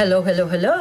Hello, 0.00 0.24
hello, 0.24 0.48
hello! 0.48 0.76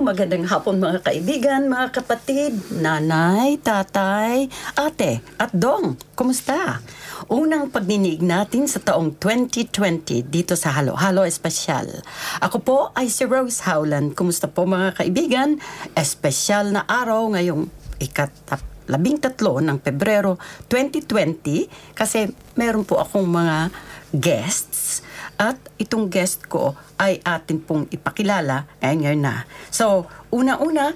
Magandang 0.00 0.48
hapon 0.48 0.80
mga 0.80 1.04
kaibigan, 1.04 1.68
mga 1.68 1.92
kapatid, 1.92 2.56
nanay, 2.72 3.60
tatay, 3.60 4.48
ate, 4.80 5.20
at 5.36 5.52
dong. 5.52 6.00
Kumusta? 6.16 6.80
Unang 7.28 7.68
pagninig 7.68 8.24
natin 8.24 8.64
sa 8.64 8.80
taong 8.80 9.20
2020 9.20 10.24
dito 10.24 10.56
sa 10.56 10.72
Halo, 10.72 10.96
Halo 10.96 11.28
Espesyal. 11.28 12.00
Ako 12.40 12.64
po 12.64 12.78
ay 12.96 13.12
si 13.12 13.28
Rose 13.28 13.60
Howland. 13.68 14.16
Kumusta 14.16 14.48
po 14.48 14.64
mga 14.64 15.04
kaibigan? 15.04 15.60
Espesyal 15.92 16.72
na 16.72 16.88
araw 16.88 17.28
ngayong 17.28 17.68
ikatap 18.00 18.88
labing 18.88 19.20
tatlo 19.20 19.60
ng 19.60 19.84
Pebrero 19.84 20.40
2020 20.72 21.92
kasi 21.92 22.24
meron 22.56 22.88
po 22.88 23.04
akong 23.04 23.28
mga 23.28 23.68
guests 24.16 25.04
at 25.42 25.58
itong 25.74 26.06
guest 26.06 26.46
ko 26.46 26.78
ay 26.94 27.18
atin 27.26 27.58
pong 27.58 27.90
ipakilala 27.90 28.70
ngayon 28.78 29.18
na. 29.18 29.42
So, 29.74 30.06
una-una, 30.30 30.94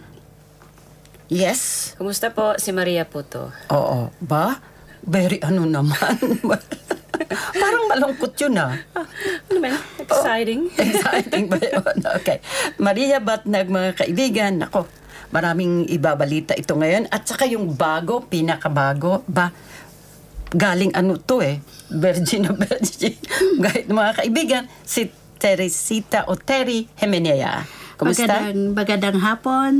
yes, 1.27 1.93
Kumusta 1.99 2.31
po 2.31 2.55
si 2.55 2.71
Maria 2.71 3.03
po 3.03 3.27
to? 3.27 3.51
oo, 3.75 4.15
ba? 4.23 4.63
Very 5.03 5.43
ano 5.43 5.67
naman. 5.67 6.15
Parang 7.63 7.85
malungkot 7.91 8.39
yun 8.39 8.55
ah. 8.59 8.75
Ano 9.51 9.59
ba? 9.59 9.75
Exciting. 9.99 10.71
Exciting 10.79 11.45
ba 11.51 11.59
yun? 11.59 11.99
Okay. 12.23 12.39
Maria 12.79 13.19
Batnag, 13.19 13.67
mga 13.67 13.91
kaibigan, 13.99 14.63
ako, 14.63 14.87
maraming 15.31 15.87
ibabalita 15.91 16.55
ito 16.55 16.75
ngayon. 16.75 17.11
At 17.11 17.27
saka 17.27 17.47
yung 17.47 17.75
bago, 17.75 18.23
pinakabago, 18.27 19.27
ba, 19.27 19.51
galing 20.55 20.95
ano 20.95 21.19
to 21.19 21.43
eh, 21.43 21.59
virgin 21.91 22.47
na 22.47 22.53
virgin. 22.55 23.17
Kahit 23.65 23.87
mga 23.91 24.13
kaibigan, 24.23 24.65
si 24.87 25.11
Teresita 25.37 26.29
o 26.31 26.39
Terry 26.39 26.89
Jimenea. 26.97 27.67
Kumusta? 27.97 28.29
Magandang, 28.29 28.61
magandang 28.77 29.19
hapon, 29.25 29.73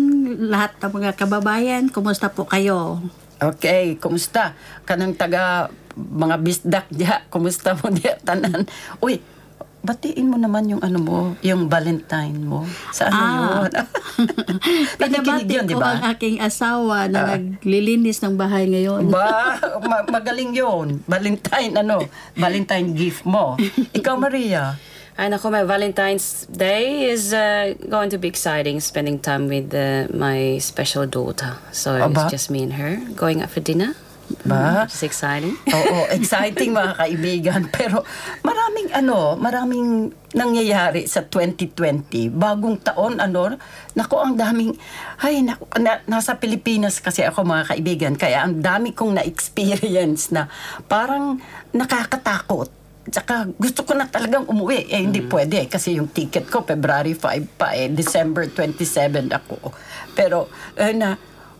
lahat 0.49 0.73
ng 0.81 0.93
mga 0.93 1.11
kababayan. 1.21 1.83
Kumusta 1.93 2.33
po 2.33 2.49
kayo? 2.49 3.05
Okay, 3.37 4.01
kumusta? 4.01 4.57
Kanang 4.89 5.13
taga 5.13 5.69
mga 5.97 6.37
bisdak 6.41 6.87
diya, 6.89 7.25
kumusta 7.29 7.77
mo 7.77 7.93
diya 7.93 8.17
tanan? 8.25 8.65
Uy, 9.05 9.21
batiin 9.87 10.27
mo 10.27 10.37
naman 10.37 10.67
yung 10.67 10.83
ano 10.83 10.99
mo, 10.99 11.19
yung 11.41 11.71
Valentine 11.71 12.35
mo. 12.37 12.67
Sa 12.91 13.07
ano 13.07 13.15
Ah. 13.15 13.31
yun? 13.63 13.71
Pinabati 14.99 15.47
yun, 15.49 15.65
di 15.65 15.73
ko 15.73 15.81
ba? 15.81 15.95
ang 15.95 16.03
aking 16.11 16.37
asawa 16.39 17.07
na 17.07 17.39
naglilinis 17.39 18.19
ng 18.21 18.35
bahay 18.35 18.67
ngayon. 18.67 19.07
Ba, 19.09 19.57
ma- 19.89 20.07
magaling 20.11 20.53
yun. 20.53 21.01
Valentine, 21.07 21.73
ano, 21.77 22.03
Valentine 22.35 22.91
gift 22.93 23.23
mo. 23.23 23.55
Ikaw, 23.93 24.15
Maria. 24.17 24.75
Ay 25.17 25.33
nako, 25.33 25.49
my 25.49 25.65
Valentine's 25.65 26.45
Day 26.45 27.09
is 27.09 27.33
uh, 27.33 27.73
going 27.89 28.13
to 28.13 28.21
be 28.21 28.29
exciting, 28.29 28.77
spending 28.85 29.17
time 29.17 29.49
with 29.49 29.73
uh, 29.73 30.05
my 30.13 30.61
special 30.61 31.09
daughter. 31.09 31.57
So 31.73 31.97
Aba. 31.97 32.29
it's 32.29 32.37
just 32.37 32.53
me 32.53 32.61
and 32.61 32.77
her 32.77 33.01
going 33.17 33.41
out 33.41 33.49
for 33.49 33.65
dinner. 33.65 33.97
Ba? 34.47 34.87
Is 34.91 35.07
exciting. 35.07 35.55
Oo, 35.77 36.11
exciting 36.11 36.75
mga 36.75 36.93
kaibigan. 36.99 37.61
Pero 37.77 38.03
maraming 38.43 38.91
ano, 38.91 39.39
maraming 39.39 40.11
nangyayari 40.35 41.07
sa 41.07 41.23
2020. 41.23 42.35
Bagong 42.35 42.83
taon, 42.83 43.23
ano, 43.23 43.55
nako 43.95 44.17
ang 44.21 44.35
daming, 44.35 44.75
ay, 45.23 45.47
naku, 45.47 45.65
na, 45.79 46.03
nasa 46.11 46.37
Pilipinas 46.37 46.99
kasi 46.99 47.23
ako 47.23 47.47
mga 47.47 47.65
kaibigan. 47.73 48.15
Kaya 48.19 48.43
ang 48.43 48.59
dami 48.59 48.93
kong 48.93 49.23
na-experience 49.23 50.35
na 50.35 50.51
parang 50.91 51.39
nakakatakot. 51.71 52.69
Tsaka 53.07 53.47
gusto 53.55 53.87
ko 53.87 53.95
na 53.95 54.11
talagang 54.11 54.51
umuwi. 54.51 54.91
Eh, 54.91 54.99
hindi 54.99 55.23
pwede 55.23 55.71
kasi 55.71 55.95
yung 55.95 56.11
ticket 56.11 56.51
ko, 56.51 56.67
February 56.67 57.15
5 57.15 57.55
pa 57.55 57.79
eh. 57.79 57.87
December 57.87 58.51
27 58.51 59.31
ako. 59.31 59.71
Pero, 60.19 60.51
eh, 60.75 60.91
na, 60.91 61.15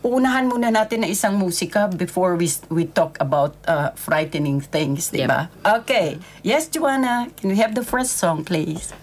uunahan 0.07 0.47
muna 0.47 0.71
natin 0.71 1.03
ng 1.03 1.11
isang 1.11 1.35
musika 1.35 1.91
before 1.91 2.39
we 2.39 2.47
we 2.71 2.87
talk 2.87 3.19
about 3.19 3.53
uh, 3.67 3.91
frightening 3.99 4.63
things, 4.63 5.11
di 5.11 5.27
ba? 5.27 5.51
Okay. 5.61 6.17
Yes, 6.41 6.71
Joanna, 6.71 7.27
can 7.35 7.51
we 7.51 7.59
have 7.59 7.75
the 7.75 7.83
first 7.83 8.15
song, 8.15 8.47
please? 8.47 8.95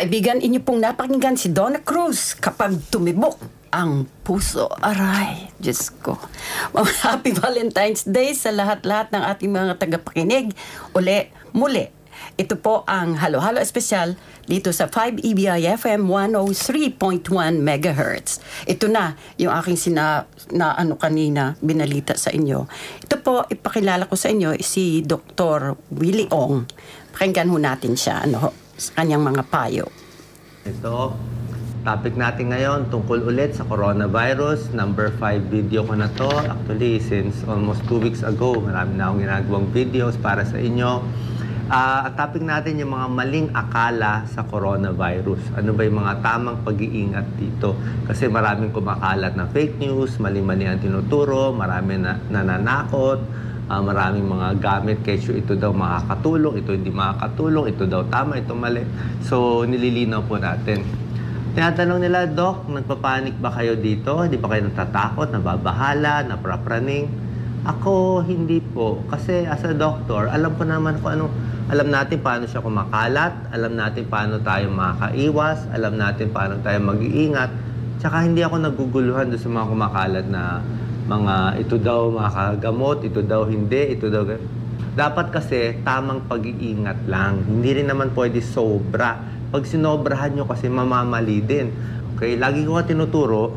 Kaibigan, 0.00 0.40
inyo 0.40 0.64
pong 0.64 0.80
napakinggan 0.80 1.36
si 1.36 1.52
Donna 1.52 1.76
Cruz 1.84 2.32
kapag 2.32 2.72
tumibok 2.88 3.36
ang 3.68 4.08
puso. 4.24 4.72
Aray, 4.80 5.52
Diyos 5.60 5.92
ko. 6.00 6.16
Happy 7.04 7.36
Valentine's 7.36 8.08
Day 8.08 8.32
sa 8.32 8.48
lahat-lahat 8.48 9.12
ng 9.12 9.20
ating 9.28 9.52
mga 9.52 9.76
tagapakinig. 9.76 10.56
Uli, 10.96 11.28
muli, 11.52 11.84
ito 12.40 12.56
po 12.56 12.80
ang 12.88 13.20
Halo-Halo 13.20 13.60
Espesyal 13.60 14.16
dito 14.48 14.72
sa 14.72 14.88
5 14.88 15.20
EBI 15.20 15.68
FM 15.68 16.08
103.1 16.08 17.60
MHz. 17.60 18.30
Ito 18.72 18.88
na 18.88 19.20
yung 19.36 19.52
aking 19.52 19.76
sina, 19.76 20.24
na 20.48 20.80
ano 20.80 20.96
kanina 20.96 21.60
binalita 21.60 22.16
sa 22.16 22.32
inyo. 22.32 22.64
Ito 23.04 23.20
po, 23.20 23.44
ipakilala 23.52 24.08
ko 24.08 24.16
sa 24.16 24.32
inyo 24.32 24.56
si 24.64 25.04
Dr. 25.04 25.76
Willie 25.92 26.32
Ong. 26.32 26.64
Pakinggan 27.12 27.52
ho 27.52 27.60
natin 27.60 28.00
siya 28.00 28.24
ano, 28.24 28.48
ho, 28.48 28.50
sa 28.80 29.04
kanyang 29.04 29.20
mga 29.20 29.44
payo. 29.52 29.86
Ito, 30.64 31.12
topic 31.84 32.16
natin 32.16 32.48
ngayon 32.48 32.88
tungkol 32.88 33.28
ulit 33.28 33.52
sa 33.52 33.68
coronavirus. 33.68 34.72
Number 34.72 35.12
5 35.20 35.52
video 35.52 35.84
ko 35.84 35.92
na 35.92 36.08
to. 36.16 36.32
Actually, 36.48 36.96
since 37.04 37.44
almost 37.44 37.84
2 37.92 38.00
weeks 38.00 38.24
ago, 38.24 38.56
marami 38.56 38.96
na 38.96 39.12
akong 39.12 39.20
ginagawang 39.20 39.68
videos 39.76 40.16
para 40.16 40.48
sa 40.48 40.56
inyo. 40.56 41.04
Ah, 41.70 42.08
ang 42.08 42.18
topic 42.18 42.42
natin 42.42 42.82
yung 42.82 42.90
mga 42.96 43.06
maling 43.14 43.48
akala 43.54 44.26
sa 44.26 44.42
coronavirus. 44.42 45.54
Ano 45.54 45.70
ba 45.70 45.86
yung 45.86 46.02
mga 46.02 46.18
tamang 46.18 46.58
pag-iingat 46.66 47.38
dito? 47.38 47.78
Kasi 48.10 48.26
maraming 48.26 48.74
kumakalat 48.74 49.38
na 49.38 49.46
fake 49.46 49.78
news, 49.78 50.18
mali-mali 50.18 50.66
ang 50.66 50.82
tinuturo, 50.82 51.54
marami 51.54 51.94
na 51.94 52.18
nananakot, 52.26 53.22
Ah, 53.70 53.78
maraming 53.78 54.26
mga 54.26 54.58
gamit 54.58 54.98
kesyo 55.06 55.38
ito 55.38 55.54
daw 55.54 55.70
makakatulong, 55.70 56.58
ito 56.58 56.74
hindi 56.74 56.90
makakatulong, 56.90 57.70
ito 57.70 57.86
daw 57.86 58.02
tama, 58.10 58.42
ito 58.42 58.50
mali. 58.50 58.82
So, 59.22 59.62
nililinaw 59.62 60.26
po 60.26 60.42
natin. 60.42 60.82
Tinatanong 61.54 62.02
nila, 62.02 62.26
Doc, 62.26 62.66
nagpapanik 62.66 63.38
ba 63.38 63.54
kayo 63.54 63.78
dito? 63.78 64.26
Hindi 64.26 64.42
ba 64.42 64.50
kayo 64.50 64.66
natatakot, 64.66 65.30
nababahala, 65.30 66.26
naprapraning? 66.26 67.06
Ako, 67.62 68.26
hindi 68.26 68.58
po. 68.58 69.06
Kasi 69.06 69.46
as 69.46 69.62
a 69.62 69.70
doctor, 69.70 70.26
alam 70.26 70.50
ko 70.58 70.66
naman 70.66 70.98
kung 70.98 71.22
ano, 71.22 71.30
alam 71.70 71.94
natin 71.94 72.18
paano 72.26 72.50
siya 72.50 72.66
kumakalat, 72.66 73.54
alam 73.54 73.78
natin 73.78 74.02
paano 74.10 74.42
tayo 74.42 74.66
makakaiwas, 74.74 75.70
alam 75.70 75.94
natin 75.94 76.26
paano 76.34 76.58
tayo 76.66 76.82
mag-iingat. 76.82 77.54
Tsaka 78.02 78.26
hindi 78.26 78.42
ako 78.42 78.66
naguguluhan 78.66 79.30
doon 79.30 79.38
sa 79.38 79.46
mga 79.46 79.66
kumakalat 79.70 80.26
na 80.26 80.58
mga 81.10 81.34
ito 81.58 81.74
daw 81.74 82.06
makagamot, 82.14 83.02
ito 83.02 83.18
daw 83.26 83.42
hindi, 83.50 83.98
ito 83.98 84.06
daw... 84.06 84.22
Dapat 84.94 85.26
kasi 85.34 85.82
tamang 85.82 86.26
pag-iingat 86.30 87.10
lang. 87.10 87.42
Hindi 87.46 87.82
rin 87.82 87.90
naman 87.90 88.14
pwede 88.14 88.38
sobra. 88.38 89.18
Pag 89.50 89.66
sinobrahan 89.66 90.34
nyo 90.34 90.46
kasi 90.46 90.70
mamamali 90.70 91.42
din. 91.42 91.74
Okay? 92.14 92.38
Lagi 92.38 92.62
ko 92.62 92.78
nga 92.78 92.86
tinuturo, 92.86 93.54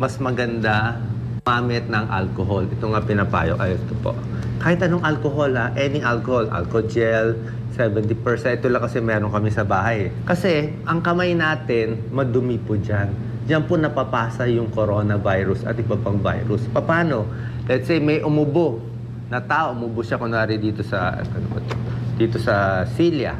mas 0.00 0.16
maganda 0.16 0.96
mamit 1.44 1.88
ng 1.92 2.04
alcohol. 2.08 2.64
Ito 2.68 2.84
nga 2.88 3.00
pinapayo. 3.04 3.60
Ay, 3.60 3.76
ito 3.76 3.92
po. 4.00 4.16
Kahit 4.64 4.80
anong 4.80 5.04
alcohol 5.04 5.52
ha, 5.60 5.76
any 5.76 6.00
alcohol, 6.00 6.48
alcohol 6.48 6.88
gel, 6.88 7.36
70%. 7.76 8.64
Ito 8.64 8.72
lang 8.72 8.80
kasi 8.80 9.04
meron 9.04 9.28
kami 9.28 9.52
sa 9.52 9.66
bahay. 9.66 10.08
Kasi 10.24 10.72
ang 10.88 11.04
kamay 11.04 11.36
natin, 11.36 12.08
madumi 12.14 12.56
po 12.56 12.80
dyan. 12.80 13.12
Diyan 13.44 13.68
po 13.68 13.76
napapasa 13.76 14.48
yung 14.48 14.72
coronavirus 14.72 15.68
at 15.68 15.76
iba 15.76 16.00
pang 16.00 16.16
virus. 16.16 16.64
Paano? 16.72 17.28
Let's 17.68 17.84
say 17.84 18.00
may 18.00 18.24
umubo 18.24 18.80
na 19.28 19.40
tao, 19.40 19.76
umubo 19.76 20.00
siya 20.00 20.16
kunwari 20.16 20.56
dito 20.56 20.80
sa 20.80 21.20
ano 21.20 21.46
ba 21.52 21.60
to? 21.60 21.76
dito 22.14 22.38
sa 22.38 22.86
cilia. 22.94 23.34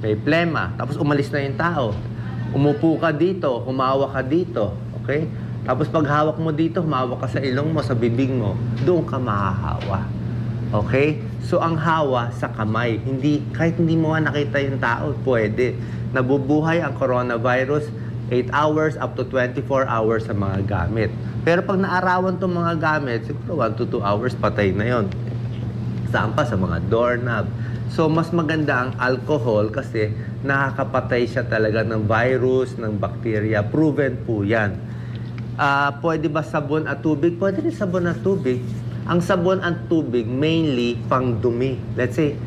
May 0.00 0.16
plema, 0.16 0.72
tapos 0.80 0.96
umalis 0.96 1.28
na 1.28 1.44
yung 1.44 1.58
tao. 1.60 1.92
Umupo 2.50 2.96
ka 2.98 3.12
dito, 3.12 3.62
humawa 3.62 4.10
ka 4.10 4.24
dito, 4.24 4.74
okay? 4.98 5.28
Tapos 5.60 5.92
pag 5.92 6.08
hawak 6.08 6.40
mo 6.40 6.50
dito, 6.56 6.80
humawak 6.80 7.20
ka 7.20 7.36
sa 7.36 7.40
ilong 7.44 7.76
mo, 7.76 7.84
sa 7.84 7.92
bibig 7.92 8.32
mo, 8.32 8.56
doon 8.82 9.04
ka 9.04 9.20
mahahawa. 9.20 10.08
Okay? 10.70 11.20
So 11.44 11.58
ang 11.58 11.76
hawa 11.76 12.30
sa 12.32 12.48
kamay, 12.48 13.02
hindi 13.02 13.42
kahit 13.52 13.76
hindi 13.76 13.98
mo 13.98 14.16
nakita 14.16 14.56
yung 14.62 14.80
tao, 14.80 15.12
pwede. 15.26 15.76
Nabubuhay 16.16 16.80
ang 16.80 16.96
coronavirus 16.96 17.90
8 18.30 18.54
hours 18.54 18.94
up 18.96 19.18
to 19.18 19.26
24 19.26 19.90
hours 19.90 20.30
sa 20.30 20.34
mga 20.34 20.64
gamit. 20.64 21.10
Pero 21.42 21.66
pag 21.66 21.82
naarawan 21.82 22.38
tong 22.38 22.54
mga 22.54 22.78
gamit, 22.78 23.26
siguro 23.26 23.66
1 23.66 23.74
to 23.74 23.84
2 23.90 24.00
hours 24.00 24.32
patay 24.38 24.70
na 24.70 24.86
yon. 24.86 25.06
Saan 26.14 26.32
pa? 26.34 26.46
Sa 26.46 26.54
mga 26.54 26.86
doorknob. 26.86 27.50
So, 27.90 28.06
mas 28.06 28.30
maganda 28.30 28.86
ang 28.86 28.94
alcohol 29.02 29.74
kasi 29.74 30.14
nakakapatay 30.46 31.26
siya 31.26 31.42
talaga 31.50 31.82
ng 31.82 32.06
virus, 32.06 32.78
ng 32.78 33.02
bacteria. 33.02 33.66
Proven 33.66 34.14
po 34.22 34.46
yan. 34.46 34.78
Ah, 35.58 35.98
pwede 35.98 36.30
ba 36.30 36.46
sabon 36.46 36.86
at 36.86 37.02
tubig? 37.02 37.34
Pwede 37.34 37.66
rin 37.66 37.74
sabon 37.74 38.06
at 38.06 38.22
tubig. 38.22 38.62
Ang 39.10 39.18
sabon 39.20 39.58
at 39.58 39.90
tubig, 39.90 40.22
mainly 40.24 40.94
pang 41.10 41.42
dumi. 41.42 41.74
Let's 41.98 42.14
say, 42.14 42.38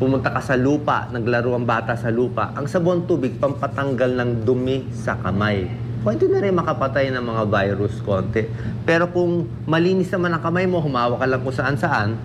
pumunta 0.00 0.32
ka 0.32 0.40
sa 0.40 0.56
lupa, 0.56 1.12
naglaro 1.12 1.52
ang 1.52 1.68
bata 1.68 1.92
sa 1.92 2.08
lupa. 2.08 2.56
Ang 2.56 2.64
sabon 2.64 3.04
tubig, 3.04 3.36
pampatanggal 3.36 4.16
ng 4.16 4.30
dumi 4.48 4.88
sa 4.96 5.20
kamay. 5.20 5.68
Pwede 6.00 6.24
na 6.32 6.40
rin 6.40 6.56
makapatay 6.56 7.12
ng 7.12 7.20
mga 7.20 7.44
virus 7.52 8.00
konti. 8.00 8.48
Pero 8.88 9.12
kung 9.12 9.44
malinis 9.68 10.08
naman 10.08 10.32
ang 10.32 10.40
kamay 10.40 10.64
mo, 10.64 10.80
humawa 10.80 11.20
ka 11.20 11.28
lang 11.28 11.44
kung 11.44 11.52
saan-saan, 11.52 12.16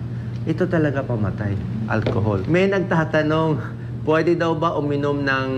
ito 0.48 0.64
talaga 0.64 1.04
pamatay, 1.04 1.52
alcohol. 1.92 2.40
May 2.48 2.72
nagtatanong, 2.72 3.60
pwede 4.08 4.32
daw 4.40 4.56
ba 4.56 4.72
uminom 4.80 5.20
ng 5.20 5.50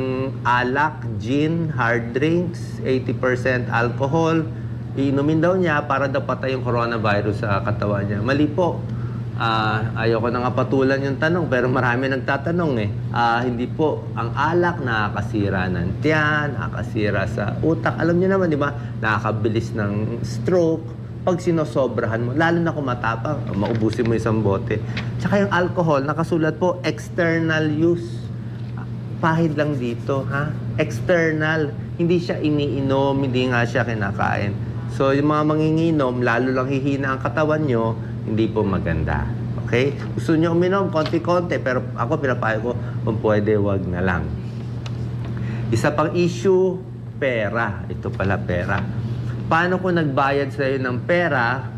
alak, 0.43 1.07
gin, 1.23 1.71
hard 1.71 2.19
drinks, 2.19 2.83
80% 2.83 3.71
alcohol? 3.71 4.43
Iinumin 4.99 5.39
daw 5.39 5.55
niya 5.55 5.87
para 5.87 6.11
daw 6.11 6.27
patay 6.27 6.51
yung 6.51 6.67
coronavirus 6.67 7.47
sa 7.47 7.63
katawan 7.63 8.11
niya. 8.11 8.19
Mali 8.19 8.51
po. 8.51 8.83
Ah, 9.39 9.95
ayoko 10.03 10.35
na 10.35 10.43
nga 10.43 10.51
patulan 10.51 10.99
yung 10.99 11.15
tanong, 11.23 11.47
pero 11.47 11.71
marami 11.71 12.11
nagtatanong 12.11 12.73
eh. 12.83 12.91
Ah, 13.15 13.39
hindi 13.47 13.71
po. 13.71 14.03
Ang 14.19 14.35
alak 14.35 14.83
nakakasira 14.83 15.71
ng 15.71 16.03
tiyan, 16.03 16.59
nakakasira 16.59 17.23
sa 17.31 17.55
utak. 17.63 17.95
Alam 18.03 18.19
niyo 18.19 18.35
naman, 18.35 18.51
di 18.51 18.59
ba? 18.59 18.75
Nakakabilis 18.99 19.79
ng 19.79 20.27
stroke 20.27 20.99
pag 21.23 21.45
sinosobrahan 21.45 22.25
mo, 22.25 22.31
lalo 22.33 22.59
na 22.63 22.73
kung 22.75 22.89
matapang, 22.89 23.37
maubusin 23.53 24.09
mo 24.09 24.17
isang 24.17 24.43
bote. 24.43 24.81
Tsaka 25.23 25.47
yung 25.47 25.53
alcohol, 25.53 26.03
nakasulat 26.03 26.57
po, 26.57 26.83
external 26.83 27.69
use. 27.69 28.27
Pahid 29.21 29.55
lang 29.55 29.77
dito, 29.77 30.25
ha? 30.31 30.51
External. 30.83 31.71
Hindi 31.95 32.17
siya 32.17 32.41
iniinom, 32.41 33.23
hindi 33.23 33.51
nga 33.51 33.67
siya 33.67 33.85
kinakain. 33.85 34.57
So, 34.97 35.13
yung 35.13 35.29
mga 35.29 35.43
manginginom, 35.47 36.25
lalo 36.25 36.49
lang 36.55 36.73
hihina 36.73 37.15
ang 37.15 37.21
katawan 37.21 37.67
nyo, 37.67 37.93
hindi 38.29 38.45
po 38.47 38.61
maganda. 38.61 39.25
Okay? 39.65 39.97
Gusto 40.13 40.37
nyo 40.37 40.53
uminom, 40.53 40.93
konti-konti, 40.93 41.57
pero 41.61 41.81
ako 41.97 42.21
pinapayo 42.21 42.59
ko, 42.61 42.73
kung 43.05 43.19
pwede, 43.25 43.57
wag 43.57 43.85
na 43.89 44.05
lang. 44.05 44.29
Isa 45.69 45.93
pang 45.93 46.13
issue, 46.13 46.81
pera. 47.21 47.85
Ito 47.89 48.09
pala, 48.13 48.41
pera. 48.41 48.81
Paano 49.49 49.81
kung 49.81 49.97
nagbayad 49.97 50.53
sa'yo 50.53 50.81
ng 50.81 51.09
pera, 51.09 51.69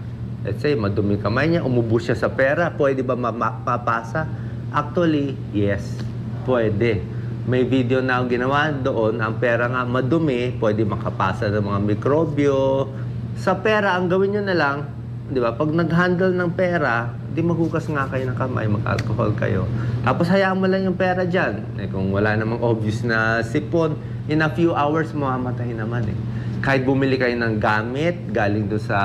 let's 0.43 0.63
say, 0.63 0.75
madumi 0.75 1.19
kamay 1.19 1.51
niya, 1.51 1.63
umubos 1.63 2.07
siya 2.07 2.19
sa 2.19 2.31
pera, 2.31 2.71
pwede 2.75 3.03
ba 3.03 3.15
mapapasa? 3.15 4.27
Actually, 4.71 5.35
yes. 5.51 5.99
Pwede. 6.47 7.03
May 7.51 7.67
video 7.67 7.99
na 7.99 8.23
ako 8.23 8.25
ginawa 8.31 8.71
doon, 8.71 9.19
ang 9.19 9.43
pera 9.43 9.67
nga 9.67 9.83
madumi, 9.83 10.55
pwede 10.63 10.87
makapasa 10.87 11.51
ng 11.51 11.67
mga 11.67 11.81
mikrobyo. 11.97 12.87
Sa 13.35 13.59
pera, 13.59 13.99
ang 13.99 14.07
gawin 14.07 14.39
nyo 14.39 14.43
na 14.47 14.55
lang, 14.55 15.00
di 15.31 15.39
ba, 15.39 15.55
pag 15.55 15.71
nag-handle 15.71 16.35
ng 16.35 16.51
pera, 16.59 17.07
di 17.31 17.39
maghugas 17.39 17.87
nga 17.87 18.11
kayo 18.11 18.27
ng 18.27 18.37
kamay, 18.37 18.67
mag-alcohol 18.67 19.31
kayo. 19.39 19.63
Tapos 20.03 20.27
hayaan 20.27 20.59
mo 20.59 20.67
lang 20.67 20.83
yung 20.83 20.99
pera 20.99 21.23
dyan. 21.23 21.63
Eh, 21.79 21.87
kung 21.87 22.11
wala 22.11 22.35
namang 22.35 22.59
obvious 22.59 23.07
na 23.07 23.39
sipon, 23.47 23.95
in 24.27 24.43
a 24.43 24.51
few 24.51 24.75
hours, 24.75 25.15
mamamatay 25.15 25.71
naman 25.71 26.11
eh. 26.11 26.19
Kahit 26.61 26.83
bumili 26.83 27.15
kayo 27.15 27.39
ng 27.39 27.63
gamit, 27.63 28.35
galing 28.35 28.67
doon 28.67 28.83
sa 28.83 28.99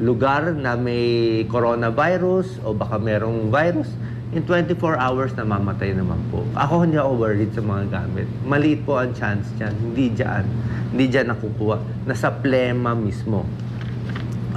lugar 0.00 0.56
na 0.56 0.74
may 0.80 1.44
coronavirus 1.52 2.64
o 2.64 2.72
baka 2.72 2.96
merong 2.96 3.52
virus, 3.52 3.92
in 4.32 4.40
24 4.48 4.96
hours 4.96 5.36
namamatay 5.36 5.92
naman 5.92 6.16
po. 6.32 6.48
Ako 6.56 6.88
hindi 6.88 6.96
ako 6.96 7.12
worried 7.20 7.52
sa 7.52 7.60
mga 7.60 7.84
gamit. 7.92 8.26
Maliit 8.48 8.88
po 8.88 8.96
ang 8.96 9.12
chance 9.12 9.52
dyan. 9.60 9.76
Hindi 9.76 10.16
dyan. 10.16 10.44
Hindi 10.96 11.04
dyan 11.12 11.34
nakukuha. 11.36 12.08
Nasa 12.08 12.32
plema 12.32 12.96
mismo. 12.96 13.44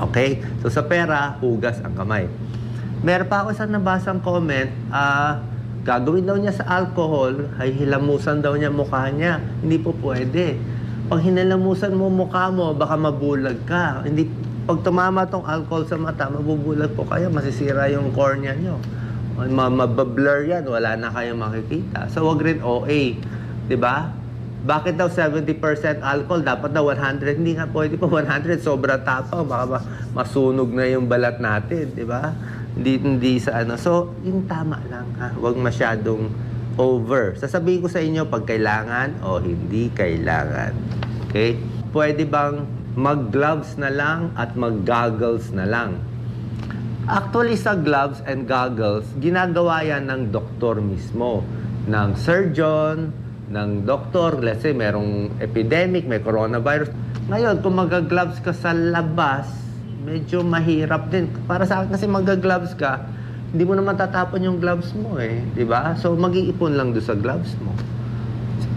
Okay? 0.09 0.41
So 0.61 0.69
sa 0.69 0.85
pera, 0.85 1.37
hugas 1.37 1.79
ang 1.83 1.93
kamay. 1.93 2.25
Meron 3.03 3.27
pa 3.27 3.43
ako 3.43 3.51
isang 3.51 3.71
nabasang 3.71 4.23
comment, 4.23 4.71
ah, 4.87 5.43
gagawin 5.83 6.23
daw 6.23 6.39
niya 6.39 6.55
sa 6.55 6.79
alcohol, 6.79 7.51
ay 7.59 7.75
hilamusan 7.75 8.39
daw 8.39 8.55
niya 8.55 8.71
mukha 8.71 9.11
niya. 9.11 9.43
Hindi 9.59 9.77
po 9.83 9.91
pwede. 9.99 10.55
Pag 11.11 11.19
hinalamusan 11.19 11.91
mo 11.91 12.07
mukha 12.07 12.47
mo, 12.47 12.71
baka 12.71 12.95
mabulag 12.95 13.59
ka. 13.67 14.07
Hindi, 14.07 14.31
pag 14.63 14.79
tumama 14.87 15.27
tong 15.27 15.43
alcohol 15.43 15.83
sa 15.83 15.99
mata, 15.99 16.31
mabubulag 16.31 16.95
po 16.95 17.03
kayo, 17.03 17.27
masisira 17.27 17.91
yung 17.91 18.15
cornea 18.15 18.55
nyo. 18.55 18.79
Ma- 19.51 19.67
Mabablur 19.67 20.47
yan, 20.47 20.63
wala 20.63 20.95
na 20.95 21.11
kayong 21.11 21.43
makikita. 21.43 22.07
So, 22.07 22.23
wag 22.23 22.39
rin 22.39 22.63
OA. 22.63 23.19
ba? 23.75 24.22
Bakit 24.63 24.95
daw 24.95 25.11
70% 25.11 25.99
alcohol? 25.99 26.39
Dapat 26.39 26.71
daw 26.71 26.87
100. 26.87 27.35
Hindi 27.35 27.59
nga 27.59 27.67
pwede 27.67 27.99
pa 27.99 28.07
100. 28.07 28.63
Sobra 28.63 28.95
tapang. 28.95 29.43
Baka 29.43 29.65
ma- 29.67 29.85
masunog 30.15 30.71
na 30.71 30.87
yung 30.87 31.11
balat 31.11 31.43
natin. 31.43 31.91
Di 31.91 32.07
ba? 32.07 32.31
Hindi, 32.71 32.95
hindi 32.95 33.33
sa 33.43 33.59
ano. 33.59 33.75
So, 33.75 34.15
yung 34.23 34.47
tama 34.47 34.79
lang. 34.87 35.03
Ha? 35.19 35.35
Huwag 35.35 35.59
masyadong 35.59 36.31
over. 36.79 37.35
Sasabihin 37.35 37.83
ko 37.83 37.89
sa 37.91 37.99
inyo 37.99 38.23
pag 38.31 38.47
kailangan 38.47 39.19
o 39.19 39.43
hindi 39.43 39.91
kailangan. 39.91 40.71
Okay? 41.27 41.59
Pwede 41.91 42.23
bang 42.23 42.63
mag-gloves 42.95 43.75
na 43.75 43.91
lang 43.91 44.31
at 44.39 44.55
mag-goggles 44.55 45.51
na 45.51 45.67
lang? 45.67 45.99
Actually, 47.03 47.59
sa 47.59 47.75
gloves 47.75 48.23
and 48.23 48.47
goggles, 48.47 49.03
ginagawa 49.19 49.83
yan 49.83 50.07
ng 50.07 50.31
doktor 50.31 50.79
mismo. 50.79 51.43
Ng 51.83 52.15
surgeon, 52.15 53.11
ng 53.49 53.83
doktor. 53.83 54.39
Let's 54.39 54.63
say, 54.63 54.71
merong 54.71 55.39
epidemic, 55.43 56.07
may 56.07 56.23
coronavirus. 56.23 56.93
Ngayon, 57.27 57.63
kung 57.63 57.75
mag-gloves 57.79 58.39
ka 58.43 58.51
sa 58.55 58.71
labas, 58.71 59.47
medyo 60.03 60.43
mahirap 60.43 61.07
din. 61.07 61.31
Para 61.47 61.63
sa 61.63 61.81
akin 61.81 61.95
kasi 61.95 62.05
mag-gloves 62.07 62.75
ka, 62.75 63.03
hindi 63.53 63.63
mo 63.63 63.77
naman 63.77 63.95
tatapon 63.95 64.43
yung 64.43 64.57
gloves 64.57 64.91
mo 64.97 65.21
eh. 65.21 65.39
di 65.53 65.63
ba? 65.63 65.95
So, 65.99 66.17
mag-iipon 66.17 66.75
lang 66.75 66.91
doon 66.91 67.05
sa 67.05 67.15
gloves 67.15 67.53
mo. 67.63 67.71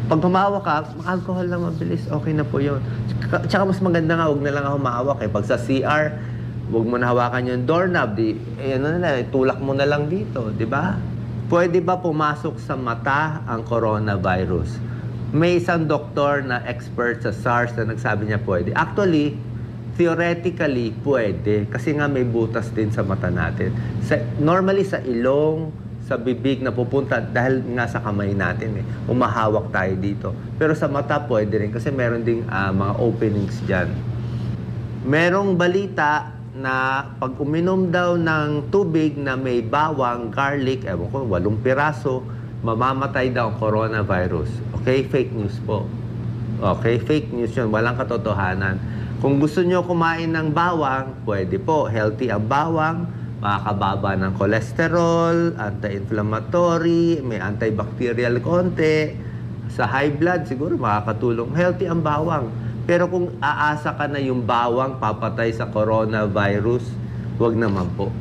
Pag 0.07 0.23
humawa 0.23 0.63
ka, 0.63 0.87
alcohol 1.03 1.51
lang 1.51 1.67
mabilis, 1.67 2.07
okay 2.07 2.31
na 2.31 2.47
po 2.47 2.63
yun. 2.63 2.79
Tsaka 3.51 3.67
mas 3.67 3.83
maganda 3.83 4.15
nga, 4.15 4.31
huwag 4.31 4.43
na 4.45 4.55
lang 4.55 4.65
ako 4.69 4.77
humawak 4.79 5.19
eh. 5.25 5.31
Pag 5.33 5.45
sa 5.51 5.59
CR, 5.59 6.15
huwag 6.71 6.85
mo 6.87 6.95
na 6.95 7.11
hawakan 7.11 7.43
yung 7.51 7.63
doorknob, 7.67 8.15
di, 8.15 8.39
eh, 8.63 8.79
ano 8.79 9.03
na, 9.03 9.19
tulak 9.27 9.59
mo 9.59 9.75
na 9.75 9.83
lang 9.83 10.07
dito, 10.07 10.55
di 10.55 10.63
ba? 10.63 10.95
Pwede 11.47 11.79
ba 11.79 11.95
pumasok 11.95 12.59
sa 12.59 12.75
mata 12.75 13.39
ang 13.47 13.63
coronavirus? 13.63 14.83
May 15.31 15.63
isang 15.63 15.87
doktor 15.87 16.43
na 16.43 16.59
expert 16.67 17.23
sa 17.23 17.31
SARS 17.31 17.71
na 17.79 17.95
nagsabi 17.95 18.27
niya 18.27 18.43
pwede. 18.43 18.75
Actually, 18.75 19.39
theoretically, 19.95 20.91
pwede. 21.07 21.71
Kasi 21.71 21.95
nga 21.95 22.11
may 22.11 22.27
butas 22.27 22.75
din 22.75 22.91
sa 22.91 23.07
mata 23.07 23.31
natin. 23.31 23.71
Sa, 24.03 24.19
normally 24.43 24.83
sa 24.83 24.99
ilong, 25.07 25.71
sa 26.03 26.19
bibig 26.19 26.67
na 26.67 26.75
pupunta 26.75 27.23
dahil 27.23 27.63
nga 27.79 27.87
sa 27.87 28.03
kamay 28.03 28.35
natin 28.35 28.83
eh. 28.83 28.85
Umahawak 29.07 29.71
tayo 29.71 29.95
dito. 30.03 30.35
Pero 30.59 30.75
sa 30.75 30.91
mata 30.91 31.23
pwede 31.31 31.63
rin 31.63 31.71
kasi 31.71 31.95
meron 31.95 32.27
ding 32.27 32.43
ah, 32.51 32.75
mga 32.75 32.95
openings 32.99 33.63
dyan. 33.71 33.95
Merong 35.07 35.55
balita 35.55 36.36
na 36.57 37.05
pag 37.21 37.37
uminom 37.37 37.93
daw 37.93 38.17
ng 38.17 38.73
tubig 38.73 39.21
na 39.21 39.37
may 39.37 39.61
bawang, 39.61 40.33
garlic, 40.33 40.89
ewan 40.89 41.09
ko, 41.13 41.19
walong 41.29 41.61
piraso, 41.61 42.25
mamamatay 42.65 43.29
daw 43.31 43.53
ang 43.53 43.57
coronavirus. 43.61 44.49
Okay? 44.81 45.05
Fake 45.05 45.37
news 45.37 45.61
po. 45.69 45.85
Okay? 46.59 46.97
Fake 46.97 47.29
news 47.31 47.53
yun. 47.53 47.69
Walang 47.69 48.01
katotohanan. 48.01 48.81
Kung 49.21 49.37
gusto 49.37 49.61
nyo 49.61 49.85
kumain 49.85 50.33
ng 50.33 50.53
bawang, 50.53 51.25
pwede 51.29 51.61
po. 51.61 51.89
Healthy 51.89 52.33
ang 52.33 52.49
bawang 52.49 52.99
makakababa 53.37 54.17
ng 54.17 54.33
cholesterol, 54.41 55.37
anti-inflammatory, 55.61 57.21
may 57.21 57.37
antibacterial 57.37 58.41
konti. 58.41 59.13
Sa 59.77 59.85
high 59.85 60.17
blood, 60.17 60.49
siguro 60.49 60.81
makakatulong. 60.81 61.53
Healthy 61.53 61.87
ang 61.87 62.01
bawang. 62.01 62.49
Pero 62.87 63.11
kung 63.11 63.35
aasa 63.43 63.99
ka 63.99 64.07
na 64.07 64.23
yung 64.23 64.47
bawang 64.47 65.03
papatay 65.03 65.51
sa 65.51 65.67
coronavirus, 65.67 66.87
wag 67.37 67.59
naman 67.59 67.91
po. 67.99 68.15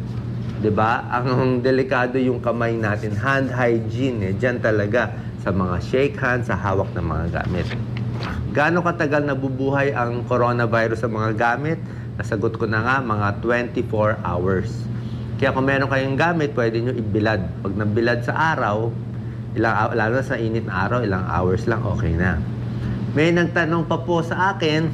'Di 0.58 0.74
ba? 0.74 1.06
Ang 1.14 1.62
delikado 1.62 2.18
yung 2.18 2.42
kamay 2.42 2.74
natin, 2.74 3.14
hand 3.14 3.54
hygiene 3.54 4.32
eh. 4.32 4.34
Diyan 4.34 4.66
talaga 4.66 5.14
sa 5.46 5.54
mga 5.54 5.78
shake 5.86 6.18
hands, 6.18 6.50
sa 6.50 6.58
hawak 6.58 6.90
ng 6.98 7.06
mga 7.06 7.26
gamit. 7.46 7.70
Gaano 8.50 8.82
katagal 8.82 9.30
nabubuhay 9.30 9.94
ang 9.94 10.26
coronavirus 10.26 11.06
sa 11.06 11.10
mga 11.12 11.38
gamit? 11.38 11.78
Nasagot 12.18 12.58
ko 12.58 12.66
na 12.66 12.82
nga, 12.82 12.96
mga 13.06 13.44
24 13.46 14.18
hours. 14.26 14.72
Kaya 15.36 15.52
kung 15.52 15.68
meron 15.68 15.92
kayong 15.92 16.18
gamit, 16.18 16.56
pwede 16.56 16.80
nyo 16.80 16.96
ibilad. 16.96 17.44
Pag 17.62 17.74
nabilad 17.76 18.24
sa 18.24 18.56
araw, 18.56 18.90
ilang, 19.54 19.94
lalo 19.94 20.24
sa 20.24 20.40
init 20.40 20.64
na 20.64 20.88
araw, 20.88 21.04
ilang 21.04 21.28
hours 21.28 21.68
lang, 21.68 21.84
okay 21.84 22.16
na. 22.16 22.40
May 23.16 23.32
nagtanong 23.32 23.88
pa 23.88 24.04
po 24.04 24.20
sa 24.20 24.52
akin, 24.52 24.92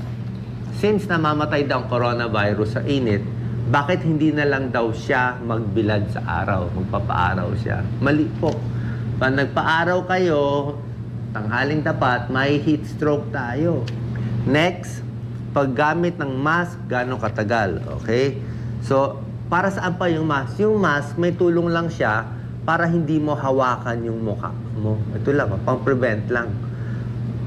since 0.77 1.09
namamatay 1.09 1.65
daw 1.65 1.81
ang 1.81 1.89
coronavirus 1.89 2.77
sa 2.77 2.81
init, 2.85 3.25
bakit 3.73 4.05
hindi 4.05 4.29
na 4.29 4.45
lang 4.45 4.69
daw 4.69 4.93
siya 4.93 5.41
magbilad 5.41 6.05
sa 6.13 6.45
araw, 6.45 6.69
magpapaaraw 6.69 7.49
siya? 7.57 7.81
Mali 7.97 8.29
po. 8.37 8.53
Pag 9.17 9.41
nagpaaraw 9.41 10.05
kayo, 10.05 10.41
tanghaling 11.33 11.81
tapat, 11.81 12.29
may 12.29 12.61
heat 12.61 12.85
stroke 12.85 13.33
tayo. 13.33 13.89
Next, 14.45 15.01
paggamit 15.57 16.21
ng 16.21 16.29
mask, 16.37 16.77
gano'ng 16.85 17.17
katagal, 17.17 17.81
okay? 17.89 18.37
So, 18.85 19.17
para 19.49 19.73
saan 19.73 19.97
pa 19.97 20.13
yung 20.13 20.29
mask? 20.29 20.61
Yung 20.61 20.77
mask, 20.77 21.17
may 21.17 21.33
tulong 21.33 21.73
lang 21.73 21.89
siya 21.89 22.29
para 22.69 22.85
hindi 22.85 23.17
mo 23.17 23.33
hawakan 23.33 23.97
yung 24.05 24.21
mukha 24.21 24.53
mo. 24.77 25.01
Ito 25.09 25.33
lang, 25.33 25.57
pang-prevent 25.65 26.29
lang. 26.29 26.69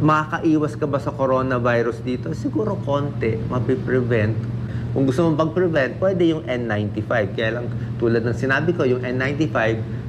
Makakaiwas 0.03 0.75
ka 0.75 0.91
ba 0.91 0.99
sa 0.99 1.15
coronavirus 1.15 2.03
dito? 2.03 2.35
Siguro 2.35 2.75
konti, 2.83 3.39
mapiprevent. 3.47 4.35
Kung 4.91 5.07
gusto 5.07 5.27
mong 5.27 5.39
pag-prevent, 5.39 6.03
pwede 6.03 6.35
yung 6.35 6.43
N95. 6.47 7.35
Kaya 7.35 7.59
lang, 7.59 7.67
tulad 7.99 8.27
ng 8.27 8.35
sinabi 8.35 8.75
ko, 8.75 8.83
yung 8.83 9.07
N95, 9.07 9.59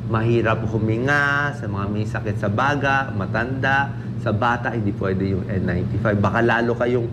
mahirap 0.09 0.65
huminga 0.69 1.53
sa 1.57 1.69
mga 1.69 1.85
may 1.89 2.05
sakit 2.05 2.37
sa 2.37 2.49
baga, 2.49 3.13
matanda. 3.13 3.93
Sa 4.25 4.33
bata, 4.33 4.73
hindi 4.73 4.89
pwede 4.93 5.37
yung 5.37 5.45
N95. 5.45 6.17
Baka 6.17 6.41
lalo 6.41 6.73
kayong 6.73 7.09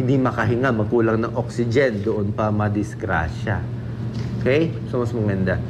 hindi 0.00 0.16
makahinga, 0.16 0.72
magkulang 0.72 1.20
ng 1.28 1.32
oxygen, 1.36 2.00
doon 2.00 2.32
pa 2.32 2.48
madisgrasya. 2.48 3.60
Okay? 4.40 4.72
So, 4.88 5.04
mas 5.04 5.12
maganda. 5.12 5.60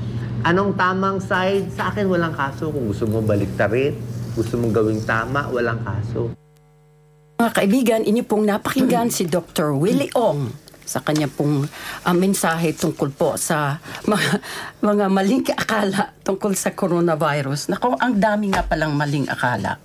Anong 0.46 0.78
tamang 0.78 1.18
side? 1.18 1.70
Sa 1.74 1.90
akin, 1.90 2.06
walang 2.06 2.34
kaso. 2.34 2.70
Kung 2.70 2.90
gusto 2.90 3.10
mo 3.10 3.22
baliktarin, 3.22 3.94
gusto 4.38 4.54
mong 4.54 4.70
gawing 4.70 5.02
tama, 5.02 5.50
walang 5.50 5.82
kaso. 5.82 6.43
Mga 7.44 7.60
kaibigan, 7.60 8.02
inyo 8.08 8.24
pong 8.24 8.48
napakinggan 8.48 9.12
si 9.12 9.28
Dr. 9.28 9.76
Willie 9.76 10.08
Ong 10.16 10.48
sa 10.80 11.04
kanya 11.04 11.28
pong 11.28 11.68
ah, 12.08 12.16
mensahe 12.16 12.72
tungkol 12.72 13.12
po 13.12 13.36
sa 13.36 13.84
mga, 14.08 14.40
mga 14.80 15.04
maling 15.12 15.44
akala 15.52 16.16
tungkol 16.24 16.56
sa 16.56 16.72
coronavirus. 16.72 17.68
Nako, 17.68 18.00
ang 18.00 18.16
dami 18.16 18.48
nga 18.48 18.64
palang 18.64 18.96
maling 18.96 19.28
akala. 19.28 19.76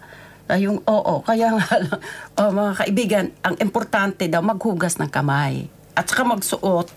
Ah, 0.48 0.56
yung, 0.56 0.80
oo, 0.88 1.20
kaya 1.20 1.52
nga 1.60 1.68
lang, 1.84 2.00
oh, 2.40 2.52
mga 2.56 2.72
kaibigan, 2.80 3.26
ang 3.44 3.60
importante 3.60 4.32
daw 4.32 4.40
maghugas 4.40 4.96
ng 4.96 5.12
kamay 5.12 5.68
at 6.00 6.08
saka 6.08 6.24
magsuot 6.24 6.88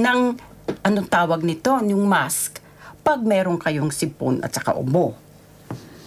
ng, 0.00 0.32
anong 0.80 1.08
tawag 1.12 1.44
nito, 1.44 1.76
yung 1.84 2.08
mask, 2.08 2.56
pag 3.04 3.20
meron 3.20 3.60
kayong 3.60 3.92
sipon 3.92 4.40
at 4.40 4.48
saka 4.48 4.72
ubo. 4.72 5.12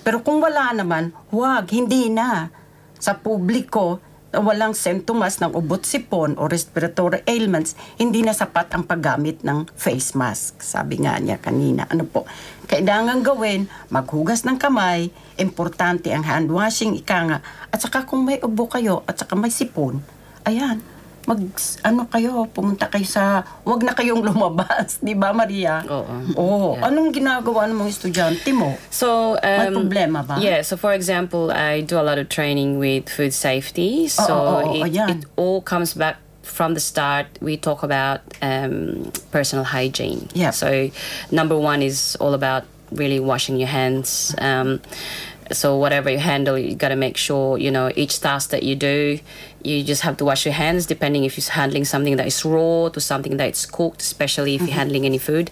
Pero 0.02 0.26
kung 0.26 0.42
wala 0.42 0.74
naman, 0.74 1.14
huwag, 1.30 1.70
hindi 1.70 2.10
na. 2.10 2.58
Sa 3.00 3.16
publiko, 3.16 4.04
na 4.30 4.46
walang 4.46 4.78
symptoms 4.78 5.42
ng 5.42 5.58
ubot 5.58 5.82
sipon 5.82 6.38
o 6.38 6.46
respiratory 6.46 7.26
ailments, 7.26 7.74
hindi 7.98 8.22
na 8.22 8.34
sapat 8.34 8.70
ang 8.74 8.86
paggamit 8.86 9.42
ng 9.42 9.66
face 9.74 10.14
mask. 10.14 10.62
Sabi 10.62 11.02
nga 11.02 11.18
niya 11.18 11.42
kanina. 11.42 11.90
Ano 11.90 12.06
po? 12.06 12.30
Kailangan 12.70 13.26
gawin, 13.26 13.66
maghugas 13.90 14.46
ng 14.46 14.62
kamay, 14.62 15.10
importante 15.42 16.14
ang 16.14 16.22
hand 16.22 16.54
washing, 16.54 16.94
ika 16.94 17.20
nga. 17.26 17.40
At 17.74 17.82
saka 17.82 18.06
kung 18.06 18.22
may 18.22 18.38
ubo 18.46 18.70
kayo 18.70 19.02
at 19.10 19.18
saka 19.18 19.34
may 19.34 19.50
sipon, 19.50 20.06
ayan, 20.46 20.78
mag, 21.30 21.42
ano 21.86 22.10
kayo, 22.10 22.50
pumunta 22.50 22.90
kayo 22.90 23.06
sa, 23.06 23.46
wag 23.62 23.86
na 23.86 23.94
kayong 23.94 24.26
lumabas, 24.34 24.98
di 24.98 25.14
ba 25.14 25.30
Maria? 25.30 25.86
Oo. 25.86 26.16
Oo. 26.34 26.70
Yeah. 26.74 26.90
Anong 26.90 27.14
ginagawa 27.14 27.70
ng 27.70 27.78
mga 27.78 27.90
estudyante 27.94 28.50
mo? 28.50 28.74
So 28.90 29.38
May 29.46 29.70
um, 29.70 29.86
problema 29.86 30.26
ba? 30.26 30.42
Yeah. 30.42 30.66
So 30.66 30.74
for 30.74 30.98
example, 30.98 31.54
I 31.54 31.86
do 31.86 32.02
a 32.02 32.06
lot 32.06 32.18
of 32.18 32.34
training 32.34 32.82
with 32.82 33.06
food 33.06 33.38
safety. 33.38 34.10
So 34.10 34.26
oo, 34.26 34.50
oo, 34.66 34.74
it, 34.82 34.90
ayan. 34.90 35.08
it 35.14 35.22
all 35.38 35.62
comes 35.62 35.94
back 35.94 36.18
from 36.42 36.74
the 36.74 36.82
start. 36.82 37.30
We 37.46 37.62
talk 37.62 37.86
about 37.86 38.26
um, 38.42 39.14
personal 39.30 39.70
hygiene. 39.70 40.26
Yep. 40.34 40.54
So 40.58 40.90
number 41.30 41.54
one 41.54 41.86
is 41.86 42.18
all 42.18 42.34
about 42.34 42.66
really 42.92 43.22
washing 43.22 43.58
your 43.62 43.70
hands. 43.70 44.34
Um, 44.42 44.82
so 45.52 45.78
whatever 45.78 46.10
you 46.10 46.18
handle, 46.20 46.58
you 46.58 46.76
got 46.76 46.90
to 46.90 46.96
make 46.96 47.18
sure 47.18 47.58
you 47.58 47.72
know 47.72 47.92
each 47.96 48.22
task 48.22 48.50
that 48.52 48.64
you 48.64 48.76
do. 48.76 49.20
You 49.64 49.84
just 49.84 50.02
have 50.04 50.18
to 50.18 50.26
wash 50.26 50.46
your 50.46 50.54
hands, 50.54 50.86
depending 50.86 51.24
if 51.26 51.38
you're 51.38 51.52
handling 51.52 51.86
something 51.86 52.16
that 52.18 52.28
is 52.28 52.46
raw 52.46 52.90
to 52.90 53.02
something 53.02 53.38
that 53.38 53.50
is 53.52 53.66
cooked, 53.66 54.02
especially 54.02 54.56
if 54.56 54.62
you're 54.62 54.72
handling 54.72 55.06
any 55.06 55.18
food. 55.18 55.52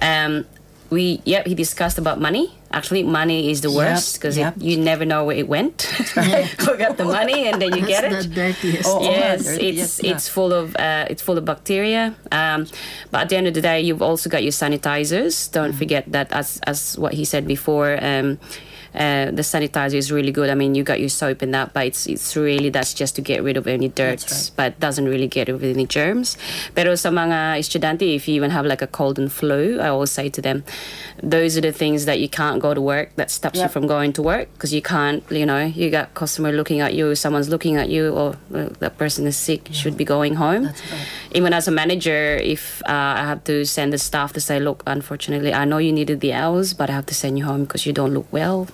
Um, 0.00 0.46
we 0.90 1.20
yep, 1.24 1.46
he 1.46 1.54
discussed 1.54 1.98
about 1.98 2.20
money. 2.20 2.54
Actually, 2.70 3.02
money 3.02 3.50
is 3.50 3.60
the 3.60 3.70
worst 3.70 4.16
because 4.16 4.36
yep. 4.36 4.54
you 4.58 4.76
never 4.76 5.04
know 5.04 5.24
where 5.24 5.36
it 5.36 5.48
went. 5.48 5.82
Forgot 6.58 6.96
the 6.96 7.04
money, 7.04 7.46
and 7.48 7.60
then 7.60 7.74
you 7.74 7.84
get 7.86 8.04
it 8.04 8.10
the 8.10 8.28
dirtiest. 8.28 8.84
Oh, 8.88 9.02
yes, 9.02 9.44
dirty, 9.44 9.68
it's 9.68 9.78
yes, 9.78 10.00
it's 10.00 10.28
full 10.28 10.52
of 10.52 10.76
uh, 10.76 11.06
it's 11.10 11.20
full 11.22 11.36
of 11.36 11.44
bacteria. 11.44 12.14
Um, 12.32 12.66
but 13.10 13.22
at 13.22 13.28
the 13.28 13.36
end 13.36 13.46
of 13.48 13.54
the 13.54 13.60
day, 13.60 13.80
you've 13.80 14.02
also 14.02 14.30
got 14.30 14.42
your 14.42 14.52
sanitizers. 14.52 15.50
Don't 15.52 15.70
Mm-hmm. 15.70 15.78
forget 15.78 16.12
that, 16.12 16.32
as 16.32 16.60
as 16.66 16.96
what 16.98 17.12
he 17.14 17.24
said 17.24 17.46
before. 17.46 17.98
Um, 18.02 18.38
uh, 18.98 19.30
the 19.30 19.42
sanitizer 19.42 19.94
is 19.94 20.10
really 20.10 20.32
good. 20.32 20.50
I 20.50 20.54
mean, 20.54 20.74
you 20.74 20.82
got 20.82 20.98
your 20.98 21.08
soap 21.08 21.42
in 21.42 21.52
that, 21.52 21.72
but 21.72 21.86
it's 21.86 22.06
it's 22.06 22.34
really 22.34 22.68
that's 22.68 22.92
just 22.92 23.14
to 23.16 23.22
get 23.22 23.42
rid 23.44 23.56
of 23.56 23.66
any 23.66 23.88
dirt, 23.88 24.26
right. 24.26 24.50
but 24.56 24.80
doesn't 24.80 25.06
really 25.06 25.28
get 25.28 25.46
rid 25.46 25.54
of 25.54 25.62
any 25.62 25.86
germs. 25.86 26.36
Pero 26.74 26.96
sa 26.96 27.10
mga 27.10 27.62
estudyante, 27.62 28.02
if 28.02 28.26
you 28.26 28.34
even 28.34 28.50
have 28.50 28.66
like 28.66 28.82
a 28.82 28.90
cold 28.90 29.18
and 29.18 29.30
flu, 29.30 29.78
I 29.78 29.88
always 29.88 30.10
say 30.10 30.28
to 30.28 30.42
them, 30.42 30.64
those 31.22 31.56
are 31.56 31.60
the 31.60 31.70
things 31.70 32.06
that 32.06 32.18
you 32.18 32.28
can't 32.28 32.58
go 32.58 32.74
to 32.74 32.80
work 32.80 33.14
that 33.14 33.30
stops 33.30 33.60
you 33.60 33.68
from 33.68 33.86
going 33.86 34.12
to 34.14 34.22
work 34.22 34.50
because 34.54 34.74
you 34.74 34.82
can't, 34.82 35.22
you 35.30 35.46
know, 35.46 35.64
you 35.64 35.90
got 35.90 36.14
customer 36.14 36.50
looking 36.50 36.80
at 36.80 36.94
you, 36.94 37.14
someone's 37.14 37.48
looking 37.48 37.76
at 37.76 37.88
you, 37.88 38.10
or 38.10 38.34
uh, 38.52 38.66
that 38.80 38.98
person 38.98 39.26
is 39.26 39.36
sick, 39.36 39.68
should 39.70 39.96
be 39.96 40.04
going 40.04 40.34
home. 40.34 40.66
Right. 40.66 41.06
Even 41.32 41.52
as 41.52 41.68
a 41.68 41.70
manager, 41.70 42.36
if 42.42 42.82
uh, 42.82 43.22
I 43.22 43.24
have 43.26 43.44
to 43.44 43.64
send 43.64 43.92
the 43.92 43.98
staff 43.98 44.32
to 44.34 44.40
say, 44.40 44.58
look, 44.58 44.82
unfortunately, 44.86 45.54
I 45.54 45.64
know 45.64 45.78
you 45.78 45.92
needed 45.92 46.20
the 46.20 46.32
hours, 46.32 46.74
but 46.74 46.90
I 46.90 46.94
have 46.94 47.06
to 47.06 47.14
send 47.14 47.38
you 47.38 47.44
home 47.44 47.62
because 47.62 47.86
you 47.86 47.92
don't 47.92 48.12
look 48.12 48.26
well. 48.32 48.66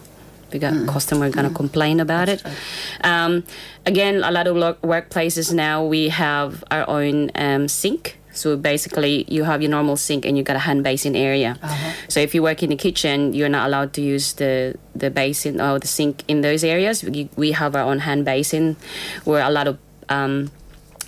We 0.55 0.61
got 0.61 0.87
customer 0.87 1.29
gonna 1.31 1.51
complain 1.51 1.99
about 1.99 2.29
it. 2.29 2.41
Um, 3.03 3.43
again, 3.85 4.23
a 4.23 4.31
lot 4.31 4.47
of 4.47 4.55
lo- 4.57 4.79
workplaces 4.83 5.53
now 5.53 5.85
we 5.85 6.09
have 6.11 6.63
our 6.71 6.89
own 6.89 7.31
um, 7.35 7.67
sink. 7.67 8.19
So 8.33 8.57
basically, 8.57 9.25
you 9.29 9.45
have 9.45 9.63
your 9.63 9.71
normal 9.71 9.97
sink 9.97 10.25
and 10.25 10.37
you 10.39 10.43
got 10.43 10.57
a 10.57 10.61
hand 10.61 10.83
basin 10.83 11.15
area. 11.15 11.59
So 12.09 12.19
if 12.21 12.35
you 12.35 12.43
work 12.43 12.63
in 12.63 12.71
the 12.71 12.77
kitchen, 12.77 13.33
you're 13.33 13.49
not 13.49 13.67
allowed 13.67 13.93
to 13.95 14.01
use 14.01 14.35
the 14.35 14.75
the 14.95 15.11
basin 15.11 15.61
or 15.61 15.79
the 15.79 15.87
sink 15.87 16.23
in 16.29 16.41
those 16.43 16.63
areas. 16.65 17.03
We, 17.03 17.29
we 17.37 17.53
have 17.53 17.75
our 17.75 17.83
own 17.83 17.99
hand 18.01 18.25
basin, 18.25 18.77
where 19.25 19.43
a 19.43 19.51
lot 19.51 19.67
of 19.67 19.79
um, 20.09 20.51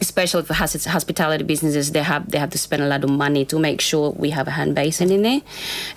especially 0.00 0.42
for 0.44 0.54
hospitality 0.54 1.42
businesses, 1.42 1.90
they 1.92 2.02
have 2.02 2.30
they 2.30 2.38
have 2.38 2.50
to 2.50 2.58
spend 2.58 2.82
a 2.82 2.86
lot 2.86 3.02
of 3.02 3.10
money 3.10 3.44
to 3.46 3.58
make 3.58 3.80
sure 3.80 4.10
we 4.10 4.30
have 4.30 4.46
a 4.46 4.52
hand 4.52 4.74
basin 4.74 5.10
in 5.10 5.22
there, 5.22 5.40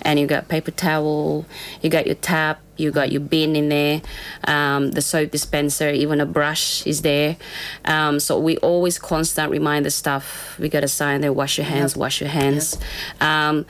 and 0.02 0.18
you 0.18 0.26
got 0.26 0.48
paper 0.48 0.70
towel, 0.72 1.44
you 1.82 1.90
got 1.90 2.06
your 2.06 2.16
tap, 2.16 2.58
you 2.80 2.90
got 2.90 3.12
your 3.12 3.20
bin 3.20 3.54
in 3.54 3.68
there, 3.68 4.02
um, 4.48 4.90
the 4.92 5.02
soap 5.02 5.30
dispenser, 5.30 5.90
even 5.90 6.20
a 6.20 6.26
brush 6.26 6.86
is 6.86 7.02
there. 7.02 7.36
Um, 7.84 8.18
so 8.18 8.38
we 8.38 8.56
always 8.58 8.98
constant 8.98 9.50
remind 9.50 9.84
the 9.84 9.90
staff 9.90 10.56
we 10.58 10.68
got 10.68 10.82
a 10.82 10.88
sign 10.88 11.20
there: 11.20 11.32
wash 11.32 11.58
your 11.58 11.66
hands, 11.66 11.96
wash 11.96 12.20
your 12.20 12.30
hands. 12.30 12.78
Um, 13.20 13.66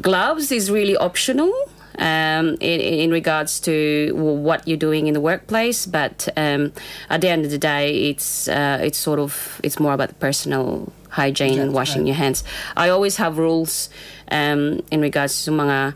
gloves 0.00 0.52
is 0.52 0.70
really 0.70 0.96
optional 0.96 1.52
um, 1.98 2.56
in, 2.60 2.80
in 2.80 3.10
regards 3.10 3.60
to 3.60 4.12
what 4.14 4.66
you're 4.66 4.76
doing 4.76 5.06
in 5.06 5.14
the 5.14 5.20
workplace. 5.20 5.86
But 5.86 6.28
um, 6.36 6.72
at 7.10 7.20
the 7.20 7.28
end 7.28 7.44
of 7.44 7.50
the 7.50 7.58
day, 7.58 8.10
it's 8.10 8.48
uh, 8.48 8.78
it's 8.82 8.98
sort 8.98 9.18
of 9.18 9.60
it's 9.62 9.78
more 9.78 9.92
about 9.92 10.08
the 10.08 10.14
personal 10.16 10.92
hygiene 11.08 11.58
and 11.58 11.74
washing 11.74 12.02
right. 12.02 12.08
your 12.08 12.16
hands. 12.16 12.42
I 12.76 12.88
always 12.88 13.16
have 13.16 13.38
rules 13.38 13.90
um, 14.30 14.82
in 14.90 15.00
regards 15.00 15.44
to 15.44 15.50
mga 15.50 15.94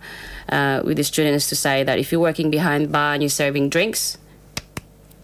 uh, 0.49 0.81
with 0.85 0.97
the 0.97 1.05
students 1.05 1.49
to 1.49 1.57
say 1.57 1.83
that 1.85 1.99
if 1.99 2.11
you're 2.13 2.21
working 2.21 2.51
behind 2.51 2.93
bar 2.93 3.15
and 3.15 3.23
you're 3.23 3.31
serving 3.31 3.69
drinks, 3.71 4.19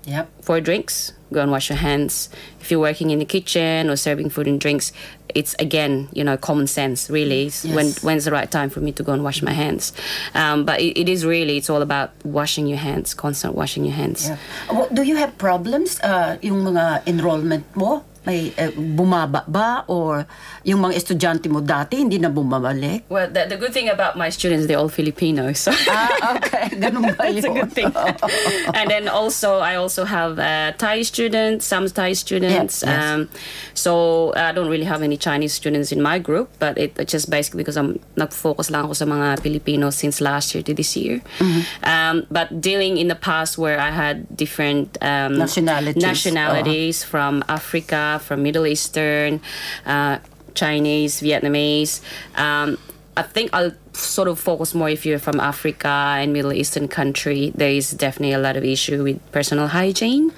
Yep. 0.04 0.28
for 0.42 0.60
drinks, 0.60 1.12
go 1.32 1.40
and 1.42 1.50
wash 1.52 1.70
your 1.70 1.78
hands. 1.78 2.28
If 2.60 2.70
you're 2.70 2.80
working 2.80 3.10
in 3.10 3.20
the 3.20 3.24
kitchen 3.24 3.88
or 3.88 3.94
serving 3.96 4.30
food 4.30 4.48
and 4.48 4.58
drinks, 4.58 4.90
it's 5.32 5.54
again, 5.60 6.08
you 6.12 6.24
know, 6.24 6.36
common 6.36 6.66
sense. 6.66 7.08
Really, 7.08 7.46
It's 7.46 7.64
when 7.64 7.92
when's 8.02 8.24
the 8.24 8.32
right 8.32 8.50
time 8.50 8.68
for 8.68 8.80
me 8.80 8.90
to 8.92 9.02
go 9.02 9.12
and 9.12 9.22
wash 9.22 9.42
my 9.42 9.52
hands? 9.52 9.92
Um, 10.34 10.64
but 10.64 10.80
it, 10.80 10.98
it 10.98 11.08
is 11.08 11.24
really, 11.24 11.56
it's 11.56 11.70
all 11.70 11.82
about 11.82 12.10
washing 12.24 12.66
your 12.66 12.78
hands, 12.78 13.14
constant 13.14 13.54
washing 13.54 13.84
your 13.84 13.94
hands. 13.94 14.28
Yeah. 14.28 14.86
Do 14.92 15.02
you 15.02 15.16
have 15.16 15.38
problems 15.38 16.00
uh, 16.02 16.36
yung 16.42 16.64
mga 16.64 17.06
enrollment 17.06 17.64
mo? 17.76 18.04
May 18.24 18.54
uh, 18.54 18.70
bumaba 18.72 19.42
ba 19.50 19.84
or 19.90 20.26
yung 20.62 20.80
mga 20.86 20.94
estudyante 20.94 21.50
mo 21.50 21.58
dati 21.58 21.98
hindi 21.98 22.18
na 22.18 22.30
bumabalik? 22.30 23.10
Well, 23.10 23.26
the, 23.30 23.46
the 23.50 23.56
good 23.56 23.72
thing 23.72 23.88
about 23.88 24.16
my 24.16 24.30
students, 24.30 24.66
they're 24.66 24.78
all 24.78 24.92
Filipinos. 24.92 25.66
So 25.66 25.72
ah, 25.90 26.36
okay. 26.38 26.70
Ganun 26.82 27.14
ba 27.14 27.18
That's 27.18 27.44
a 27.44 27.50
yun? 27.50 27.54
good 27.66 27.72
thing. 27.72 27.90
and 28.78 28.86
then 28.90 29.08
also, 29.08 29.58
I 29.58 29.74
also 29.76 30.04
have 30.04 30.38
uh, 30.38 30.72
Thai 30.78 31.02
students, 31.02 31.66
some 31.66 31.86
Thai 31.88 32.12
students. 32.12 32.82
Yes, 32.82 32.88
yes. 32.88 33.04
Um, 33.04 33.28
so 33.74 34.32
I 34.34 34.52
don't 34.52 34.68
really 34.68 34.86
have 34.86 35.02
any 35.02 35.16
Chinese 35.16 35.52
students 35.52 35.92
in 35.92 36.02
my 36.02 36.18
group, 36.18 36.50
but 36.58 36.78
it 36.78 36.94
it's 36.98 37.12
just 37.12 37.30
basically 37.30 37.62
because 37.62 37.76
I'm 37.76 37.98
nag-focus 38.16 38.70
lang 38.70 38.84
ako 38.86 38.94
sa 38.94 39.06
mga 39.06 39.40
Filipinos 39.40 39.96
since 39.96 40.20
last 40.20 40.54
year 40.54 40.62
to 40.62 40.74
this 40.74 40.96
year. 40.96 41.22
Mm-hmm. 41.38 41.62
Um, 41.84 42.26
but 42.30 42.60
dealing 42.60 42.98
in 42.98 43.08
the 43.08 43.18
past 43.18 43.58
where 43.58 43.80
I 43.80 43.90
had 43.90 44.28
different 44.36 44.98
um, 45.00 45.38
Nationalities. 45.38 46.02
nationalities 46.02 47.04
from 47.04 47.44
Africa, 47.48 48.11
from 48.18 48.42
Middle 48.42 48.66
Eastern, 48.66 49.40
uh, 49.86 50.18
Chinese, 50.54 51.20
Vietnamese. 51.20 52.00
Um, 52.36 52.78
I 53.14 53.20
think 53.20 53.50
I'll 53.52 53.72
sort 53.92 54.26
of 54.26 54.40
focus 54.40 54.72
more 54.74 54.88
if 54.88 55.04
you're 55.04 55.18
from 55.18 55.38
Africa 55.38 56.16
and 56.16 56.32
Middle 56.32 56.52
Eastern 56.54 56.88
country. 56.88 57.52
There 57.54 57.68
is 57.70 57.90
definitely 57.90 58.32
a 58.32 58.38
lot 58.38 58.56
of 58.56 58.64
issue 58.64 59.02
with 59.02 59.32
personal 59.32 59.66
hygiene, 59.68 60.32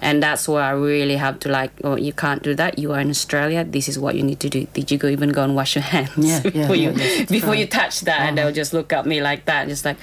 and 0.00 0.22
that's 0.22 0.46
where 0.46 0.62
I 0.62 0.70
really 0.70 1.16
have 1.16 1.40
to 1.40 1.48
like, 1.48 1.72
oh, 1.82 1.96
you 1.96 2.12
can't 2.12 2.40
do 2.40 2.54
that. 2.54 2.78
You 2.78 2.92
are 2.92 3.00
in 3.00 3.10
Australia. 3.10 3.64
This 3.64 3.88
is 3.88 3.98
what 3.98 4.14
you 4.14 4.22
need 4.22 4.38
to 4.40 4.48
do. 4.48 4.66
Did 4.74 4.92
you 4.92 4.98
go 4.98 5.08
even 5.08 5.30
go 5.30 5.42
and 5.42 5.56
wash 5.56 5.74
your 5.74 5.82
hands 5.94 6.12
Yeah, 6.18 6.40
yeah, 6.44 6.50
before 6.52 6.76
you 6.76 6.92
yeah, 6.92 7.24
before 7.24 7.50
right. 7.50 7.58
you 7.58 7.66
touch 7.66 8.02
that? 8.02 8.20
And 8.20 8.38
they'll 8.38 8.52
just 8.52 8.72
look 8.72 8.92
at 8.92 9.06
me 9.06 9.20
like 9.20 9.46
that, 9.46 9.62
and 9.62 9.68
just 9.70 9.84
like. 9.84 9.98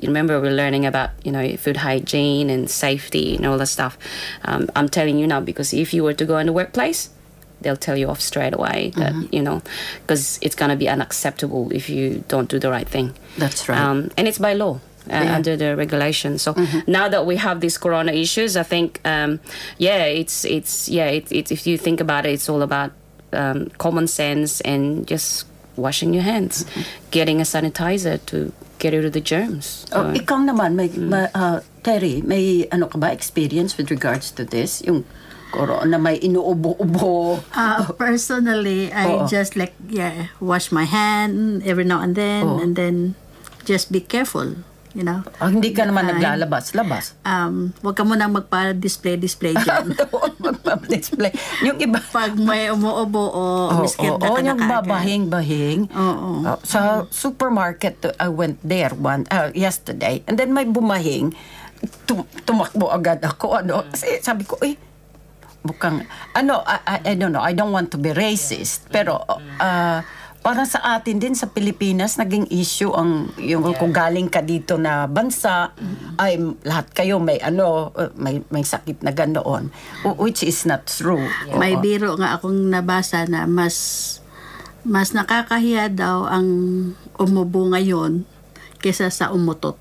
You 0.00 0.08
remember 0.08 0.40
we're 0.40 0.52
learning 0.52 0.86
about 0.86 1.10
you 1.24 1.32
know 1.32 1.56
food 1.56 1.76
hygiene 1.78 2.50
and 2.50 2.70
safety 2.70 3.36
and 3.36 3.46
all 3.46 3.58
that 3.58 3.66
stuff. 3.66 3.98
Um, 4.44 4.68
I'm 4.76 4.88
telling 4.88 5.18
you 5.18 5.26
now 5.26 5.40
because 5.40 5.72
if 5.72 5.92
you 5.94 6.02
were 6.04 6.14
to 6.14 6.24
go 6.24 6.38
in 6.38 6.46
the 6.46 6.52
workplace, 6.52 7.10
they'll 7.60 7.76
tell 7.76 7.96
you 7.96 8.08
off 8.08 8.20
straight 8.20 8.54
away 8.54 8.92
that 8.96 9.12
Mm-hmm. 9.12 9.34
you 9.34 9.42
know 9.42 9.62
because 10.02 10.38
it's 10.42 10.54
gonna 10.54 10.76
be 10.76 10.88
unacceptable 10.88 11.72
if 11.72 11.88
you 11.90 12.22
don't 12.28 12.48
do 12.48 12.58
the 12.58 12.70
right 12.70 12.88
thing. 12.88 13.12
That's 13.38 13.68
right. 13.68 13.80
Um, 13.80 14.10
and 14.16 14.28
it's 14.28 14.38
by 14.38 14.54
law. 14.54 14.80
Uh, 15.10 15.24
Yeah. 15.24 15.36
Under 15.36 15.56
the 15.56 15.74
regulation, 15.74 16.38
so 16.38 16.52
now 16.86 17.08
that 17.08 17.24
we 17.24 17.36
have 17.36 17.60
these 17.60 17.78
corona 17.78 18.12
issues, 18.12 18.56
I 18.58 18.62
think, 18.62 19.00
um, 19.04 19.40
yeah, 19.78 20.04
it's 20.04 20.44
it's 20.44 20.86
yeah, 20.88 21.06
it, 21.08 21.32
it, 21.32 21.50
if 21.50 21.66
you 21.66 21.78
think 21.78 22.00
about 22.00 22.26
it, 22.26 22.32
it's 22.34 22.48
all 22.50 22.60
about 22.62 22.90
um, 23.32 23.70
common 23.78 24.06
sense 24.06 24.60
and 24.60 25.06
just 25.08 25.46
washing 25.76 26.12
your 26.12 26.24
hands, 26.24 26.66
getting 27.10 27.40
a 27.40 27.44
sanitizer 27.44 28.18
to 28.26 28.52
get 28.78 28.94
rid 28.94 29.04
of 29.04 29.12
the 29.12 29.20
germs. 29.20 29.84
Oh, 29.90 30.10
ikaw 30.10 30.38
naman, 30.40 30.74
may, 30.74 30.88
Mm. 30.88 31.10
ma- 31.10 31.32
ah, 31.34 31.58
Terry, 31.82 32.22
may 32.22 32.66
ano 32.70 32.86
ka 32.86 32.96
ba 32.96 33.10
experience 33.10 33.74
with 33.76 33.90
regards 33.90 34.30
to 34.34 34.46
this? 34.46 34.82
Yung 34.86 35.02
corona, 35.50 35.98
may 35.98 36.18
inuubo-ubo. 36.18 37.40
Uh, 37.52 37.90
personally, 38.00 38.92
I 38.92 39.18
Oo. 39.18 39.26
just 39.26 39.56
like 39.56 39.74
yeah, 39.88 40.30
wash 40.38 40.70
my 40.70 40.84
hand 40.84 41.62
every 41.64 41.84
now 41.84 41.98
and 42.00 42.14
then, 42.14 42.44
Oo. 42.46 42.60
and 42.60 42.76
then 42.76 43.14
just 43.64 43.90
be 43.90 44.00
careful. 44.00 44.62
You 44.98 45.06
know, 45.06 45.22
Ah, 45.38 45.46
hindi 45.46 45.70
ka 45.70 45.86
naman 45.86 46.10
Ay. 46.10 46.18
naglalabas-labas. 46.18 47.14
um, 47.22 47.70
wag 47.86 47.94
ka 47.94 48.02
muna 48.02 48.26
magpa-display-display 48.26 49.54
dyan. 49.54 49.94
Doon 50.10 50.34
magpa-display. 50.42 51.30
Yung 51.62 51.78
iba, 51.78 52.02
Pag 52.02 52.34
may 52.34 52.66
umuubo 52.66 53.22
o 53.30 53.42
miskit 53.78 54.10
oo, 54.10 54.18
na 54.18 54.26
ka 54.26 54.40
na 54.42 54.48
yung 54.50 54.62
babahing-bahing. 54.66 55.80
Oo. 55.94 56.42
Oh, 56.42 56.58
sa 56.66 57.06
supermarket, 57.14 57.94
I 58.18 58.26
went 58.26 58.58
there 58.66 58.90
one 58.90 59.22
uh, 59.30 59.54
yesterday. 59.54 60.26
And 60.26 60.34
then 60.34 60.50
may 60.50 60.66
bumahing. 60.66 61.30
Tum- 62.02 62.26
tumakbo 62.42 62.90
agad 62.90 63.22
ako. 63.22 63.62
Ano, 63.62 63.86
kasi 63.86 64.18
sabi 64.18 64.42
ko, 64.42 64.58
eh, 64.66 64.74
mukhang, 65.62 66.02
ano, 66.34 66.58
I, 66.66 66.76
I, 66.82 66.96
I 67.04 67.14
don't 67.14 67.30
know, 67.30 67.44
I 67.44 67.54
don't 67.54 67.70
want 67.70 67.94
to 67.94 68.02
be 68.02 68.10
racist. 68.10 68.90
Pero, 68.90 69.22
uh, 69.62 70.02
parang 70.48 70.64
sa 70.64 70.80
atin 70.96 71.20
din 71.20 71.36
sa 71.36 71.52
Pilipinas 71.52 72.16
naging 72.16 72.48
issue 72.48 72.88
ang 72.96 73.28
yung 73.36 73.68
kung 73.76 73.92
galing 73.92 74.32
ka 74.32 74.40
dito 74.40 74.80
na 74.80 75.04
bansa 75.04 75.76
ay 76.16 76.40
lahat 76.64 76.88
kayo 76.96 77.20
may 77.20 77.36
ano 77.44 77.92
may 78.16 78.40
may 78.48 78.64
sakit 78.64 79.04
na 79.04 79.12
ganoon 79.12 79.68
which 80.16 80.40
is 80.40 80.64
not 80.64 80.88
true. 80.88 81.20
May 81.52 81.76
Oo. 81.76 81.84
biro 81.84 82.16
nga 82.16 82.40
akong 82.40 82.72
nabasa 82.72 83.28
na 83.28 83.44
mas 83.44 83.76
mas 84.88 85.12
nakakahiya 85.12 85.92
daw 85.92 86.24
ang 86.24 86.48
umubo 87.20 87.68
ngayon 87.68 88.24
kesa 88.80 89.12
sa 89.12 89.28
umutot. 89.28 89.76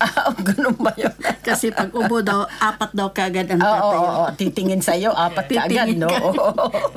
Ah, 0.00 0.32
ganun 0.48 0.74
ba 0.80 0.90
yun? 0.96 1.12
Kasi 1.44 1.68
pag 1.70 1.92
ubo 1.92 2.24
daw, 2.24 2.48
apat 2.56 2.90
daw 2.90 3.12
kagad 3.12 3.52
ang 3.52 3.60
Oo, 3.60 3.68
oo, 3.68 3.76
tatayo. 3.76 4.00
oo. 4.00 4.26
titingin 4.34 4.80
sa'yo, 4.80 5.12
apat 5.12 5.44
ka 5.46 5.68
agad, 5.68 5.92
Titingin 5.92 6.00
no? 6.00 6.08
ka. 6.08 6.18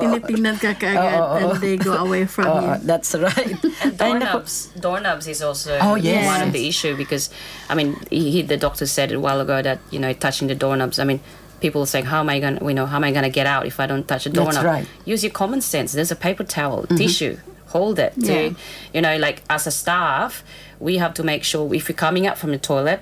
Tinitingnan 0.00 0.56
ka 0.56 0.72
kagad 0.74 1.20
Oo, 1.20 1.20
oo. 1.20 1.36
and 1.36 1.60
they 1.60 1.76
go 1.76 1.92
away 2.00 2.24
from 2.24 2.48
Oo, 2.48 2.60
you. 2.60 2.74
that's 2.82 3.12
right. 3.14 3.60
Ay, 3.84 4.16
doorknobs, 4.16 4.72
doorknobs 4.76 5.26
is 5.28 5.44
also 5.44 5.76
Oh, 5.80 5.94
yes. 5.94 6.24
one 6.24 6.42
of 6.42 6.50
the 6.52 6.64
issue 6.64 6.96
because, 6.96 7.28
I 7.68 7.74
mean, 7.74 7.96
he, 8.08 8.30
he- 8.30 8.46
the 8.46 8.56
doctor 8.56 8.86
said 8.86 9.12
a 9.12 9.20
while 9.20 9.40
ago 9.40 9.60
that 9.60 9.78
you 9.90 9.98
know 9.98 10.12
touching 10.12 10.48
the 10.48 10.54
doorknobs. 10.56 10.98
I 10.98 11.04
mean, 11.04 11.20
people 11.60 11.82
are 11.82 11.90
saying, 11.90 12.06
how 12.06 12.20
am 12.20 12.28
I 12.28 12.40
gonna, 12.40 12.60
you 12.64 12.74
know, 12.74 12.86
how 12.86 12.96
am 12.96 13.04
I 13.04 13.12
gonna 13.12 13.28
get 13.32 13.46
out 13.46 13.66
if 13.66 13.80
I 13.80 13.86
don't 13.86 14.06
touch 14.08 14.26
a 14.26 14.30
That's 14.30 14.38
doorknob? 14.56 14.64
right. 14.64 14.84
Mm-hmm. 14.88 15.10
Use 15.10 15.22
your 15.24 15.32
common 15.32 15.60
sense. 15.60 15.92
There's 15.92 16.12
a 16.12 16.16
paper 16.16 16.44
towel, 16.44 16.84
tissue. 16.96 17.36
Hold 17.74 17.98
it. 17.98 18.14
To, 18.22 18.32
Yeah. 18.32 18.50
You 18.94 19.00
know, 19.02 19.16
like 19.18 19.42
as 19.50 19.66
a 19.66 19.72
staff, 19.74 20.44
we 20.80 20.96
have 20.98 21.14
to 21.14 21.22
make 21.22 21.44
sure 21.44 21.72
if 21.74 21.88
you're 21.88 21.96
coming 21.96 22.26
out 22.26 22.38
from 22.38 22.50
the 22.50 22.58
toilet. 22.58 23.00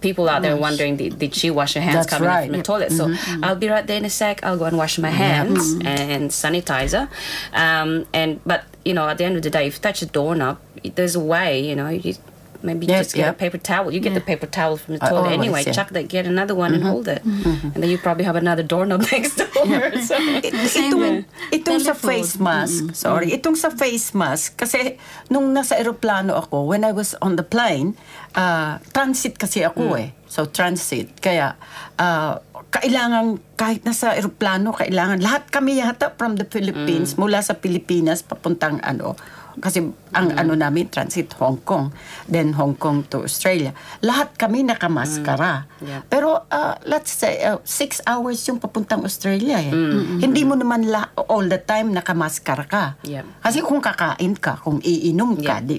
People 0.00 0.28
out 0.28 0.42
there 0.42 0.56
wondering, 0.56 0.96
did, 0.96 1.18
did 1.18 1.34
she 1.34 1.50
wash 1.50 1.74
her 1.74 1.80
hands 1.80 1.96
That's 1.96 2.10
coming 2.10 2.28
right. 2.28 2.48
from 2.48 2.56
the 2.56 2.62
toilet? 2.62 2.92
So 2.92 3.06
mm-hmm. 3.06 3.14
Mm-hmm. 3.14 3.44
I'll 3.44 3.56
be 3.56 3.68
right 3.68 3.84
there 3.84 3.96
in 3.96 4.04
a 4.04 4.10
sec. 4.10 4.44
I'll 4.44 4.56
go 4.56 4.66
and 4.66 4.76
wash 4.76 4.96
my 4.96 5.10
hands 5.10 5.74
mm-hmm. 5.74 5.88
and 5.88 6.30
sanitizer. 6.30 7.08
Um, 7.52 8.06
and 8.14 8.40
but 8.46 8.64
you 8.84 8.94
know, 8.94 9.08
at 9.08 9.18
the 9.18 9.24
end 9.24 9.36
of 9.36 9.42
the 9.42 9.50
day, 9.50 9.66
if 9.66 9.74
you 9.74 9.80
touch 9.80 10.00
a 10.00 10.06
doorknob, 10.06 10.60
there's 10.94 11.16
a 11.16 11.20
way. 11.20 11.68
You 11.68 11.74
know, 11.74 11.88
you 11.88 12.14
Maybe 12.58 12.90
Yep, 12.90 12.98
just 12.98 13.14
get 13.14 13.30
yep. 13.30 13.34
a 13.34 13.38
paper 13.38 13.58
towel. 13.58 13.94
You 13.94 14.02
get 14.02 14.18
the 14.18 14.20
paper 14.20 14.50
towel 14.50 14.74
from 14.76 14.98
the 14.98 15.04
I 15.04 15.08
toilet 15.14 15.30
always, 15.30 15.38
anyway. 15.38 15.62
yeah. 15.62 15.72
Chuck 15.72 15.94
that, 15.94 16.10
get 16.10 16.26
another 16.26 16.58
one 16.58 16.74
and 16.74 16.82
hold 16.82 17.06
it. 17.06 17.22
And 17.22 17.78
then 17.78 17.86
you 17.86 17.98
probably 17.98 18.26
have 18.26 18.34
another 18.34 18.66
doorknob 18.66 19.06
next 19.14 19.38
door. 19.38 19.46
So. 20.02 20.18
It- 20.18 20.54
Same 20.74 20.90
itong, 20.98 21.18
itong 21.54 21.80
sa 21.80 21.94
face 21.94 22.34
mask, 22.38 22.94
sorry, 22.98 23.30
itong 23.30 23.54
sa 23.54 23.70
face 23.70 24.10
mask, 24.10 24.58
kasi 24.58 24.98
nung 25.30 25.54
nasa 25.54 25.78
eroplano 25.78 26.34
ako, 26.34 26.66
when 26.66 26.82
I 26.82 26.90
was 26.90 27.14
on 27.22 27.38
the 27.38 27.46
plane, 27.46 27.94
ah, 28.34 28.82
transit 28.90 29.38
kasi 29.38 29.62
ako 29.62 29.94
eh. 29.94 30.10
So, 30.26 30.44
transit. 30.44 31.22
Kaya, 31.22 31.54
ah, 31.96 32.42
kailangan, 32.68 33.40
kahit 33.54 33.80
nasa 33.82 34.12
eroplano, 34.12 34.76
kailangan, 34.76 35.22
lahat 35.22 35.48
kami 35.48 35.80
yata 35.80 36.12
from 36.14 36.36
the 36.36 36.44
Philippines, 36.44 37.16
mula 37.16 37.40
sa 37.40 37.54
Pilipinas, 37.54 38.20
papuntang 38.20 38.82
ano, 38.82 39.16
kasi 39.58 39.82
ang 40.10 40.32
ano 40.32 40.54
namin, 40.54 40.88
transit 40.88 41.30
Hong 41.36 41.60
Kong, 41.62 41.92
then 42.24 42.54
Hong 42.54 42.74
Kong 42.74 43.04
to 43.06 43.22
Australia. 43.22 43.74
Lahat 44.00 44.34
kami 44.34 44.62
nakamaskara. 44.62 45.66
Yeah. 45.78 46.02
Pero 46.06 46.46
uh, 46.46 46.74
let's 46.84 47.10
say 47.10 47.42
uh, 47.42 47.58
six 47.62 48.00
hours 48.02 48.40
yung 48.44 48.58
papuntang 48.58 49.02
Australia 49.02 49.58
eh. 49.58 49.70
Hindi 50.18 50.42
mo 50.42 50.54
naman 50.54 50.86
la- 50.86 51.10
all 51.28 51.46
the 51.46 51.58
time 51.58 51.92
nakamaskara 51.92 52.64
ka. 52.64 52.84
Yeah. 53.02 53.26
Kasi 53.38 53.60
kung 53.60 53.78
kakain 53.78 54.34
ka, 54.34 54.58
kung 54.58 54.80
iinom 54.80 55.38
ka, 55.38 55.60
Yeah. 55.60 55.60
di, 55.60 55.76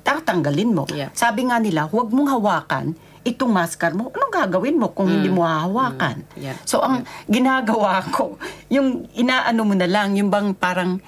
tatanggalin 0.00 0.70
mo. 0.72 0.84
Yeah. 0.88 1.12
Sabi 1.12 1.46
nga 1.46 1.60
nila, 1.60 1.84
huwag 1.86 2.08
mong 2.08 2.30
hawakan 2.32 2.86
itong 3.20 3.52
maskar 3.52 3.92
mo. 3.92 4.08
Anong 4.10 4.32
gagawin 4.32 4.80
mo 4.80 4.88
kung 4.90 5.12
hindi 5.12 5.28
mo 5.28 5.44
hahawakan? 5.44 6.24
Mm. 6.24 6.40
Yeah. 6.40 6.56
So 6.64 6.80
ang 6.80 7.04
ginagawa 7.28 8.00
ko, 8.08 8.40
yung 8.72 9.12
inaano 9.12 9.60
mo 9.62 9.76
na 9.76 9.84
lang, 9.84 10.16
yung 10.16 10.32
bang 10.32 10.56
parang 10.56 11.04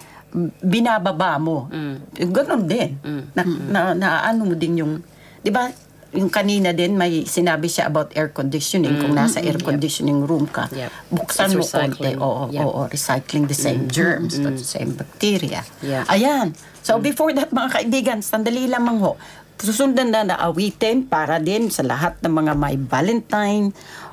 binababa 0.59 1.37
mo. 1.37 1.69
Ganon 2.13 2.65
din. 2.65 2.97
Na, 3.33 3.43
na, 3.45 3.81
na 3.93 4.09
ano 4.25 4.49
mo 4.49 4.55
din 4.57 4.81
yung, 4.81 4.93
di 5.39 5.53
ba, 5.53 5.69
yung 6.13 6.29
kanina 6.29 6.77
din 6.77 6.93
may 6.93 7.25
sinabi 7.25 7.73
siya 7.73 7.89
about 7.89 8.13
air 8.13 8.29
conditioning. 8.29 9.01
Kung 9.01 9.17
nasa 9.17 9.41
air 9.41 9.57
conditioning 9.57 10.25
room 10.25 10.45
ka, 10.45 10.69
Yep. 10.69 10.91
buksan 11.09 11.49
It's 11.49 11.57
mo 11.57 11.65
konti. 11.65 12.13
Oo, 12.21 12.43
Yep. 12.53 12.63
oo, 12.63 12.81
recycling 12.87 13.49
the 13.49 13.57
same 13.57 13.89
germs, 13.89 14.37
the 14.37 14.53
same 14.61 14.93
bacteria. 14.93 15.65
Yeah. 15.81 16.05
Ayan. 16.09 16.53
So 16.85 17.01
before 17.01 17.33
that 17.33 17.49
mga 17.49 17.81
kaibigan, 17.81 18.19
sandali 18.21 18.69
lamang 18.69 19.01
ho. 19.01 19.17
Susundan 19.57 20.11
na 20.11 20.27
na 20.27 20.37
awitin 20.43 21.07
para 21.07 21.39
din 21.39 21.71
sa 21.71 21.87
lahat 21.87 22.19
ng 22.21 22.33
mga 22.35 22.53
may 22.59 22.75
Valentine. 22.75 23.71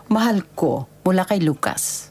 Mahal 0.08 0.46
ko 0.54 0.86
mula 1.02 1.26
kay 1.26 1.42
Lucas. 1.42 2.09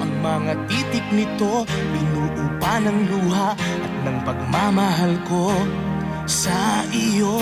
Ang 0.00 0.12
mga 0.22 0.52
titik 0.70 1.06
nito 1.12 1.66
Binuo 1.68 2.24
pa 2.64 2.80
ng 2.80 2.98
luha 3.12 3.52
at 3.58 3.92
ng 4.08 4.18
pagmamahal 4.24 5.12
ko 5.28 5.52
sa 6.24 6.80
iyo. 6.88 7.36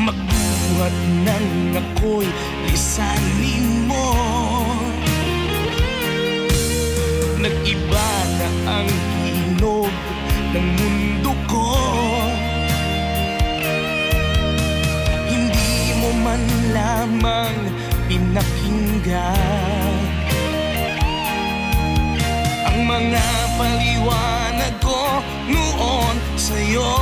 Magbuhat 0.00 0.96
ng 1.28 1.48
ako'y 1.76 2.28
lisanin 2.64 3.84
mo. 3.84 4.08
Nag-iba 7.36 8.08
na 8.40 8.48
ang 8.80 8.88
hinog 9.20 9.92
ng 10.56 10.66
mundo 10.80 11.32
ko. 11.44 11.68
Hindi 15.28 15.92
mo 16.00 16.08
man 16.24 16.42
lamang 16.72 17.56
pinakinggan 18.66 19.94
Ang 22.66 22.78
mga 22.82 23.26
paliwanag 23.56 24.74
ko 24.82 25.22
noon 25.46 26.14
sa'yo 26.34 26.94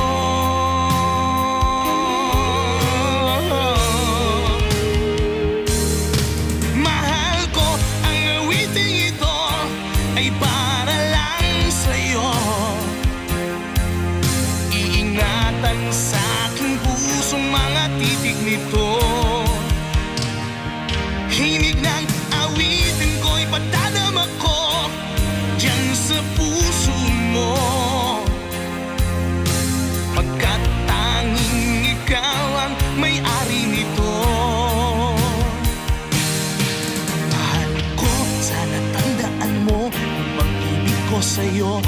sa'yo 41.35 41.83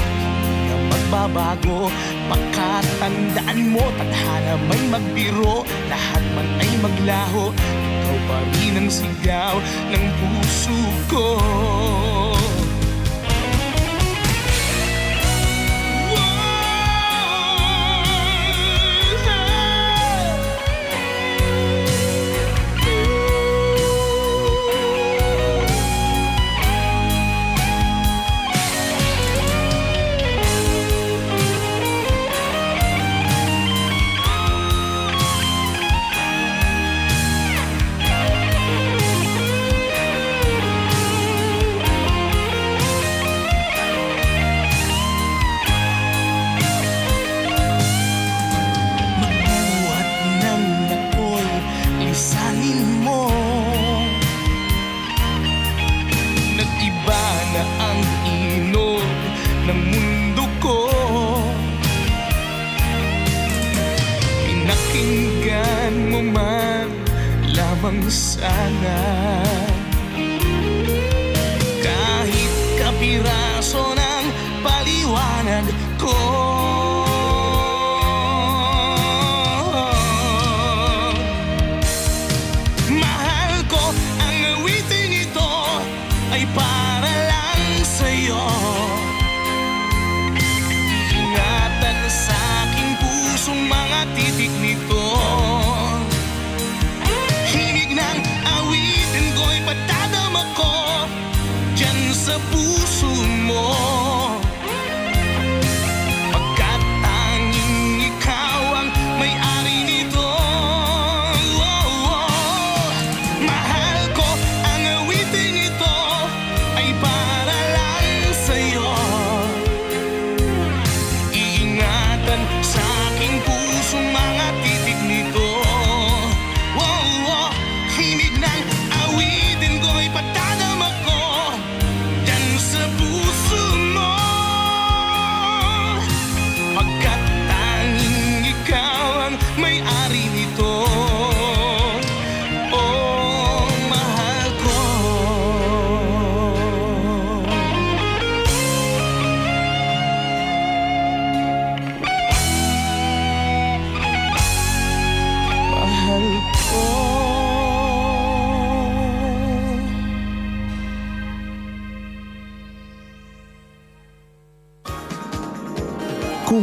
na 0.68 0.76
magbabago. 0.92 1.88
Pagkatandaan 2.28 3.60
mo 3.72 3.84
Tadhana 3.96 4.60
may 4.68 4.82
magbiro. 4.92 5.64
Lahat 5.88 6.24
man 6.36 6.48
ay 6.60 6.72
maglaho 6.84 7.56
Ikaw 7.56 8.18
pa 8.28 8.38
rin 8.52 8.76
ang 8.76 8.90
sigaw 8.92 9.56
Ng 9.88 10.06
puso 10.20 10.78
ko 11.08 11.26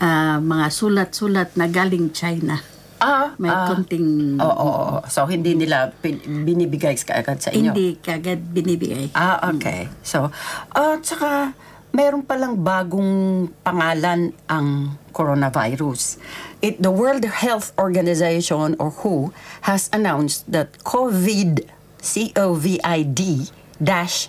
ah, 0.00 0.40
mga 0.40 0.66
sulat-sulat 0.72 1.54
na 1.54 1.68
galing 1.68 2.10
China. 2.10 2.58
Ah, 3.00 3.32
May 3.40 3.48
ah, 3.48 3.64
konting... 3.64 4.36
Oo, 4.36 4.44
oo, 4.44 4.72
oo. 4.92 4.98
So, 5.08 5.24
hindi 5.24 5.56
nila 5.56 5.88
binibigay 6.04 7.00
kaagad 7.00 7.40
sa 7.40 7.48
inyo? 7.48 7.72
Hindi 7.72 7.96
kagad 7.96 8.44
binibigay. 8.52 9.16
Ah, 9.16 9.40
okay. 9.48 9.88
So, 10.04 10.28
at 10.76 11.00
saka, 11.00 11.56
meron 11.96 12.20
palang 12.28 12.60
bagong 12.60 13.48
pangalan 13.64 14.36
ang 14.52 15.00
coronavirus. 15.16 16.20
It, 16.60 16.76
the 16.84 16.92
World 16.92 17.24
Health 17.24 17.72
Organization, 17.80 18.76
or 18.76 18.92
WHO, 18.92 19.32
has 19.64 19.88
announced 19.96 20.44
that 20.52 20.76
COVID, 20.84 21.64
C-O-V-I-D, 22.04 23.20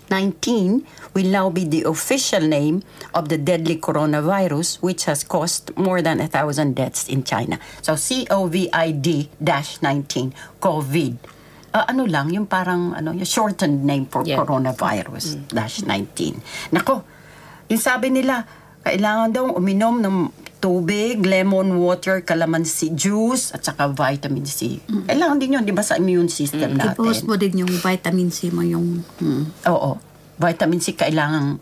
19 0.10 0.88
will 1.14 1.28
now 1.28 1.52
be 1.52 1.68
the 1.68 1.84
official 1.84 2.40
name 2.40 2.84
of 3.14 3.28
the 3.28 3.38
deadly 3.38 3.76
coronavirus 3.76 4.80
which 4.80 5.04
has 5.06 5.24
caused 5.28 5.76
more 5.76 6.02
than 6.02 6.22
a 6.24 6.28
thousand 6.28 6.76
deaths 6.76 7.10
in 7.12 7.24
China. 7.28 7.60
So 7.84 8.00
COVID-19, 8.00 9.28
COVID. 10.64 11.14
Ah, 11.72 11.88
ano 11.88 12.04
lang, 12.04 12.32
yung 12.32 12.48
parang 12.48 12.96
ano, 12.96 13.16
yung 13.16 13.28
shortened 13.28 13.84
name 13.88 14.06
for 14.08 14.24
Yeah. 14.28 14.40
coronavirus 14.44 15.40
dash 15.52 15.84
19. 15.88 16.40
Nako, 16.72 17.04
yung 17.72 17.80
sabi 17.80 18.12
nila, 18.12 18.44
kailangan 18.84 19.32
daw 19.32 19.44
uminom 19.56 20.04
ng 20.04 20.16
tubig, 20.62 21.17
lemon 21.26 21.74
water, 21.82 22.21
calamansi 22.21 22.93
juice, 22.93 23.52
at 23.52 23.65
saka 23.65 23.89
vitamin 23.89 24.45
C. 24.45 24.78
Kailangan 25.10 25.41
din 25.41 25.58
yun, 25.58 25.65
di 25.65 25.74
ba, 25.74 25.82
sa 25.82 25.97
immune 25.97 26.30
system 26.30 26.78
natin? 26.78 27.02
I-post 27.02 27.26
mo 27.26 27.34
din 27.36 27.65
yung 27.65 27.74
vitamin 27.74 28.30
C 28.30 28.54
mo, 28.54 28.62
yung... 28.62 29.02
hmm. 29.02 29.65
Oo. 29.65 29.97
Vitamin 30.38 30.78
C 30.78 30.93
kailangan 30.93 31.58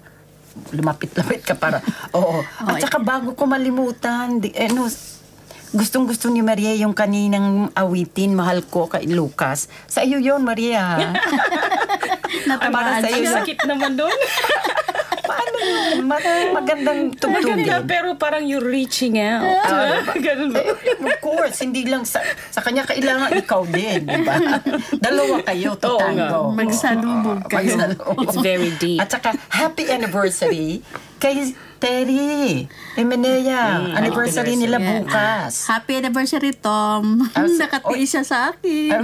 lumapit-lapit 0.75 1.41
ka 1.47 1.55
para. 1.55 1.79
Oo. 2.19 2.43
At 2.43 2.83
saka 2.83 2.99
bago 2.99 3.31
ko 3.33 3.47
malimutan, 3.47 4.43
di, 4.43 4.51
ano, 4.59 4.91
gustong 5.69 6.09
gusto 6.09 6.27
ni 6.33 6.41
Maria 6.41 6.73
yung 6.75 6.97
kaninang 6.97 7.69
awitin, 7.77 8.33
mahal 8.33 8.65
ko 8.65 8.89
kay 8.89 9.05
Lucas. 9.05 9.69
Sa 9.85 10.01
iyo 10.01 10.17
yon 10.17 10.41
Maria. 10.41 11.13
Natamaan 12.49 12.99
Para 12.99 13.05
sa 13.05 13.07
Ang 13.07 13.23
iyo. 13.23 13.31
sakit 13.31 13.59
naman 13.69 13.93
doon. 13.95 14.17
Paano 15.29 15.57
yun? 15.59 15.95
Ma- 16.01 16.17
magandang 16.51 16.99
Maganda, 17.13 17.21
tugtugin. 17.21 17.85
pero 17.85 18.07
parang 18.15 18.41
you're 18.41 18.65
reaching 18.65 19.21
out. 19.21 19.45
Ganun 20.25 20.49
ba? 20.51 20.61
Of 20.73 21.17
course, 21.21 21.61
hindi 21.61 21.85
lang 21.85 22.01
sa 22.03 22.17
sa 22.49 22.59
kanya 22.59 22.81
kailangan 22.83 23.37
ikaw 23.37 23.61
din, 23.63 24.03
di 24.03 24.19
ba? 24.25 24.41
Dalawa 25.05 25.45
kayo, 25.45 25.77
Oo 25.77 26.01
nga. 26.09 26.25
tatango. 26.25 26.41
Magsalubog 26.51 27.39
kayo. 27.45 27.77
Magsalubog. 27.77 28.17
It's 28.25 28.37
very 28.41 28.71
deep. 28.75 28.97
At 28.97 29.09
saka, 29.09 29.37
happy 29.47 29.85
anniversary 29.87 30.81
kay 31.19 31.51
Terry 31.77 32.67
Emenea. 32.95 33.91
anniversary 33.93 34.55
nila 34.55 34.75
Yeah. 34.75 34.87
bukas. 34.99 35.63
Happy 35.65 35.95
anniversary, 35.95 36.51
Tom. 36.51 37.23
Ah, 37.29 37.43
sa- 37.45 37.67
Nakatiis 37.67 38.09
siya 38.09 38.23
sa 38.23 38.37
akin. 38.49 38.99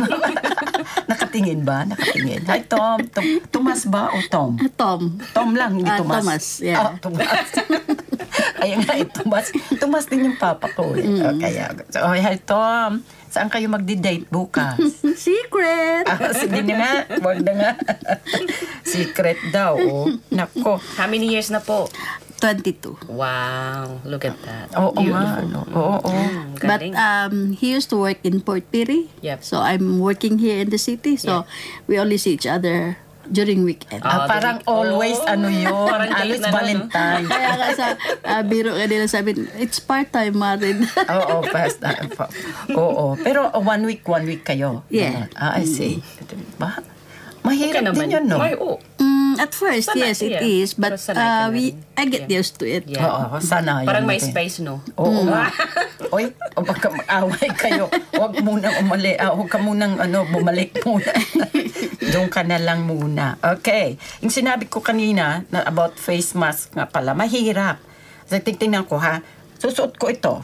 Nakatingin 1.11 1.61
ba? 1.61 1.83
Nakatingin. 1.83 2.43
Hi, 2.45 2.63
Tom. 2.63 2.99
Tom. 3.07 3.23
Tomas 3.49 3.83
ba 3.85 4.09
o 4.09 4.17
Tom? 4.25 4.59
Tom. 4.73 5.19
Tom 5.31 5.49
lang, 5.53 5.75
hindi 5.75 5.87
Ah, 5.87 5.99
Tomas. 5.99 6.19
Tomas, 6.19 6.45
yeah. 6.59 6.79
Ah, 6.81 6.93
Tomas. 6.97 7.47
Ayun 8.61 8.79
nga, 8.81 8.93
eh, 8.93 9.07
Tomas. 9.07 9.45
Tomas 9.77 10.05
din 10.07 10.27
yung 10.27 10.37
papa 10.37 10.67
ko. 10.69 10.91
Eh. 10.93 11.03
Mm. 11.05 11.19
Oh, 11.21 11.35
kaya, 11.37 11.63
so, 11.87 11.99
oh, 12.01 12.11
hi, 12.11 12.35
Tom. 12.37 13.03
Saan 13.35 13.51
kayo 13.51 13.67
magdi-date 13.67 14.31
bukas? 14.31 14.79
Secret. 15.27 16.07
ah, 16.07 16.31
sige 16.31 16.63
na 16.63 16.73
nga. 16.79 16.93
Wag 17.19 17.43
na 17.43 17.51
nga. 17.51 17.71
Secret 18.95 19.35
daw. 19.51 19.75
Oh. 19.75 20.07
Nako. 20.31 20.79
How 20.95 21.11
many 21.11 21.27
years 21.27 21.51
na 21.51 21.59
po? 21.59 21.91
22. 22.39 23.11
Wow, 23.11 23.99
look 24.07 24.23
at 24.23 24.39
that. 24.47 24.71
Oo 24.79 24.95
nga. 24.95 25.43
Ano. 25.43 25.67
Oo, 25.67 25.97
oo. 25.99 26.23
But 26.63 26.79
Galing. 26.79 26.95
um, 26.95 27.35
he 27.59 27.75
used 27.75 27.91
to 27.91 27.99
work 27.99 28.23
in 28.23 28.39
Port 28.39 28.71
Pirie. 28.71 29.11
Yep. 29.19 29.43
So 29.43 29.59
I'm 29.59 29.99
working 29.99 30.39
here 30.39 30.63
in 30.63 30.71
the 30.71 30.79
city. 30.79 31.19
So 31.19 31.43
we 31.91 31.99
only 31.99 32.15
see 32.15 32.39
each 32.39 32.47
other 32.47 32.95
during 33.27 33.61
weekend. 33.61 33.99
Ah, 33.99 34.23
Ah, 34.23 34.27
parang 34.27 34.57
oh. 34.63 34.81
always 34.81 35.17
ano 35.23 35.47
yun. 35.47 35.71
Parang 35.85 36.09
date 36.09 36.21
Always 36.21 36.39
na, 36.39 36.47
no? 36.47 36.55
Valentine. 36.55 37.23
Kaya 37.25 37.51
nga 37.53 37.67
sa 37.71 37.85
uh, 38.23 38.43
biro 38.43 38.71
ka 38.71 38.85
nila 38.85 39.05
sabi, 39.05 39.31
it's 39.55 39.77
part-time 39.77 40.33
married. 40.33 40.79
Oo, 41.15 41.41
fast. 41.45 41.81
ah, 41.81 41.95
pa- 42.07 42.31
Oo. 42.71 43.15
Pero 43.17 43.47
uh, 43.47 43.59
one 43.59 43.83
week, 43.83 44.03
one 44.03 44.23
week 44.23 44.41
kayo. 44.41 44.85
Yeah. 44.87 45.29
Ah, 45.33 45.55
I 45.55 45.63
see. 45.63 46.01
Ba? 46.55 46.79
Mahirap 47.41 47.71
Okay 47.71 47.83
naman. 47.83 48.05
din 48.05 48.15
yun, 48.15 48.25
no? 48.25 48.37
Ay, 48.37 48.53
oo. 48.55 48.81
Mm, 49.35 49.43
at 49.43 49.51
first, 49.51 49.91
Sanay- 49.91 50.07
yes, 50.07 50.17
it 50.23 50.39
yeah. 50.39 50.41
is. 50.41 50.73
But 50.73 50.95
uh, 51.11 51.51
we. 51.51 51.75
I 51.99 52.07
get 52.07 52.25
Yeah. 52.27 52.39
used 52.39 52.55
to 52.59 52.65
it. 52.65 52.87
Yeah. 52.87 53.03
Oo, 53.03 53.39
sana. 53.39 53.83
Parang 53.83 54.07
may 54.07 54.19
space, 54.19 54.63
no? 54.63 54.79
Oo 54.95 55.27
nga. 55.27 55.51
Oy, 56.15 56.31
baka 56.55 56.87
mag-away 56.91 57.49
kayo. 57.55 57.91
Huwag 58.15 58.39
munang 58.39 58.75
umali. 58.79 59.15
Ah, 59.15 59.31
huwag 59.31 59.51
ka 59.51 59.59
munang 59.59 59.99
ano, 59.99 60.23
bumalik 60.27 60.79
muna. 60.83 61.11
Doon 62.15 62.27
ka 62.31 62.47
na 62.47 62.59
lang 62.59 62.87
muna. 62.87 63.35
Okay. 63.39 63.99
Yung 64.23 64.31
sinabi 64.31 64.67
ko 64.67 64.79
kanina 64.79 65.43
na 65.51 65.63
about 65.67 65.95
face 65.95 66.35
mask 66.35 66.71
nga 66.75 66.87
pala, 66.87 67.11
mahirap. 67.11 67.79
So, 68.25 68.39
tingnan 68.39 68.87
ko 68.87 68.97
ha. 68.97 69.19
Susuot 69.59 69.95
ko 69.95 70.11
ito. 70.11 70.43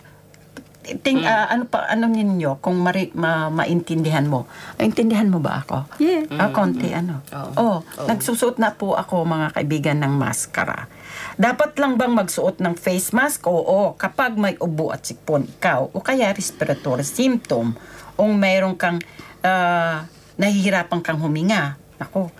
Ting, 0.81 1.21
ah, 1.23 1.45
ano 1.49 1.69
pa, 1.69 1.85
ano 1.85 2.09
ninyo, 2.09 2.57
kung 2.57 2.81
mari, 2.81 3.13
ma, 3.13 3.53
maintindihan 3.53 4.25
mo. 4.25 4.49
Intindihan 4.81 5.29
mo 5.29 5.37
ba 5.37 5.61
ako? 5.61 5.85
Yeah. 6.01 6.25
Ah, 6.35 6.49
konti, 6.49 6.89
ano? 6.91 7.21
Oh, 7.55 7.85
nagsusuot 8.09 8.57
na 8.57 8.73
po 8.73 8.97
ako, 8.97 9.23
mga 9.23 9.47
kaibigan, 9.53 9.97
ng 10.01 10.13
maskara. 10.17 10.89
Dapat 11.37 11.77
lang 11.77 12.01
bang 12.01 12.13
magsuot 12.13 12.59
ng 12.59 12.75
face 12.75 13.13
mask? 13.13 13.45
Oo, 13.45 13.93
kapag 13.95 14.35
may 14.35 14.57
ubo 14.57 14.89
at 14.89 15.05
sipon 15.05 15.45
ikaw, 15.45 15.93
o 15.93 16.01
kaya 16.01 16.33
respiratory 16.33 17.05
symptom, 17.05 17.77
o 18.17 18.21
mayroon 18.29 18.75
kang 18.75 18.97
ah, 19.45 20.09
nahihirapan 20.41 21.01
kang 21.05 21.21
huminga. 21.21 21.77
Ako, 22.01 22.33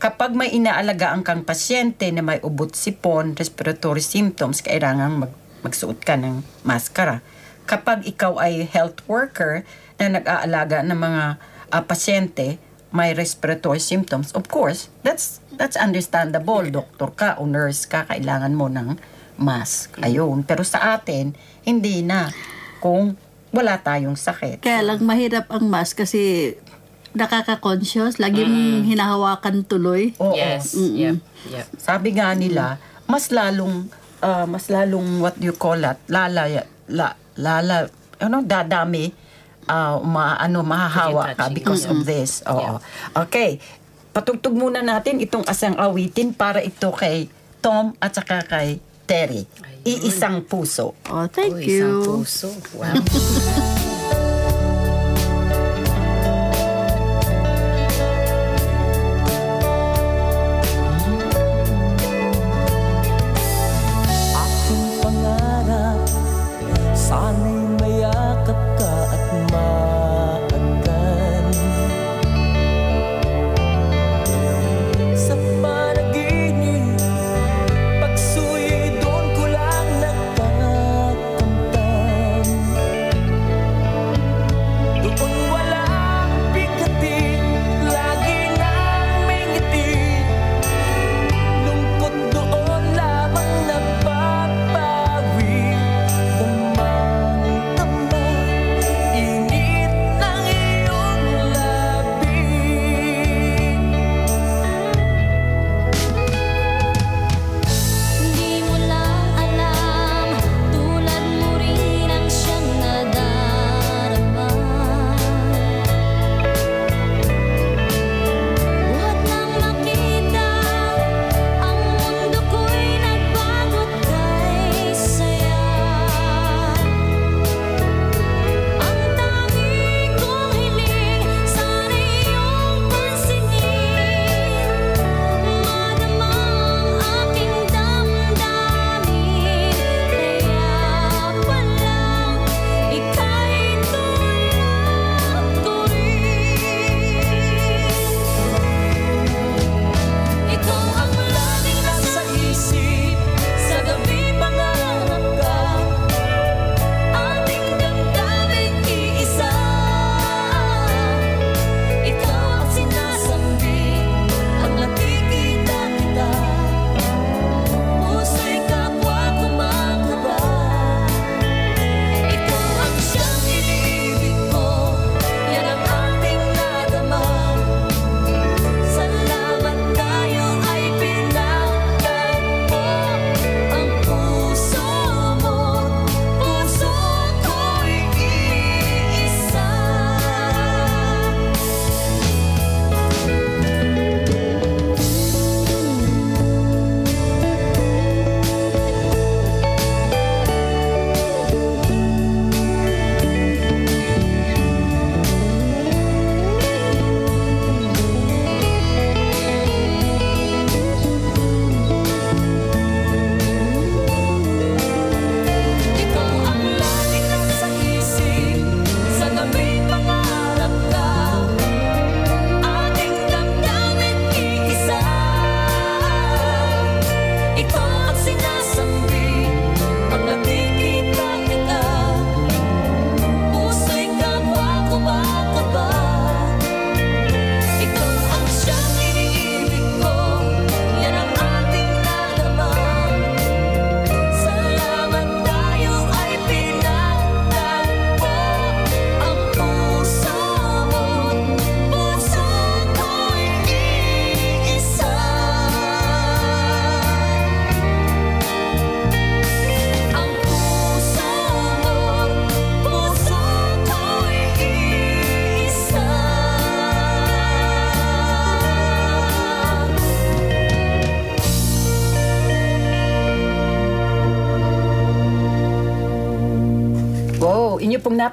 kapag 0.00 0.32
may 0.32 0.50
inaalagaan 0.56 1.20
kang 1.20 1.44
pasyente 1.44 2.08
na 2.08 2.24
may 2.24 2.40
ubot 2.40 2.72
sipon, 2.72 3.36
respiratory 3.36 4.00
symptoms, 4.00 4.64
kailangan 4.64 5.28
mag, 5.28 5.32
magsuot 5.60 6.00
ka 6.00 6.16
ng 6.16 6.40
maskara. 6.64 7.20
Kapag 7.66 8.04
ikaw 8.04 8.38
ay 8.42 8.66
health 8.66 9.00
worker 9.06 9.62
na 9.96 10.18
nag-aalaga 10.18 10.82
ng 10.82 10.98
mga 10.98 11.24
ah, 11.72 11.82
pasyente, 11.86 12.58
may 12.92 13.16
respiratory 13.16 13.80
symptoms, 13.80 14.36
of 14.36 14.46
course, 14.52 14.92
that's 15.00 15.40
that's 15.56 15.80
understandable. 15.80 16.60
Doktor 16.68 17.10
ka 17.16 17.28
o 17.40 17.48
nurse 17.48 17.88
ka, 17.88 18.04
kailangan 18.04 18.52
mo 18.52 18.68
ng 18.68 19.00
mask. 19.40 19.96
Ayun. 20.04 20.44
Pero 20.44 20.60
sa 20.62 20.96
atin, 20.96 21.32
hindi 21.64 22.04
na. 22.04 22.28
Kung 22.82 23.16
wala 23.52 23.80
tayong 23.80 24.16
sakit. 24.16 24.64
Kaya 24.64 24.84
lang 24.84 25.00
mahirap 25.04 25.48
ang 25.52 25.68
mask 25.68 26.04
kasi 26.04 26.54
nakaka-conscious. 27.12 28.16
Lagi 28.16 28.44
mong 28.44 28.88
hinahawakan 28.88 29.64
tuloy. 29.68 30.16
Oo. 30.20 30.36
Yes. 30.36 30.76
Yep. 30.76 31.20
Yep. 31.52 31.66
Sabi 31.76 32.16
nga 32.16 32.32
nila, 32.32 32.80
mas 33.04 33.28
lalong 33.28 33.88
ah, 34.24 34.48
mas 34.48 34.72
lalong 34.72 35.20
what 35.20 35.36
do 35.36 35.48
you 35.48 35.56
call 35.56 35.76
that? 35.80 36.00
Lala 36.08 36.48
la, 36.88 37.14
lala 37.36 37.88
ano 38.22 38.38
dadami 38.44 39.10
ah, 39.66 39.98
ma, 40.02 40.38
ano 40.38 40.62
mahahawa 40.62 41.34
ka 41.34 41.50
because 41.50 41.86
of 41.86 42.02
this. 42.06 42.42
Oo. 42.46 42.78
Okay. 43.26 43.58
Patugtog 44.12 44.52
muna 44.52 44.84
natin 44.84 45.24
itong 45.24 45.48
asang 45.48 45.72
awitin 45.80 46.36
para 46.36 46.60
ito 46.60 46.92
kay 46.92 47.32
Tom 47.64 47.96
at 47.96 48.12
saka 48.12 48.44
kay 48.44 48.76
Terry. 49.08 49.48
Iisang 49.82 50.44
puso. 50.46 50.94
Oh, 51.08 51.26
thank 51.32 51.58
Uy, 51.58 51.64
isang 51.66 52.04
you. 52.04 52.22
puso. 52.22 52.50
Wow. 52.76 52.92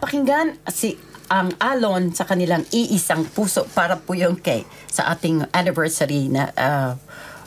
napakinggan 0.10 0.57
si 0.74 0.97
ang 1.30 1.53
alon 1.62 2.10
sa 2.10 2.26
kanilang 2.26 2.66
iisang 2.74 3.30
puso 3.30 3.70
para 3.78 3.93
po 3.93 4.18
yung 4.18 4.34
kay 4.41 4.66
sa 4.89 5.14
ating 5.14 5.45
anniversary 5.53 6.26
na 6.26 6.49
uh, 6.57 6.97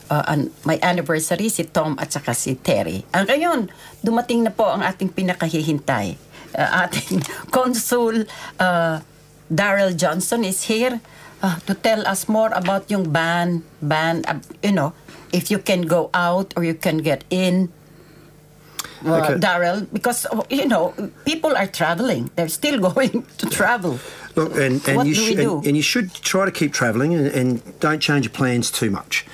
uh, 0.07 0.25
an- 0.31 0.55
may 0.63 0.79
anniversary 0.79 1.51
si 1.51 1.67
Tom 1.67 1.99
at 1.99 2.15
saka 2.15 2.31
si 2.31 2.55
Terry. 2.55 3.03
Ang 3.11 3.27
ngayon, 3.27 3.61
dumating 4.07 4.47
na 4.47 4.55
po 4.55 4.71
ang 4.71 4.87
ating 4.87 5.11
pinakahihintay. 5.11 6.15
Uh, 6.55 6.87
ating 6.87 7.27
consul 7.57 8.31
uh, 8.63 9.03
Daryl 9.51 9.99
Johnson 9.99 10.47
is 10.47 10.71
here 10.71 11.03
uh, 11.43 11.59
to 11.67 11.75
tell 11.75 12.07
us 12.07 12.31
more 12.31 12.55
about 12.55 12.87
yung 12.87 13.11
ban, 13.11 13.67
ban, 13.83 14.23
uh, 14.31 14.39
you 14.63 14.71
know, 14.71 14.95
if 15.35 15.51
you 15.51 15.59
can 15.59 15.91
go 15.91 16.07
out 16.15 16.55
or 16.55 16.63
you 16.63 16.79
can 16.79 17.03
get 17.03 17.27
in. 17.35 17.75
Uh, 19.05 19.19
Okay. 19.23 19.35
Daryl, 19.35 19.87
because 19.93 20.27
uh, 20.27 20.43
you 20.51 20.67
know 20.67 20.95
people 21.25 21.57
are 21.57 21.67
traveling; 21.67 22.31
they're 22.37 22.49
still 22.49 22.79
going 22.95 23.25
to 23.39 23.47
travel. 23.51 23.99
Look, 24.37 24.53
and, 24.57 24.87
and 24.89 25.07
you. 25.09 25.57
And, 25.57 25.67
and 25.67 25.77
you 25.77 25.83
should 25.83 26.13
try 26.15 26.45
to 26.47 26.51
keep 26.53 26.73
travelling 26.73 27.15
and, 27.15 27.27
and 27.27 27.81
don't 27.81 28.01
change 28.01 28.25
your 28.25 28.33
plans 28.33 28.71
too 28.71 28.91
much. 28.91 29.27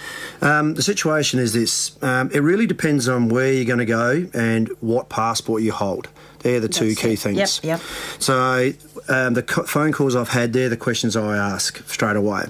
Um, 0.43 0.75
the 0.75 0.83
situation 0.83 1.39
is 1.41 1.53
this: 1.53 2.03
um, 2.03 2.31
it 2.33 2.41
really 2.41 2.67
depends 2.67 3.09
on 3.09 3.29
where 3.29 3.53
you're 3.53 3.65
going 3.65 3.79
to 3.79 3.85
go 3.85 4.27
and 4.35 4.69
what 4.81 5.09
passport 5.09 5.63
you 5.63 5.73
hold. 5.73 6.09
They're 6.41 6.61
the 6.61 6.69
two 6.69 6.89
That's 6.91 7.01
key 7.03 7.13
it. 7.15 7.19
things. 7.19 7.61
Yep, 7.63 7.81
yep. 7.81 7.81
So 8.21 8.73
um, 9.09 9.35
the 9.35 9.43
co- 9.43 9.65
phone 9.65 9.91
calls 9.93 10.15
I've 10.15 10.29
had, 10.29 10.53
they're 10.53 10.69
the 10.69 10.77
questions 10.77 11.17
I 11.17 11.37
ask 11.37 11.85
straight 11.89 12.15
away. 12.17 12.45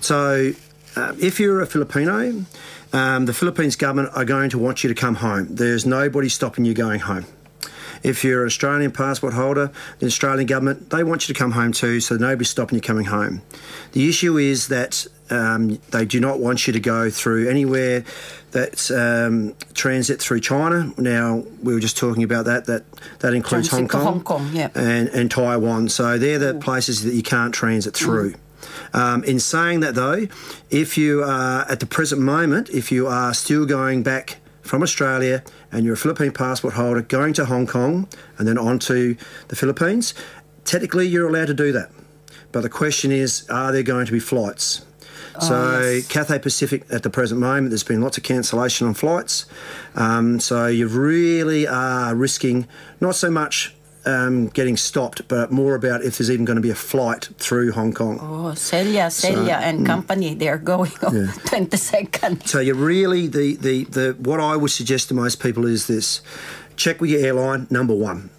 So 0.00 0.52
um, 0.96 1.16
if 1.20 1.40
you're 1.40 1.60
a 1.60 1.66
Filipino, 1.66 2.44
um, 2.94 3.26
the 3.26 3.34
Philippines 3.34 3.74
government 3.74 4.10
are 4.14 4.24
going 4.24 4.50
to 4.50 4.58
want 4.58 4.84
you 4.84 4.88
to 4.88 4.94
come 4.94 5.16
home. 5.16 5.48
There's 5.50 5.84
nobody 5.84 6.28
stopping 6.28 6.64
you 6.64 6.74
going 6.74 7.00
home. 7.00 7.26
If 8.04 8.22
you're 8.22 8.42
an 8.42 8.46
Australian 8.46 8.92
passport 8.92 9.34
holder, 9.34 9.72
the 9.98 10.06
Australian 10.06 10.46
government, 10.46 10.90
they 10.90 11.02
want 11.02 11.26
you 11.26 11.34
to 11.34 11.38
come 11.38 11.52
home 11.52 11.72
too, 11.72 12.00
so 12.00 12.16
nobody's 12.16 12.50
stopping 12.50 12.76
you 12.76 12.82
coming 12.82 13.06
home. 13.06 13.42
The 13.92 14.08
issue 14.08 14.36
is 14.36 14.68
that 14.68 15.06
um, 15.30 15.80
they 15.90 16.04
do 16.04 16.20
not 16.20 16.38
want 16.38 16.66
you 16.66 16.72
to 16.72 16.80
go 16.80 17.10
through 17.10 17.48
anywhere 17.48 18.04
that's 18.52 18.90
um, 18.92 19.54
transit 19.72 20.20
through 20.20 20.40
China. 20.40 20.92
Now, 20.96 21.42
we 21.62 21.74
were 21.74 21.80
just 21.80 21.96
talking 21.96 22.22
about 22.22 22.44
that, 22.44 22.66
that, 22.66 22.84
that 23.20 23.34
includes 23.34 23.70
Hong 23.70 23.88
Transit 23.88 23.90
to 23.90 23.96
Kong, 23.96 24.04
Hong 24.04 24.22
Kong, 24.22 24.50
yeah. 24.52 24.68
and, 24.74 25.08
and 25.08 25.30
Taiwan. 25.30 25.88
So 25.88 26.16
they're 26.16 26.38
the 26.38 26.54
places 26.54 27.02
that 27.02 27.14
you 27.14 27.22
can't 27.22 27.52
transit 27.52 27.96
through. 27.96 28.34
Um, 28.92 29.24
in 29.24 29.38
saying 29.40 29.80
that, 29.80 29.94
though, 29.94 30.26
if 30.70 30.96
you 30.98 31.22
are 31.22 31.62
at 31.70 31.80
the 31.80 31.86
present 31.86 32.20
moment, 32.20 32.70
if 32.70 32.90
you 32.92 33.06
are 33.06 33.34
still 33.34 33.66
going 33.66 34.02
back 34.02 34.38
from 34.62 34.82
Australia 34.82 35.42
and 35.70 35.84
you're 35.84 35.94
a 35.94 35.98
Philippine 35.98 36.32
passport 36.32 36.74
holder 36.74 37.02
going 37.02 37.34
to 37.34 37.44
Hong 37.44 37.66
Kong 37.66 38.08
and 38.38 38.48
then 38.48 38.58
on 38.58 38.78
to 38.80 39.16
the 39.48 39.56
Philippines, 39.56 40.14
technically 40.64 41.06
you're 41.06 41.28
allowed 41.28 41.48
to 41.48 41.54
do 41.54 41.72
that. 41.72 41.90
But 42.52 42.62
the 42.62 42.70
question 42.70 43.12
is, 43.12 43.48
are 43.50 43.72
there 43.72 43.82
going 43.82 44.06
to 44.06 44.12
be 44.12 44.20
flights? 44.20 44.84
So 45.40 46.00
Cathay 46.08 46.38
Pacific 46.38 46.86
at 46.90 47.02
the 47.02 47.10
present 47.10 47.40
moment, 47.40 47.70
there's 47.70 47.82
been 47.82 48.00
lots 48.00 48.16
of 48.16 48.22
cancellation 48.22 48.86
on 48.86 48.94
flights. 48.94 49.46
Um, 49.96 50.38
so 50.38 50.66
you 50.66 50.86
really 50.86 51.66
are 51.66 52.14
risking 52.14 52.68
not 53.00 53.16
so 53.16 53.30
much 53.30 53.74
um, 54.06 54.48
getting 54.48 54.76
stopped, 54.76 55.26
but 55.28 55.50
more 55.50 55.74
about 55.74 56.02
if 56.02 56.18
there's 56.18 56.30
even 56.30 56.44
going 56.44 56.56
to 56.56 56.62
be 56.62 56.70
a 56.70 56.74
flight 56.74 57.30
through 57.38 57.72
Hong 57.72 57.92
Kong. 57.92 58.18
Oh, 58.20 58.54
Celia, 58.54 59.10
Celia 59.10 59.54
mm. 59.54 59.62
and 59.62 59.86
company, 59.86 60.34
they 60.34 60.48
are 60.48 60.58
going 60.58 60.92
on 61.02 61.28
22nd. 61.44 62.46
So 62.54 62.60
you 62.60 62.74
really 62.74 63.26
the, 63.26 63.56
the 63.56 63.84
the 63.84 64.16
what 64.18 64.40
I 64.40 64.56
would 64.56 64.70
suggest 64.70 65.08
to 65.08 65.14
most 65.14 65.42
people 65.42 65.66
is 65.66 65.86
this: 65.86 66.20
check 66.76 67.00
with 67.00 67.10
your 67.10 67.20
airline. 67.20 67.66
Number 67.70 67.94
one, 67.94 68.30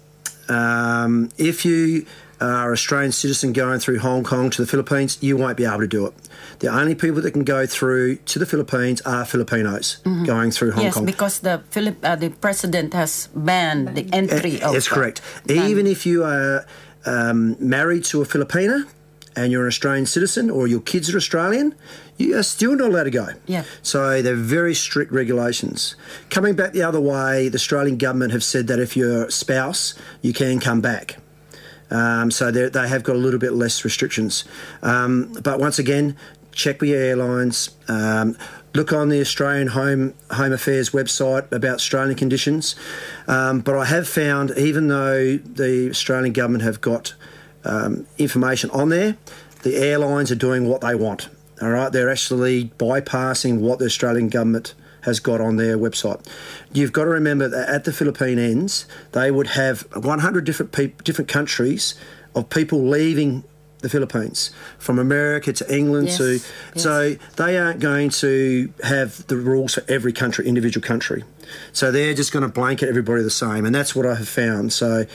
um, 0.48 1.30
if 1.36 1.64
you 1.64 2.06
are 2.40 2.72
Australian 2.72 3.12
citizen 3.12 3.52
going 3.52 3.78
through 3.80 3.98
Hong 4.00 4.22
Kong 4.24 4.50
to 4.50 4.62
the 4.62 4.66
Philippines, 4.68 5.18
you 5.22 5.36
won't 5.36 5.56
be 5.56 5.64
able 5.64 5.80
to 5.80 5.86
do 5.86 6.06
it. 6.06 6.14
The 6.58 6.68
only 6.68 6.94
people 6.94 7.20
that 7.22 7.30
can 7.32 7.44
go 7.44 7.66
through 7.66 8.16
to 8.16 8.38
the 8.38 8.46
Philippines 8.46 9.00
are 9.02 9.24
Filipinos 9.24 9.98
going 10.26 10.50
through 10.50 10.72
Hong 10.72 10.84
Yes, 10.84 10.94
Kong. 10.94 11.06
because 11.06 11.40
the 11.40 11.62
Philip, 11.70 11.96
uh, 12.02 12.16
the 12.16 12.30
president 12.30 12.92
has 12.94 13.28
banned 13.34 13.94
the 13.96 14.06
entry 14.12 14.60
of. 14.62 14.72
That's 14.74 14.90
uh, 14.90 14.94
correct. 14.94 15.20
ban- 15.46 15.68
Even 15.70 15.86
if 15.86 16.04
you 16.06 16.24
are 16.24 16.66
um, 17.06 17.56
married 17.58 18.04
to 18.06 18.22
a 18.22 18.26
Filipina 18.26 18.86
and 19.34 19.52
you're 19.52 19.62
an 19.62 19.68
Australian 19.68 20.06
citizen 20.06 20.50
or 20.50 20.66
your 20.66 20.80
kids 20.80 21.12
are 21.12 21.16
Australian, 21.16 21.74
you 22.16 22.36
are 22.38 22.42
still 22.42 22.74
not 22.74 22.88
allowed 22.90 23.04
to 23.04 23.10
go. 23.10 23.28
Yeah. 23.46 23.64
So 23.82 24.22
they're 24.22 24.34
very 24.34 24.74
strict 24.74 25.12
regulations. 25.12 25.94
Coming 26.30 26.54
back 26.56 26.72
the 26.72 26.82
other 26.82 27.00
way, 27.00 27.48
the 27.50 27.56
Australian 27.56 27.98
government 27.98 28.32
have 28.32 28.42
said 28.44 28.66
that 28.68 28.78
if 28.78 28.96
you're 28.96 29.26
a 29.26 29.30
spouse, 29.30 29.94
you 30.22 30.32
can 30.32 30.58
come 30.60 30.80
back. 30.80 31.16
Um, 31.90 32.30
so 32.30 32.50
they 32.50 32.88
have 32.88 33.02
got 33.02 33.16
a 33.16 33.18
little 33.18 33.38
bit 33.38 33.52
less 33.52 33.84
restrictions. 33.84 34.44
Um, 34.82 35.32
but 35.42 35.58
once 35.58 35.78
again, 35.78 36.16
check 36.52 36.80
with 36.80 36.90
your 36.90 37.00
airlines. 37.00 37.70
Um, 37.88 38.36
look 38.74 38.92
on 38.92 39.08
the 39.08 39.20
Australian 39.20 39.68
Home 39.68 40.14
Home 40.32 40.52
Affairs 40.52 40.90
website 40.90 41.50
about 41.52 41.76
Australian 41.76 42.16
conditions. 42.16 42.74
Um, 43.28 43.60
but 43.60 43.76
I 43.76 43.84
have 43.84 44.08
found, 44.08 44.52
even 44.56 44.88
though 44.88 45.36
the 45.36 45.90
Australian 45.90 46.32
government 46.32 46.64
have 46.64 46.80
got 46.80 47.14
um, 47.64 48.06
information 48.18 48.70
on 48.70 48.88
there, 48.88 49.16
the 49.62 49.76
airlines 49.76 50.30
are 50.30 50.36
doing 50.36 50.68
what 50.68 50.80
they 50.80 50.94
want. 50.94 51.28
All 51.62 51.70
right, 51.70 51.90
they're 51.90 52.10
actually 52.10 52.66
bypassing 52.78 53.60
what 53.60 53.78
the 53.78 53.86
Australian 53.86 54.28
government 54.28 54.74
has 55.06 55.18
got 55.20 55.40
on 55.40 55.56
their 55.56 55.78
website. 55.78 56.20
You've 56.72 56.92
got 56.92 57.04
to 57.04 57.10
remember 57.10 57.48
that 57.48 57.68
at 57.68 57.84
the 57.84 57.92
Philippine 57.92 58.38
ends, 58.38 58.86
they 59.12 59.30
would 59.30 59.46
have 59.48 59.82
100 59.96 60.44
different 60.44 60.72
peop 60.72 61.02
different 61.04 61.28
countries 61.30 61.94
of 62.34 62.50
people 62.50 62.86
leaving 62.86 63.42
the 63.80 63.88
Philippines 63.88 64.50
from 64.78 64.98
America 64.98 65.52
to 65.52 65.74
England 65.74 66.08
Yes, 66.08 66.16
to 66.18 66.32
yes. 66.32 66.42
so 66.82 67.14
they 67.36 67.56
aren't 67.58 67.78
going 67.80 68.10
to 68.10 68.72
have 68.82 69.26
the 69.28 69.36
rules 69.36 69.74
for 69.74 69.84
every 69.88 70.12
country 70.12 70.46
individual 70.46 70.84
country 70.86 71.22
so 71.72 71.90
they're 71.90 72.14
just 72.14 72.32
going 72.32 72.42
to 72.42 72.48
blanket 72.48 72.88
everybody 72.88 73.22
the 73.22 73.30
same 73.30 73.64
and 73.64 73.74
that's 73.74 73.94
what 73.94 74.06
I 74.06 74.14
have 74.14 74.28
found. 74.28 74.72
So 74.72 75.06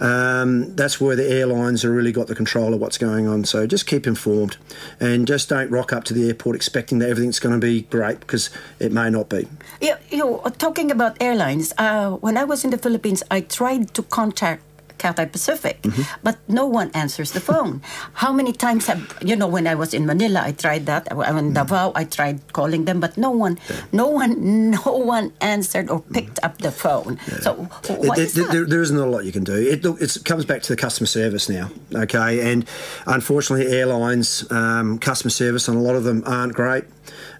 um, 0.00 0.74
that's 0.74 1.00
where 1.00 1.16
the 1.16 1.28
airlines 1.28 1.82
have 1.82 1.92
really 1.92 2.12
got 2.12 2.26
the 2.26 2.34
control 2.34 2.74
of 2.74 2.80
what's 2.80 2.98
going 2.98 3.26
on. 3.26 3.44
So 3.44 3.66
just 3.66 3.86
keep 3.86 4.06
informed 4.06 4.56
and 5.00 5.26
just 5.26 5.48
don't 5.48 5.70
rock 5.70 5.92
up 5.92 6.04
to 6.04 6.14
the 6.14 6.28
airport 6.28 6.56
expecting 6.56 6.98
that 7.00 7.08
everything's 7.08 7.38
going 7.38 7.58
to 7.58 7.64
be 7.64 7.82
great 7.82 8.20
because 8.20 8.50
it 8.78 8.92
may 8.92 9.10
not 9.10 9.28
be. 9.28 9.48
You, 9.80 9.94
you 10.10 10.18
know, 10.18 10.42
talking 10.58 10.90
about 10.90 11.16
airlines, 11.20 11.72
uh, 11.78 12.12
when 12.12 12.36
I 12.36 12.44
was 12.44 12.64
in 12.64 12.70
the 12.70 12.78
Philippines, 12.78 13.22
I 13.30 13.40
tried 13.40 13.94
to 13.94 14.02
contact 14.02 14.62
Cathay 14.98 15.26
Pacific, 15.26 15.82
Mm-hmm. 15.82 16.02
but 16.22 16.36
no 16.48 16.66
one 16.66 16.90
answers 16.94 17.30
the 17.32 17.40
phone. 17.40 17.80
How 18.14 18.32
many 18.32 18.52
times 18.52 18.86
have 18.86 19.00
you 19.22 19.36
know? 19.36 19.46
When 19.46 19.66
I 19.66 19.74
was 19.74 19.94
in 19.94 20.06
Manila, 20.06 20.42
I 20.44 20.52
tried 20.52 20.86
that. 20.86 21.06
I 21.12 21.38
in 21.38 21.52
Davao, 21.52 21.92
I 21.94 22.04
tried 22.04 22.40
calling 22.52 22.84
them, 22.86 23.00
but 23.00 23.16
no 23.16 23.30
one, 23.30 23.58
no 23.92 24.06
one, 24.08 24.70
no 24.76 24.92
one 24.92 25.32
answered 25.40 25.90
or 25.90 26.00
picked 26.00 26.38
up 26.42 26.58
the 26.58 26.70
phone. 26.70 27.18
So 27.40 27.54
what 27.54 28.16
There- 28.16 28.24
is 28.26 28.34
there, 28.34 28.64
there- 28.66 28.82
isn't 28.82 28.96
a 28.98 29.06
lot 29.06 29.24
you 29.24 29.32
can 29.32 29.44
do. 29.44 29.54
It, 29.56 29.82
look, 29.84 30.00
it's, 30.00 30.16
it 30.16 30.24
comes 30.24 30.44
back 30.44 30.62
to 30.62 30.72
the 30.74 30.76
customer 30.76 31.06
service 31.06 31.48
now, 31.48 31.70
okay? 31.94 32.52
And 32.52 32.64
unfortunately, 33.06 33.66
airlines, 33.76 34.44
um, 34.50 34.98
customer 34.98 35.30
service, 35.30 35.68
and 35.68 35.76
a 35.76 35.80
lot 35.80 35.94
of 35.96 36.04
them 36.04 36.22
aren't 36.26 36.52
great. 36.54 36.84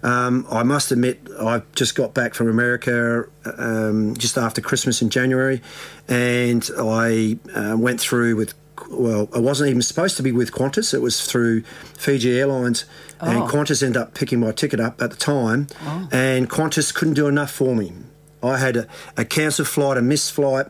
Um, 0.03 0.45
I 0.51 0.63
must 0.63 0.91
admit, 0.91 1.19
I 1.39 1.61
just 1.75 1.95
got 1.95 2.13
back 2.13 2.33
from 2.33 2.49
America 2.49 3.25
um, 3.57 4.15
just 4.17 4.37
after 4.37 4.61
Christmas 4.61 5.01
in 5.01 5.09
January, 5.09 5.61
and 6.07 6.69
I 6.77 7.37
uh, 7.53 7.75
went 7.77 7.99
through 7.99 8.35
with. 8.35 8.53
Well, 8.91 9.27
I 9.35 9.39
wasn't 9.39 9.69
even 9.71 9.81
supposed 9.81 10.15
to 10.17 10.23
be 10.23 10.31
with 10.31 10.51
Qantas. 10.51 10.93
It 10.93 11.01
was 11.01 11.25
through 11.25 11.63
Fiji 11.97 12.39
Airlines, 12.39 12.85
and 13.19 13.39
Oh. 13.39 13.47
Qantas 13.47 13.81
ended 13.83 13.99
up 14.01 14.13
picking 14.13 14.39
my 14.39 14.51
ticket 14.51 14.79
up 14.79 15.01
at 15.01 15.09
the 15.09 15.17
time, 15.17 15.67
and 16.11 16.47
Qantas 16.49 16.93
couldn't 16.93 17.15
do 17.15 17.27
enough 17.27 17.51
for 17.51 17.75
me. 17.75 17.91
I 18.41 18.57
had 18.57 18.77
a, 18.77 18.87
a 19.17 19.25
cancelled 19.25 19.67
flight, 19.67 19.97
a 19.97 20.01
missed 20.01 20.31
flight, 20.31 20.67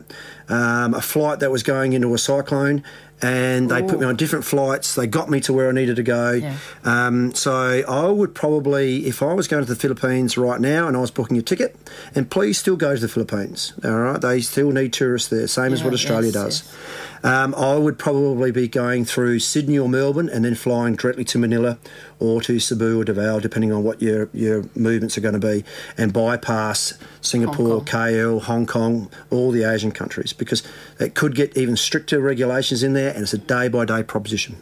um, 0.48 0.94
a 0.94 1.02
flight 1.02 1.40
that 1.40 1.50
was 1.52 1.62
going 1.62 1.92
into 1.92 2.12
a 2.14 2.18
cyclone, 2.18 2.82
and 3.20 3.70
they 3.70 3.82
put 3.82 3.98
me 3.98 4.06
on 4.06 4.16
different 4.16 4.44
flights. 4.44 4.94
They 4.94 5.06
got 5.06 5.28
me 5.28 5.40
to 5.40 5.52
where 5.52 5.68
I 5.68 5.72
needed 5.72 5.96
to 5.96 6.02
go. 6.02 6.32
Yeah. 6.32 6.56
Um, 6.84 7.34
so 7.34 7.82
I 7.88 8.06
would 8.08 8.34
probably, 8.34 9.06
if 9.06 9.22
I 9.22 9.32
was 9.34 9.48
going 9.48 9.64
to 9.64 9.68
the 9.68 9.78
Philippines 9.78 10.38
right 10.38 10.60
now 10.60 10.86
and 10.88 10.96
I 10.96 11.00
was 11.00 11.10
booking 11.10 11.36
a 11.36 11.42
ticket, 11.42 11.76
and 12.14 12.30
please 12.30 12.58
still 12.58 12.76
go 12.76 12.94
to 12.94 13.00
the 13.00 13.08
Philippines. 13.08 13.72
All 13.84 13.90
right, 13.90 14.20
they 14.20 14.40
still 14.40 14.70
need 14.70 14.92
tourists 14.92 15.28
there, 15.28 15.46
same 15.46 15.72
as 15.72 15.82
what 15.82 15.92
Australia 15.92 16.30
yes, 16.32 16.34
does. 16.34 16.76
Um, 17.22 17.54
I 17.54 17.76
would 17.76 17.98
probably 17.98 18.50
be 18.50 18.68
going 18.68 19.04
through 19.04 19.40
Sydney 19.40 19.78
or 19.78 19.88
Melbourne 19.88 20.28
and 20.28 20.44
then 20.44 20.54
flying 20.54 20.96
directly 20.96 21.24
to 21.24 21.38
Manila 21.38 21.78
or 22.18 22.40
to 22.42 22.58
Cebu 22.58 23.00
or 23.00 23.04
Davao, 23.04 23.40
depending 23.40 23.72
on 23.72 23.82
what 23.82 24.00
your, 24.02 24.28
your 24.32 24.64
movements 24.74 25.16
are 25.18 25.20
going 25.20 25.38
to 25.38 25.40
be, 25.40 25.64
and 25.96 26.12
bypass 26.12 26.98
Singapore, 27.20 27.68
Hong 27.68 27.84
KL, 27.84 28.42
Hong 28.42 28.66
Kong, 28.66 29.10
all 29.30 29.50
the 29.50 29.64
Asian 29.64 29.92
countries, 29.92 30.32
because 30.32 30.62
it 30.98 31.14
could 31.14 31.34
get 31.34 31.56
even 31.56 31.76
stricter 31.76 32.20
regulations 32.20 32.82
in 32.82 32.92
there, 32.92 33.12
and 33.12 33.22
it's 33.22 33.34
a 33.34 33.38
day 33.38 33.68
by 33.68 33.84
day 33.84 34.02
proposition. 34.02 34.56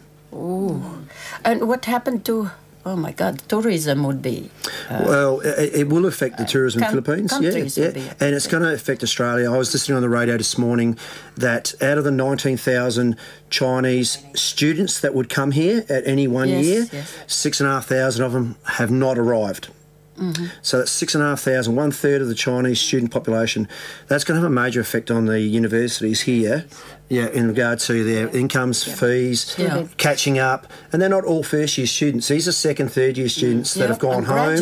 And 1.45 1.69
what 1.69 1.85
happened 1.87 2.25
to 2.27 2.51
oh 2.87 2.95
my 2.97 3.11
God, 3.13 3.41
tourism 3.49 4.05
would 4.05 4.23
be. 4.23 4.49
well, 4.89 5.41
it, 5.41 5.75
it 5.75 5.89
will 5.89 6.07
affect 6.07 6.39
the 6.39 6.45
tourism 6.45 6.83
in 6.83 6.89
Philippines. 6.89 7.33
Yeah, 7.33 7.51
countries 7.51 7.77
yeah. 7.77 7.87
and 8.21 8.35
it's 8.35 8.47
going 8.47 8.63
to 8.63 8.73
affect 8.73 9.03
Australia. 9.03 9.53
I 9.53 9.59
was 9.59 9.73
listening 9.75 9.97
on 9.97 10.03
the 10.03 10.09
radio 10.09 10.37
this 10.37 10.57
morning 10.57 10.97
that 11.37 11.75
out 11.83 11.99
of 11.99 12.05
the 12.05 12.13
19,000 12.13 13.17
Chinese 13.51 14.25
students 14.35 15.01
that 15.01 15.15
would 15.15 15.29
come 15.29 15.51
here 15.51 15.85
at 15.89 16.07
any 16.07 16.29
one 16.29 16.49
Yes, 16.49 16.65
year, 16.65 16.87
yes. 16.93 17.19
six 17.27 17.61
and 17.61 17.69
a 17.69 17.73
half 17.73 17.87
thousand 17.87 18.25
of 18.25 18.33
them 18.33 18.55
have 18.65 18.91
not 18.91 19.19
arrived. 19.19 19.69
Mm-hmm. 20.17 20.47
So 20.63 20.79
that's 20.79 20.93
six 20.93 21.15
and 21.15 21.23
a 21.23 21.27
half 21.29 21.41
thousand, 21.41 21.77
one 21.77 21.91
third 21.91 22.23
of 22.23 22.29
the 22.29 22.35
Chinese 22.35 22.81
student 22.81 23.11
population. 23.11 23.69
That's 24.09 24.25
going 24.25 24.37
to 24.37 24.43
have 24.43 24.51
a 24.51 24.55
major 24.55 24.81
effect 24.81 25.11
on 25.11 25.27
the 25.27 25.41
universities 25.41 26.23
here. 26.23 26.67
Yeah, 27.09 27.29
in 27.29 27.47
regard 27.47 27.79
to 27.81 28.03
their 28.03 28.29
incomes, 28.37 28.83
fees, 28.83 29.55
Yeah. 29.57 29.85
catching 29.97 30.41
up, 30.41 30.67
and 30.93 31.01
they're 31.01 31.09
not 31.09 31.23
all 31.25 31.45
first 31.45 31.79
year 31.79 31.87
students. 31.87 32.27
These 32.27 32.49
are 32.49 32.53
second, 32.53 32.89
third 32.91 33.17
year 33.17 33.29
students 33.29 33.75
that 33.75 33.81
Yeah, 33.83 33.87
have 33.87 33.99
gone 34.01 34.17
and 34.17 34.27
home, 34.27 34.57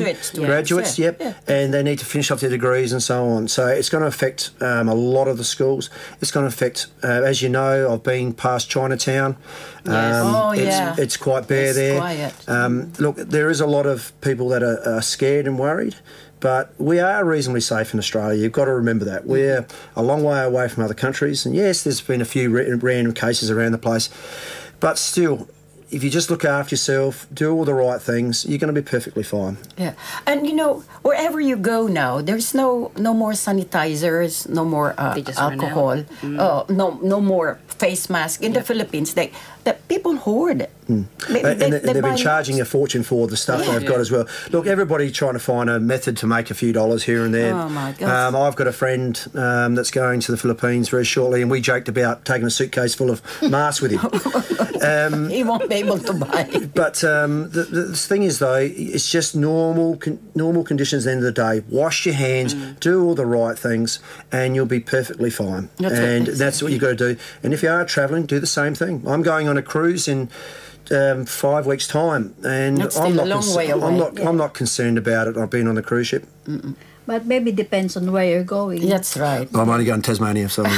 graduates, 0.45 0.99
yeah, 0.99 1.07
yep, 1.07 1.16
yeah. 1.20 1.32
and 1.47 1.72
they 1.72 1.82
need 1.82 2.01
to 2.01 2.05
finish 2.05 2.30
off 2.30 2.40
their 2.40 2.51
degrees 2.51 2.92
and 2.92 3.03
so 3.03 3.24
on. 3.28 3.49
So 3.49 3.66
it's 3.68 3.88
going 3.88 4.03
to 4.03 4.09
affect 4.09 4.51
um, 4.61 4.90
a 4.90 4.95
lot 4.95 5.26
of 5.26 5.38
the 5.38 5.45
schools. 5.45 5.88
It's 6.20 6.30
going 6.30 6.45
to 6.45 6.49
affect, 6.49 6.88
uh, 7.03 7.07
as 7.24 7.40
you 7.40 7.49
know, 7.49 7.90
I've 7.90 8.03
been 8.03 8.34
past 8.34 8.68
Chinatown. 8.68 9.36
Yes. 9.86 10.14
Um, 10.24 10.34
Oh, 10.34 10.51
it's, 10.51 10.62
yeah. 10.64 10.95
it's 10.99 11.16
quite 11.16 11.47
bare 11.49 11.66
It's 11.68 11.76
there. 11.76 11.99
quiet. 11.99 12.34
Um, 12.47 12.92
look, 12.99 13.16
there 13.16 13.49
is 13.49 13.61
a 13.62 13.66
lot 13.66 13.86
of 13.86 14.12
people 14.20 14.49
that 14.51 14.62
are, 14.62 14.80
are 14.86 15.03
scared 15.03 15.47
and 15.47 15.59
worried, 15.59 15.95
but 16.45 16.78
we 16.78 17.01
are 17.01 17.24
reasonably 17.24 17.62
safe 17.62 17.95
in 17.95 17.99
Australia. 17.99 18.38
You've 18.42 18.53
got 18.53 18.66
to 18.66 18.74
remember 18.74 19.07
that. 19.07 19.24
We're 19.24 19.66
a 19.97 20.03
long 20.03 20.22
way 20.22 20.42
away 20.42 20.68
from 20.68 20.84
other 20.84 20.92
countries, 20.92 21.47
and 21.47 21.55
yes, 21.55 21.84
there's 21.84 22.03
been 22.03 22.20
a 22.20 22.26
few 22.26 22.51
ra- 22.51 22.76
random 22.82 23.14
cases 23.14 23.51
around 23.51 23.72
the 23.72 23.78
place, 23.78 24.11
but 24.78 24.99
still. 24.99 25.49
If 25.90 26.03
you 26.03 26.11
just 26.11 26.28
look 26.28 26.45
after 26.45 26.72
yourself, 26.74 27.28
do 27.32 27.53
all 27.53 27.64
the 27.64 27.74
right 27.74 28.03
things, 28.03 28.45
you're 28.45 28.59
going 28.59 28.74
to 28.74 28.80
be 28.82 28.84
perfectly 28.84 29.22
fine. 29.22 29.59
Yeah, 29.78 29.95
and 30.26 30.45
you 30.45 30.53
know 30.53 30.82
wherever 31.03 31.40
you 31.40 31.55
go 31.57 31.86
now, 31.86 32.20
there's 32.20 32.53
no 32.53 32.90
no 32.97 33.14
more 33.14 33.32
sanitizers, 33.32 34.49
no 34.49 34.64
more 34.64 34.95
uh, 34.99 35.14
They 35.14 35.22
just 35.22 35.38
run 35.38 35.53
alcohol, 35.53 36.05
uh, 36.24 36.64
no 36.68 36.99
no 37.01 37.20
more 37.20 37.61
face 37.79 38.09
mask. 38.11 38.43
In 38.43 38.53
the 38.53 38.62
Philippines, 38.62 39.14
they 39.14 39.31
the 39.64 39.75
people 39.89 40.16
hoard. 40.16 40.68
They, 40.87 40.95
and, 40.95 41.07
they- 41.29 41.51
and 41.64 41.72
they 41.72 41.79
they've 41.95 42.03
been 42.03 42.16
charging 42.16 42.61
a 42.61 42.64
fortune 42.66 43.03
for 43.03 43.27
the 43.27 43.37
stuff 43.37 43.64
they've 43.66 43.87
got 43.89 44.01
as 44.01 44.11
well. 44.11 44.27
Look, 44.51 44.66
everybody's 44.66 45.12
trying 45.12 45.33
to 45.33 45.39
find 45.39 45.70
a 45.70 45.81
method 45.81 46.18
to 46.18 46.27
make 46.27 46.51
a 46.51 46.55
few 46.55 46.72
dollars 46.75 47.05
here 47.05 47.25
and 47.25 47.33
there. 47.33 47.55
Oh, 47.55 47.68
my 47.70 47.93
God. 47.93 48.35
Um, 48.35 48.37
I've 48.37 48.55
got 48.57 48.66
a 48.66 48.72
friend 48.72 49.18
um, 49.35 49.75
that's 49.77 49.91
going 49.91 50.20
to 50.20 50.33
the 50.33 50.37
Philippines 50.37 50.91
very 50.91 51.05
shortly, 51.05 51.41
and 51.41 51.51
we 51.51 51.62
joked 51.62 51.89
about 51.89 52.27
taking 52.27 52.47
a 52.47 52.51
suitcase 52.51 52.95
full 52.95 53.11
of 53.11 53.22
masks 53.43 53.81
with 53.81 53.93
him. 53.93 54.83
um, 54.83 55.31
He 55.31 55.43
won't 55.43 55.68
be 55.70 55.77
able 55.77 55.99
to 56.01 56.12
buy. 56.12 56.68
but 56.75 57.03
um, 57.03 57.49
the, 57.51 57.62
the, 57.62 57.97
thing 57.97 58.22
is, 58.25 58.39
though, 58.39 58.55
it's 58.57 59.09
just 59.11 59.35
normal 59.35 59.97
con- 59.97 60.18
normal 60.35 60.64
conditions. 60.64 61.07
At 61.07 61.09
the 61.09 61.12
end 61.16 61.25
of 61.27 61.35
the 61.35 61.61
day, 61.61 61.66
wash 61.70 62.05
your 62.05 62.14
hands, 62.14 62.53
do 62.81 63.03
all 63.05 63.14
the 63.14 63.25
right 63.27 63.59
things, 63.59 64.01
and 64.31 64.55
you'll 64.55 64.66
be 64.66 64.81
perfectly 64.81 65.31
fine. 65.31 65.70
That's 65.79 65.95
and 65.99 66.27
they 66.27 66.33
that's 66.33 66.62
what 66.62 66.72
you've 66.72 66.81
got 66.83 66.99
to 66.99 67.14
do. 67.14 67.16
And 67.43 67.55
if 67.55 67.62
you 67.62 67.70
are 67.75 67.85
travelling, 67.85 68.27
do 68.27 68.41
the 68.41 68.47
same 68.47 68.75
thing. 68.75 69.03
I'm 69.07 69.22
going 69.22 69.49
on 69.49 69.57
a 69.57 69.62
cruise 69.62 70.09
in. 70.09 70.29
Um, 70.91 71.25
five 71.25 71.64
weeks 71.64 71.89
time, 71.89 72.35
and 72.45 72.77
That's 72.77 72.99
I'm 72.99 73.16
not. 73.16 73.25
a 73.25 73.29
long 73.31 73.55
way 73.57 73.70
away. 73.70 73.87
I'm 73.89 73.97
not. 73.97 74.18
Yeah. 74.18 74.29
I'm 74.29 74.37
not 74.37 74.53
concerned 74.53 74.99
about 74.99 75.29
it. 75.29 75.39
I've 75.39 75.49
been 75.49 75.66
on 75.66 75.77
the 75.77 75.83
cruise 75.83 76.09
ship. 76.09 76.27
But 77.07 77.25
maybe 77.25 77.53
depends 77.53 77.97
on 77.97 78.12
where 78.12 78.25
you're 78.25 78.45
going. 78.45 78.87
That's 78.89 79.16
right. 79.16 79.49
I'm 79.55 79.68
only 79.68 79.87
going 79.87 80.03
to 80.03 80.07
Tasmania, 80.07 80.51
so. 80.51 80.62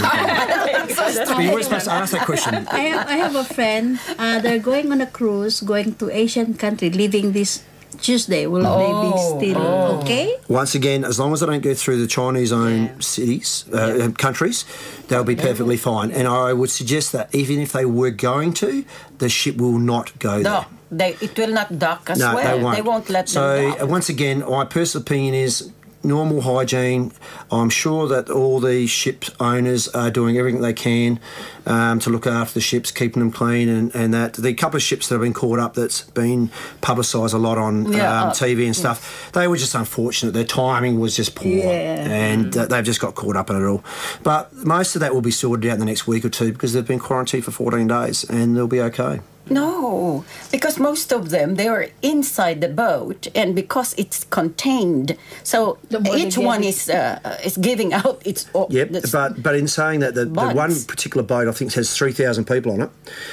but 0.86 1.42
you 1.42 1.52
were 1.52 1.62
supposed 1.62 1.86
to 1.86 1.92
ask 1.92 2.12
that 2.12 2.24
question. 2.26 2.66
I 2.68 2.78
have, 2.90 3.08
I 3.08 3.16
have 3.16 3.34
a 3.34 3.44
friend. 3.44 3.98
Uh, 4.18 4.38
they're 4.40 4.58
going 4.58 4.90
on 4.92 5.00
a 5.00 5.06
cruise, 5.06 5.60
going 5.60 5.94
to 5.96 6.10
Asian 6.10 6.54
country, 6.54 6.90
leaving 6.90 7.32
this 7.32 7.62
Tuesday. 8.00 8.46
Will 8.46 8.62
they 8.62 9.08
be 9.08 9.12
Oh, 9.14 9.38
still 9.38 9.58
oh. 9.58 10.00
okay? 10.02 10.34
Once 10.48 10.74
again, 10.74 11.04
as 11.04 11.18
long 11.18 11.32
as 11.32 11.40
they 11.40 11.46
don't 11.46 11.62
go 11.62 11.74
through 11.74 12.00
the 12.00 12.06
Chinese-owned 12.06 13.02
cities, 13.04 13.64
uh, 13.72 14.10
countries, 14.16 14.64
they'll 15.08 15.24
be 15.24 15.36
perfectly 15.36 15.76
fine. 15.76 16.10
And 16.10 16.26
I 16.28 16.52
would 16.52 16.70
suggest 16.70 17.12
that 17.12 17.34
even 17.34 17.60
if 17.60 17.72
they 17.72 17.84
were 17.84 18.10
going 18.10 18.52
to, 18.54 18.84
the 19.18 19.28
ship 19.28 19.56
will 19.56 19.78
not 19.78 20.18
go 20.18 20.42
there. 20.42 20.52
No, 20.52 20.64
they 20.90 21.16
it 21.20 21.36
will 21.36 21.52
not 21.52 21.78
dock 21.78 22.10
as 22.10 22.18
No, 22.18 22.34
well. 22.34 22.72
they 22.74 22.82
won't. 22.82 23.08
let 23.10 23.28
so, 23.28 23.56
them 23.56 23.72
uh, 23.72 23.76
dock. 23.78 23.88
once 23.88 24.08
again, 24.08 24.40
my 24.48 24.64
personal 24.64 25.02
opinion 25.02 25.34
is 25.34 25.72
normal 26.02 26.40
hygiene. 26.42 27.12
I'm 27.50 27.70
sure 27.70 28.06
that 28.08 28.30
all 28.30 28.60
the 28.60 28.86
ship 28.86 29.24
owners 29.40 29.88
are 29.88 30.10
doing 30.10 30.36
everything 30.38 30.60
they 30.60 30.72
can 30.72 31.18
um, 31.66 31.98
to 32.00 32.10
look 32.10 32.26
after 32.26 32.54
the 32.54 32.60
ships, 32.60 32.90
keeping 32.90 33.20
them 33.20 33.32
clean, 33.32 33.68
and, 33.68 33.94
and 33.94 34.14
that. 34.14 34.34
The 34.34 34.54
couple 34.54 34.76
of 34.76 34.82
ships 34.82 35.08
that 35.08 35.16
have 35.16 35.22
been 35.22 35.34
caught 35.34 35.58
up 35.58 35.74
that's 35.74 36.02
been 36.10 36.50
publicised 36.80 37.34
a 37.34 37.38
lot 37.38 37.58
on 37.58 37.92
Yeah, 37.92 38.22
um, 38.22 38.28
uh, 38.28 38.32
TV 38.32 38.66
and 38.66 38.76
stuff, 38.76 39.30
they 39.32 39.48
were 39.48 39.56
just 39.56 39.74
unfortunate. 39.74 40.32
Their 40.32 40.44
timing 40.44 41.00
was 41.00 41.16
just 41.16 41.34
poor, 41.34 41.48
Yeah. 41.48 41.64
and 42.08 42.56
uh, 42.56 42.66
they've 42.66 42.84
just 42.84 43.00
got 43.00 43.14
caught 43.14 43.36
up 43.36 43.50
in 43.50 43.56
it 43.56 43.64
all. 43.66 43.82
But 44.22 44.52
most 44.54 44.94
of 44.96 45.00
that 45.00 45.14
will 45.14 45.22
be 45.22 45.30
sorted 45.30 45.68
out 45.70 45.74
in 45.74 45.80
the 45.80 45.86
next 45.86 46.06
week 46.06 46.24
or 46.24 46.28
two 46.30 46.52
because 46.52 46.72
they've 46.72 46.86
been 46.86 46.98
quarantined 47.00 47.44
for 47.44 47.50
14 47.50 47.86
days, 47.86 48.24
and 48.24 48.56
they'll 48.56 48.66
be 48.68 48.80
okay. 48.80 49.20
No, 49.50 50.24
because 50.50 50.78
most 50.78 51.12
of 51.12 51.30
them 51.30 51.54
they 51.54 51.68
are 51.68 51.86
inside 52.02 52.60
the 52.60 52.68
boat, 52.68 53.28
and 53.34 53.54
because 53.54 53.94
it's 53.96 54.24
contained, 54.24 55.16
so 55.44 55.78
The 55.90 56.00
more 56.00 56.14
they 56.14 56.26
each 56.26 56.36
one 56.38 56.62
it- 56.64 56.68
is 56.68 56.88
uh, 56.90 57.18
is 57.44 57.56
giving 57.56 57.92
out 57.94 58.20
its. 58.24 58.46
o- 58.54 58.66
Yep, 58.70 58.90
its- 58.92 59.10
but 59.12 59.42
but 59.42 59.54
in 59.54 59.68
saying 59.68 60.00
that, 60.00 60.14
the, 60.14 60.24
the 60.24 60.48
one 60.54 60.74
particular 60.86 61.22
boat 61.24 61.48
I 61.48 61.52
think 61.52 61.72
has 61.74 61.94
three 61.96 62.12
thousand 62.12 62.46
people 62.46 62.72
on 62.72 62.80
it, 62.82 62.90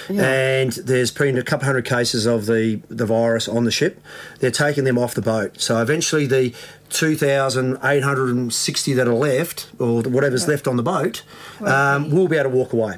and 0.09 0.71
there's 0.73 1.11
been 1.11 1.37
a 1.37 1.43
couple 1.43 1.65
hundred 1.65 1.85
cases 1.85 2.25
of 2.25 2.45
the 2.45 2.81
the 2.89 3.05
virus 3.05 3.47
on 3.47 3.63
the 3.65 3.71
ship. 3.71 3.99
They're 4.39 4.51
taking 4.51 4.83
them 4.83 4.97
off 4.97 5.13
the 5.15 5.21
boat, 5.21 5.59
so 5.61 5.81
eventually 5.81 6.27
the. 6.27 6.53
2,860 6.89 8.93
that 8.93 9.07
are 9.07 9.13
left, 9.13 9.67
or 9.79 10.03
whatever's 10.03 10.47
left 10.47 10.67
on 10.67 10.77
the 10.77 10.83
boat, 10.83 11.23
um, 11.61 12.11
will 12.11 12.27
be 12.27 12.37
able 12.37 12.51
to 12.51 12.55
walk 12.55 12.71
away. 12.71 12.97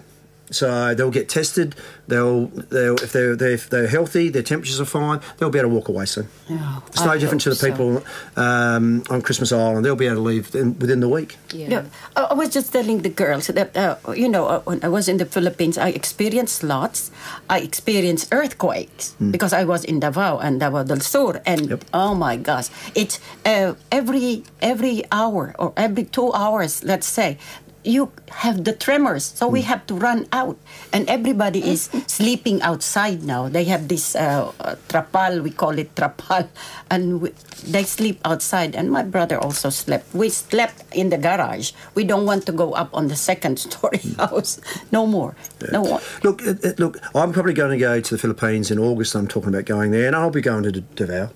So 0.51 0.93
they'll 0.93 1.11
get 1.11 1.27
tested. 1.27 1.75
They'll, 2.07 2.47
they'll 2.47 2.95
if 2.95 3.11
they're, 3.13 3.35
they're 3.35 3.51
if 3.51 3.69
they're 3.69 3.87
healthy, 3.87 4.29
their 4.29 4.43
temperatures 4.43 4.79
are 4.79 4.85
fine. 4.85 5.19
They'll 5.37 5.49
be 5.49 5.57
able 5.59 5.69
to 5.69 5.75
walk 5.75 5.89
away 5.89 6.05
soon. 6.05 6.27
Yeah, 6.47 6.81
it's 6.87 7.03
no 7.03 7.11
I 7.11 7.17
different 7.17 7.41
to 7.41 7.49
the 7.49 7.55
hope 7.55 7.59
so. 7.61 7.71
people 7.71 8.03
um, 8.35 9.03
on 9.09 9.21
Christmas 9.21 9.51
Island. 9.51 9.83
They'll 9.85 9.95
be 9.95 10.05
able 10.05 10.17
to 10.17 10.21
leave 10.21 10.53
in, 10.55 10.77
within 10.79 10.99
the 10.99 11.09
week. 11.09 11.37
Yeah, 11.53 11.83
I 12.15 12.21
I 12.29 12.33
was 12.33 12.49
just 12.49 12.71
telling 12.71 13.01
the 13.01 13.09
girls 13.09 13.47
that 13.47 13.75
uh, 13.75 13.95
you 14.13 14.29
know 14.29 14.45
uh, 14.45 14.59
when 14.65 14.79
I 14.83 14.89
was 14.89 15.07
in 15.07 15.17
the 15.17 15.25
Philippines, 15.25 15.77
I 15.77 15.89
experienced 15.89 16.63
lots. 16.63 17.11
I 17.49 17.59
experienced 17.59 18.27
earthquakes 18.31 19.15
because 19.31 19.53
I 19.53 19.63
was 19.65 19.83
in 19.83 19.99
Davao 19.99 20.37
and 20.39 20.59
Davao 20.59 20.83
del 20.83 20.99
Sur, 21.01 21.41
and 21.45 21.69
Yep. 21.69 21.85
oh 21.93 22.13
my 22.13 22.37
gosh, 22.37 22.69
it's 22.93 23.19
uh, 23.45 23.73
every 23.91 24.43
every 24.61 25.01
hour 25.11 25.55
or 25.57 25.73
every 25.75 26.03
two 26.05 26.31
hours, 26.33 26.83
let's 26.83 27.07
say. 27.07 27.37
You 27.85 28.11
have 28.41 28.63
the 28.63 28.73
tremors, 28.73 29.23
so 29.23 29.47
we 29.47 29.61
have 29.61 29.85
to 29.87 29.93
run 29.93 30.25
out, 30.33 30.57
and 30.91 31.07
everybody 31.07 31.61
is 31.61 31.87
sleeping 32.07 32.59
outside 32.63 33.21
now. 33.23 33.47
They 33.47 33.65
have 33.65 33.87
this 33.87 34.15
uh, 34.15 34.51
uh, 34.59 34.75
trapal, 34.89 35.43
we 35.43 35.51
call 35.51 35.77
it 35.77 35.93
trapal, 35.93 36.47
and 36.89 37.21
we, 37.21 37.29
they 37.63 37.83
sleep 37.83 38.19
outside. 38.25 38.75
And 38.75 38.89
my 38.89 39.03
brother 39.03 39.37
also 39.37 39.69
slept. 39.69 40.15
We 40.15 40.29
slept 40.29 40.81
in 40.95 41.09
the 41.11 41.17
garage. 41.19 41.73
We 41.93 42.03
don't 42.05 42.25
want 42.25 42.47
to 42.47 42.51
go 42.51 42.73
up 42.73 42.89
on 42.91 43.07
the 43.07 43.15
second 43.15 43.59
story 43.67 44.01
house. 44.17 44.59
No 44.91 45.05
more. 45.05 45.35
No 45.71 45.83
one. 45.83 46.01
Look, 46.23 46.41
it, 46.41 46.63
it- 46.65 46.79
look. 46.79 46.97
I'm 47.13 47.31
probably 47.33 47.53
going 47.53 47.71
to 47.71 47.77
go 47.77 48.01
to 48.01 48.15
the 48.15 48.17
Philippines 48.19 48.71
in 48.71 48.79
August. 48.79 49.13
I'm 49.15 49.27
talking 49.27 49.49
about 49.49 49.65
going 49.65 49.91
there, 49.91 50.07
and 50.07 50.15
I'll 50.15 50.31
be 50.31 50.41
going 50.41 50.63
to 50.63 50.71
D- 50.71 50.83
Davao. 50.95 51.29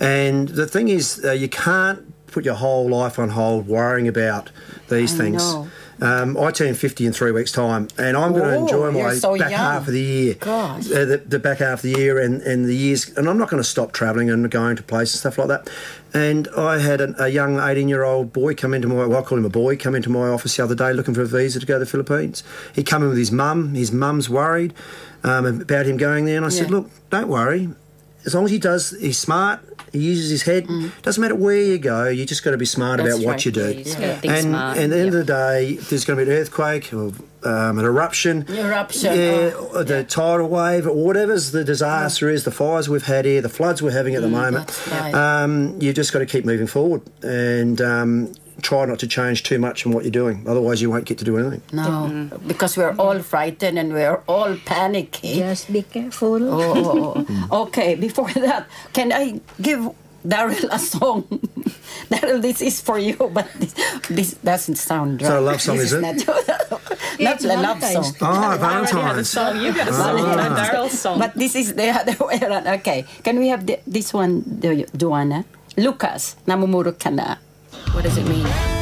And 0.00 0.48
the 0.48 0.66
thing 0.66 0.88
is, 0.88 1.24
uh, 1.24 1.30
you 1.30 1.48
can't 1.48 2.12
put 2.26 2.44
your 2.44 2.54
whole 2.54 2.88
life 2.88 3.18
on 3.18 3.28
hold 3.28 3.68
worrying 3.68 4.08
about 4.08 4.50
these 4.88 5.14
I 5.14 5.18
things. 5.18 5.42
know. 5.54 5.68
Um, 6.02 6.36
I 6.36 6.50
turn 6.50 6.74
50 6.74 7.06
in 7.06 7.12
three 7.12 7.30
weeks' 7.30 7.52
time, 7.52 7.86
and 7.96 8.16
I'm 8.16 8.32
going 8.32 8.42
to 8.42 8.56
enjoy 8.56 8.90
my 8.90 9.14
so 9.14 9.38
back 9.38 9.52
young. 9.52 9.60
half 9.60 9.86
of 9.86 9.92
the 9.92 10.00
year. 10.00 10.34
Uh, 10.86 11.04
the, 11.04 11.22
the 11.24 11.38
back 11.38 11.58
half 11.58 11.78
of 11.78 11.82
the 11.82 11.92
year 11.92 12.18
and, 12.18 12.42
and 12.42 12.64
the 12.64 12.74
years, 12.74 13.16
and 13.16 13.28
I'm 13.28 13.38
not 13.38 13.48
going 13.48 13.62
to 13.62 13.68
stop 13.68 13.92
travelling 13.92 14.28
and 14.28 14.50
going 14.50 14.74
to 14.74 14.82
places 14.82 15.24
and 15.24 15.32
stuff 15.32 15.38
like 15.38 15.46
that. 15.46 15.70
And 16.12 16.48
I 16.56 16.78
had 16.78 17.00
a, 17.00 17.22
a 17.22 17.28
young 17.28 17.60
18 17.60 17.88
year 17.88 18.02
old 18.02 18.32
boy 18.32 18.56
come 18.56 18.74
into 18.74 18.88
my, 18.88 19.06
well, 19.06 19.20
I 19.20 19.22
call 19.22 19.38
him 19.38 19.44
a 19.44 19.50
boy, 19.50 19.76
come 19.76 19.94
into 19.94 20.10
my 20.10 20.28
office 20.28 20.56
the 20.56 20.64
other 20.64 20.74
day 20.74 20.92
looking 20.92 21.14
for 21.14 21.22
a 21.22 21.26
visa 21.26 21.60
to 21.60 21.66
go 21.66 21.74
to 21.74 21.78
the 21.80 21.86
Philippines. 21.86 22.42
He 22.74 22.82
come 22.82 23.04
in 23.04 23.08
with 23.08 23.18
his 23.18 23.30
mum. 23.30 23.74
His 23.74 23.92
mum's 23.92 24.28
worried 24.28 24.74
um, 25.22 25.46
about 25.46 25.86
him 25.86 25.98
going 25.98 26.24
there, 26.24 26.36
and 26.36 26.44
I 26.44 26.48
said, 26.48 26.70
look, 26.70 26.90
don't 27.10 27.28
worry. 27.28 27.68
As 28.24 28.34
long 28.34 28.44
as 28.44 28.50
he 28.50 28.58
does, 28.58 28.90
he's 29.00 29.18
smart. 29.18 29.60
He 29.92 29.98
uses 29.98 30.30
his 30.30 30.42
head. 30.42 30.66
Doesn't 31.02 31.20
matter 31.20 31.34
where 31.34 31.60
you 31.60 31.76
go. 31.78 32.08
You 32.08 32.24
just 32.24 32.42
got 32.42 32.52
to 32.52 32.56
be 32.56 32.64
smart 32.64 32.98
Mm. 33.00 33.04
That's 33.04 33.16
about 33.18 33.26
what 33.26 33.44
you 33.44 33.52
do. 33.52 33.60
Yeah, 33.60 33.68
you 33.70 33.84
just 33.84 34.24
and, 34.24 34.40
smart. 34.42 34.78
and 34.78 34.84
at 34.84 34.90
the 34.90 34.96
end 35.02 35.12
Yep. 35.12 35.20
of 35.20 35.26
the 35.26 35.32
day, 35.32 35.74
there's 35.90 36.04
going 36.06 36.18
to 36.18 36.24
be 36.24 36.30
an 36.30 36.38
earthquake 36.38 36.92
or 36.94 37.12
um, 37.44 37.78
an 37.78 37.84
eruption, 37.84 38.46
Eruption, 38.48 39.14
yeah, 39.14 39.50
oh, 39.56 39.82
the 39.82 40.04
tidal 40.04 40.48
wave, 40.48 40.86
or 40.86 40.94
whatever's 40.94 41.50
the 41.50 41.64
disaster 41.64 42.30
is, 42.30 42.44
the 42.44 42.52
fires 42.52 42.88
we've 42.88 43.04
had 43.06 43.24
here, 43.24 43.40
the 43.42 43.48
floods 43.48 43.82
we're 43.82 43.90
having 43.90 44.14
at 44.14 44.22
the 44.22 44.28
moment, 44.28 44.80
right. 44.92 45.12
um, 45.12 45.76
you 45.80 45.92
just 45.92 46.12
got 46.12 46.20
to 46.20 46.26
keep 46.26 46.44
moving 46.44 46.68
forward 46.68 47.02
and 47.24 47.80
um, 47.82 48.32
try 48.62 48.86
not 48.86 48.98
to 49.00 49.06
change 49.06 49.42
too 49.42 49.58
much 49.58 49.84
in 49.84 49.92
what 49.92 50.04
you're 50.04 50.10
doing. 50.14 50.44
Otherwise, 50.46 50.80
you 50.80 50.88
won't 50.88 51.04
get 51.04 51.18
to 51.18 51.24
do 51.24 51.36
anything. 51.36 51.62
No, 51.72 52.08
mm. 52.10 52.48
because 52.48 52.76
we're 52.76 52.94
all 52.98 53.18
frightened 53.20 53.78
and 53.78 53.92
we're 53.92 54.22
all 54.26 54.54
panicking. 54.56 55.38
Just 55.38 55.72
be 55.72 55.82
careful. 55.82 56.42
Oh, 56.48 56.62
oh, 56.62 57.12
oh. 57.16 57.22
Hmm. 57.32 57.52
okay, 57.52 57.94
before 57.94 58.30
that, 58.46 58.66
can 58.92 59.12
I 59.12 59.40
give 59.60 59.90
Daryl 60.26 60.68
a 60.70 60.78
song? 60.78 61.24
Daryl, 62.10 62.40
this 62.40 62.60
is 62.62 62.80
for 62.80 62.98
you, 62.98 63.16
but 63.32 63.48
this, 63.58 63.74
this 64.08 64.30
doesn't 64.42 64.76
sound 64.76 65.22
right. 65.22 65.28
So 65.28 65.38
a 65.38 65.42
love 65.42 65.60
song, 65.60 65.76
This 65.76 65.92
is 65.92 65.98
it? 65.98 66.00
Not, 66.02 66.18
not 67.18 67.44
a 67.44 67.56
love 67.60 67.82
song. 67.82 68.16
Oh, 68.20 68.26
I 68.26 68.56
already 68.56 68.92
have 68.94 69.18
a 69.18 69.22
Valentine's. 69.22 69.28
song. 69.28 69.56
Ah, 69.56 69.60
you 69.60 69.72
got 69.74 69.86
ah. 69.86 69.90
a 69.90 69.94
song. 69.94 70.16
Valentine's. 70.16 70.68
Daryl's 70.68 70.98
song. 70.98 71.18
But 71.18 71.34
this 71.34 71.54
is 71.54 71.74
the 71.74 71.90
other 71.90 72.16
way 72.24 72.38
around. 72.42 72.66
Okay, 72.80 73.04
can 73.22 73.38
we 73.38 73.48
have 73.48 73.66
the, 73.66 73.78
this 73.86 74.12
one, 74.12 74.42
Du- 74.60 74.86
Duana? 74.96 75.44
Lucas, 75.76 76.36
namumurot 76.46 76.98
ka 76.98 77.10
na. 77.10 77.36
What 77.90 78.04
does 78.04 78.16
it 78.16 78.28
mean? 78.28 78.81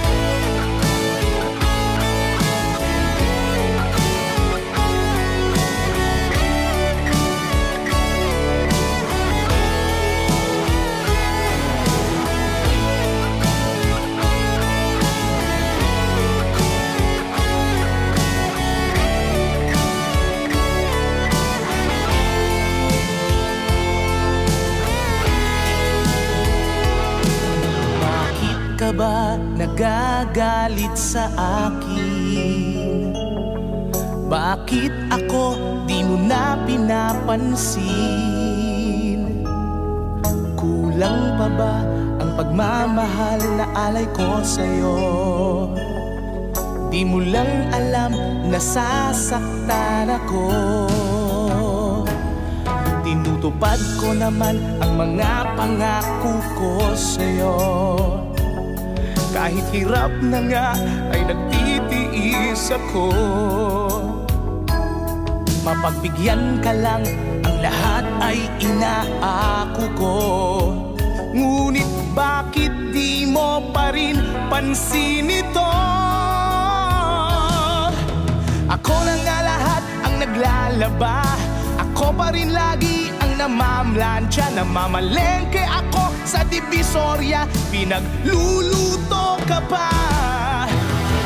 Ba 28.94 29.38
nagagalit 29.56 30.94
sa 30.98 31.26
akin? 31.66 33.14
Bakit 34.30 35.10
ako 35.10 35.44
di 35.90 36.06
mo 36.06 36.14
na 36.22 36.54
pinapansin? 36.66 37.82
Kulang 40.54 41.34
pa 41.34 41.48
ba 41.50 41.82
ang 42.22 42.30
pagmamahal 42.38 43.42
na 43.58 43.66
alay 43.74 44.06
ko 44.14 44.38
sa'yo? 44.38 44.98
Di 46.90 47.06
mo 47.06 47.22
lang 47.22 47.70
alam 47.70 48.10
na 48.50 48.58
sasaktan 48.58 50.10
ako 50.10 50.46
Tinutupad 53.06 53.78
ko 54.02 54.10
naman 54.10 54.58
ang 54.82 54.98
mga 54.98 55.54
pangako 55.54 56.34
ko 56.58 56.90
sa'yo 56.98 57.54
Kahit 59.40 59.72
hirap 59.72 60.12
na 60.20 60.44
nga 60.52 60.76
ay 61.16 61.24
nagtitiis 61.24 62.76
ako. 62.76 63.08
Mapagbigyan 65.64 66.60
ka 66.60 66.76
lang 66.76 67.00
ang 67.48 67.56
lahat 67.64 68.04
ay 68.20 68.36
inaako 68.60 69.84
ko. 69.96 70.16
Ngunit 71.32 71.88
bakit 72.12 72.68
di 72.92 73.24
mo 73.24 73.64
pa 73.72 73.96
rin 73.96 74.20
pansin 74.52 75.32
ito? 75.32 75.72
Ako 78.68 78.92
na 79.08 79.14
nga 79.24 79.38
lahat 79.40 79.84
ang 80.04 80.14
naglalaba. 80.20 81.24
Ako 81.80 82.12
pa 82.12 82.28
rin 82.36 82.52
lagi 82.52 83.08
namamlansya 83.40 84.52
Namamalengke 84.52 85.64
ako 85.64 86.12
sa 86.28 86.44
divisorya. 86.44 87.48
Pinagluluto 87.72 89.40
ka 89.48 89.64
pa. 89.64 89.88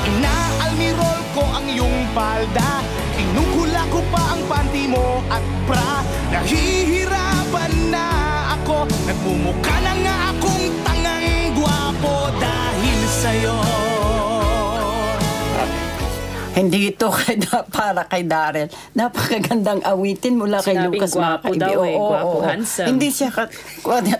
Inaalmirol 0.06 1.20
ko 1.34 1.42
ang 1.42 1.66
iyong 1.66 2.06
palda. 2.14 2.86
Kinukula 3.18 3.82
ko 3.90 3.98
pa 4.14 4.22
ang 4.38 4.42
panty 4.46 4.86
mo 4.86 5.26
at 5.26 5.42
bra. 5.66 6.06
Nahihirapan 6.30 7.72
na 7.90 8.06
ako. 8.62 8.86
Nagmumukha 9.10 9.76
na 9.82 9.92
nga 9.98 10.16
akong 10.30 10.66
tangang 10.86 11.50
gwapo 11.58 12.30
Dahil 12.38 13.00
sa'yo 13.10 13.93
Hindi 16.54 16.94
ito 16.94 17.10
kay, 17.18 17.34
para 17.74 18.06
kay 18.06 18.22
Daryl. 18.22 18.70
Napakagandang 18.94 19.82
awitin 19.82 20.38
mula 20.38 20.62
kay 20.62 20.78
Sinabing 20.78 21.02
Lucas. 21.02 21.18
mga 21.18 21.36
kaibigan. 21.42 21.66
daw 21.66 21.80
eh, 21.82 21.94
Oo, 21.98 22.06
gwapo, 22.06 22.30
oo. 22.38 22.46
handsome. 22.46 22.86
Hindi 22.94 23.08
siya 23.10 23.28
ka, 23.34 23.50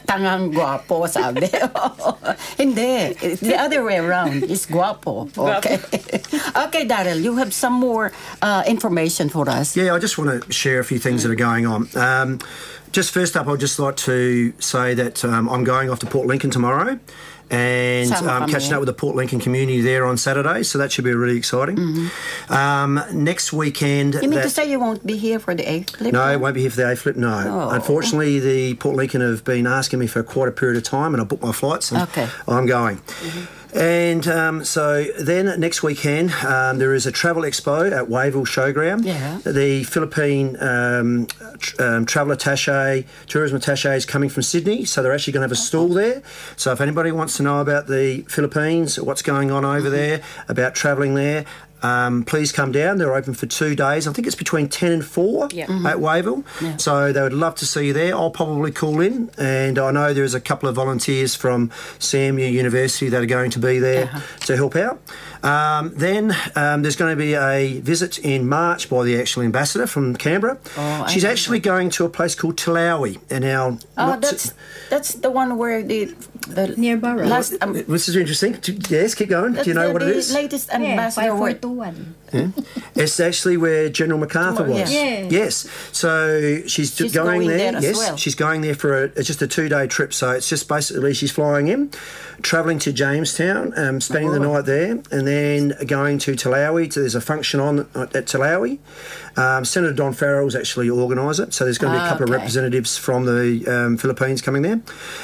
tangang 0.02 0.50
gwapo, 0.50 1.06
sabi. 1.06 1.46
Hindi. 2.60 3.14
It's 3.22 3.38
the 3.38 3.54
other 3.54 3.86
way 3.86 4.02
around. 4.02 4.42
It's 4.50 4.66
gwapo. 4.66 5.30
Okay. 5.30 5.78
okay, 6.66 6.82
Daryl, 6.82 7.22
you 7.22 7.38
have 7.38 7.54
some 7.54 7.78
more 7.78 8.10
uh, 8.42 8.66
information 8.66 9.30
for 9.30 9.46
us. 9.46 9.78
Yeah, 9.78 9.94
I 9.94 10.02
just 10.02 10.18
want 10.18 10.34
to 10.34 10.42
share 10.50 10.82
a 10.82 10.84
few 10.84 10.98
things 10.98 11.22
that 11.22 11.30
are 11.30 11.38
going 11.38 11.70
on. 11.70 11.86
Um, 11.94 12.42
just 12.90 13.10
first 13.10 13.36
up, 13.38 13.46
I'd 13.46 13.58
just 13.58 13.78
like 13.78 13.96
to 14.06 14.52
say 14.58 14.94
that 14.94 15.24
um, 15.24 15.48
I'm 15.50 15.62
going 15.62 15.90
off 15.90 15.98
to 16.02 16.06
Port 16.06 16.26
Lincoln 16.26 16.50
tomorrow 16.50 16.98
and 17.50 18.10
um, 18.12 18.48
catching 18.48 18.72
up 18.72 18.80
with 18.80 18.86
the 18.86 18.92
Port 18.94 19.14
Lincoln 19.16 19.38
community 19.38 19.80
there 19.80 20.06
on 20.06 20.16
Saturday, 20.16 20.62
so 20.62 20.78
that 20.78 20.90
should 20.92 21.04
be 21.04 21.12
really 21.14 21.36
exciting. 21.36 22.10
Um, 22.48 23.00
next 23.12 23.52
weekend. 23.52 24.14
Mm-hmm. 24.14 24.24
You 24.24 24.30
mean 24.30 24.40
to 24.42 24.50
say 24.50 24.68
you 24.70 24.80
won't 24.80 25.06
be 25.06 25.16
here 25.16 25.38
for 25.38 25.54
the 25.54 25.68
A 25.70 25.82
flip? 25.82 26.12
no, 26.12 26.20
I 26.22 26.36
won't 26.36 26.54
be 26.54 26.62
here 26.62 26.70
for 26.70 26.76
the 26.76 26.90
A 26.92 26.96
flip. 26.96 27.16
No, 27.16 27.28
Oh. 27.46 27.70
unfortunately, 27.70 28.38
the 28.40 28.74
Port 28.74 28.96
Lincoln 28.96 29.20
have 29.20 29.44
been 29.44 29.66
asking 29.66 29.98
me 29.98 30.06
for 30.06 30.22
quite 30.22 30.48
a 30.48 30.52
period 30.52 30.76
of 30.76 30.84
time, 30.84 31.14
and 31.14 31.20
I 31.20 31.24
booked 31.24 31.42
my 31.42 31.52
flights, 31.52 31.90
and 31.92 32.02
Okay. 32.02 32.28
I'm 32.48 32.66
going. 32.66 33.00
And 33.74 34.26
um, 34.28 34.64
so 34.64 35.04
then 35.18 35.58
next 35.58 35.82
weekend 35.82 36.30
um, 36.44 36.78
there 36.78 36.94
is 36.94 37.06
a 37.06 37.12
travel 37.12 37.42
expo 37.42 37.90
at 37.90 38.08
Wavell 38.08 38.44
Showground. 38.44 39.04
Yeah. 39.04 39.38
The 39.44 39.82
Philippine 39.82 40.56
um, 40.60 41.26
tr- 41.58 41.82
um, 41.82 42.06
travel 42.06 42.36
attaché, 42.36 43.04
tourism 43.26 43.58
attaché 43.58 43.96
is 43.96 44.06
coming 44.06 44.28
from 44.30 44.44
Sydney, 44.44 44.84
so 44.84 45.02
they're 45.02 45.12
actually 45.12 45.32
going 45.32 45.40
to 45.40 45.48
have 45.48 45.52
a 45.52 45.56
stall 45.56 45.88
there. 45.88 46.22
So 46.56 46.70
if 46.70 46.80
anybody 46.80 47.10
wants 47.10 47.36
to 47.38 47.42
know 47.42 47.60
about 47.60 47.88
the 47.88 48.22
Philippines, 48.28 49.00
what's 49.00 49.22
going 49.22 49.50
on 49.50 49.64
over 49.64 49.90
there, 49.90 50.22
about 50.48 50.74
travelling 50.76 51.14
there. 51.14 51.44
Um, 51.84 52.24
please 52.24 52.50
come 52.50 52.72
down. 52.72 52.96
They're 52.96 53.14
open 53.14 53.34
for 53.34 53.44
two 53.46 53.74
days. 53.74 54.08
I 54.08 54.12
think 54.14 54.26
it's 54.26 54.34
between 54.36 54.68
10 54.68 54.90
and 54.92 55.04
4 55.04 55.48
Yeah. 55.52 55.64
at 55.64 55.98
Wayville. 55.98 56.42
So 56.80 57.12
they 57.12 57.20
would 57.22 57.34
love 57.34 57.54
to 57.56 57.66
see 57.66 57.88
you 57.88 57.92
there. 57.92 58.14
I'll 58.14 58.30
probably 58.30 58.72
call 58.72 59.00
in. 59.00 59.30
And 59.36 59.78
I 59.78 59.90
know 59.90 60.14
there's 60.14 60.34
a 60.34 60.40
couple 60.40 60.68
of 60.68 60.74
volunteers 60.76 61.34
from 61.34 61.70
SAMU 61.98 62.46
University 62.46 63.10
that 63.10 63.22
are 63.22 63.26
going 63.26 63.50
to 63.50 63.58
be 63.58 63.78
there 63.78 64.10
to 64.46 64.56
help 64.56 64.76
out. 64.76 64.98
Um, 65.44 65.92
then 65.94 66.34
um, 66.56 66.80
there's 66.82 66.96
going 66.96 67.12
to 67.12 67.22
be 67.22 67.34
a 67.34 67.80
visit 67.80 68.18
in 68.18 68.48
March 68.48 68.88
by 68.88 69.04
the 69.04 69.20
actual 69.20 69.42
ambassador 69.42 69.86
from 69.86 70.16
Canberra. 70.16 70.56
Oh, 70.78 71.02
I 71.04 71.10
She's 71.10 71.22
know 71.24 71.30
actually 71.30 71.60
going 71.60 71.90
to 71.90 72.04
a 72.06 72.08
place 72.08 72.34
called 72.34 72.56
Talawi. 72.56 73.20
And 73.30 73.44
now, 73.44 73.78
Oh, 73.98 74.06
not 74.06 74.22
to- 74.22 74.30
that's 74.30 74.52
that's 74.90 75.14
the 75.14 75.30
one 75.30 75.58
where 75.58 75.82
the 75.82 76.14
the 76.48 76.68
Near 76.76 76.96
Barra. 76.96 77.26
last 77.26 77.54
um, 77.60 77.72
this 77.74 78.08
is 78.08 78.16
interesting. 78.16 78.56
Yes, 78.88 79.14
keep 79.14 79.28
going. 79.28 79.52
Do 79.52 79.62
you 79.64 79.74
know 79.74 79.88
the, 79.88 79.92
what 79.92 80.02
it 80.02 80.06
the 80.06 80.14
is? 80.16 80.32
latest 80.32 80.68
Yeah, 80.72 80.80
ambassador 80.80 81.34
word. 81.36 81.60
5421. 82.34 82.64
It's 82.96 83.18
actually 83.18 83.56
where 83.56 83.88
General 83.88 84.20
MacArthur 84.20 84.66
Oh, 84.66 84.70
was. 84.70 84.92
yeah. 84.92 85.26
Yes. 85.28 85.68
So 85.90 86.60
she's, 86.66 86.94
She's 86.94 87.12
going, 87.12 87.40
going 87.42 87.48
there. 87.48 87.72
there 87.72 87.82
yes. 87.82 87.96
well. 87.96 88.16
She's 88.16 88.36
going 88.36 88.60
there 88.60 88.74
for 88.76 89.02
a, 89.02 89.06
it's 89.16 89.26
just 89.26 89.42
a 89.42 89.48
two 89.48 89.68
day 89.68 89.86
trip. 89.88 90.14
So 90.14 90.30
it's 90.30 90.48
just 90.48 90.68
basically 90.68 91.12
she's 91.12 91.32
flying 91.32 91.66
in, 91.68 91.90
travelling 92.42 92.78
to 92.80 92.92
Jamestown, 92.92 93.72
um, 93.76 94.00
spending 94.00 94.30
the 94.30 94.38
night 94.38 94.62
there, 94.66 94.92
and 95.10 95.26
then 95.26 95.74
going 95.86 96.18
to 96.20 96.32
Talawi. 96.34 96.92
So 96.92 97.00
there's 97.00 97.16
a 97.16 97.20
function 97.20 97.58
on 97.58 97.80
at 97.94 98.12
Talawi. 98.12 98.78
Um, 99.36 99.64
Senator 99.64 99.92
Don 99.92 100.12
Farrell's 100.12 100.54
actually 100.54 100.88
organised 100.90 101.40
it. 101.40 101.52
So 101.54 101.64
there's 101.64 101.78
going 101.78 101.92
to 101.92 101.98
be 101.98 102.02
a 102.02 102.06
Ah, 102.06 102.08
couple 102.10 102.24
of 102.24 102.30
representatives 102.30 102.96
from 102.96 103.24
the 103.24 103.64
um, 103.66 103.96
Philippines 103.96 104.42
coming 104.42 104.62
there. 104.62 104.80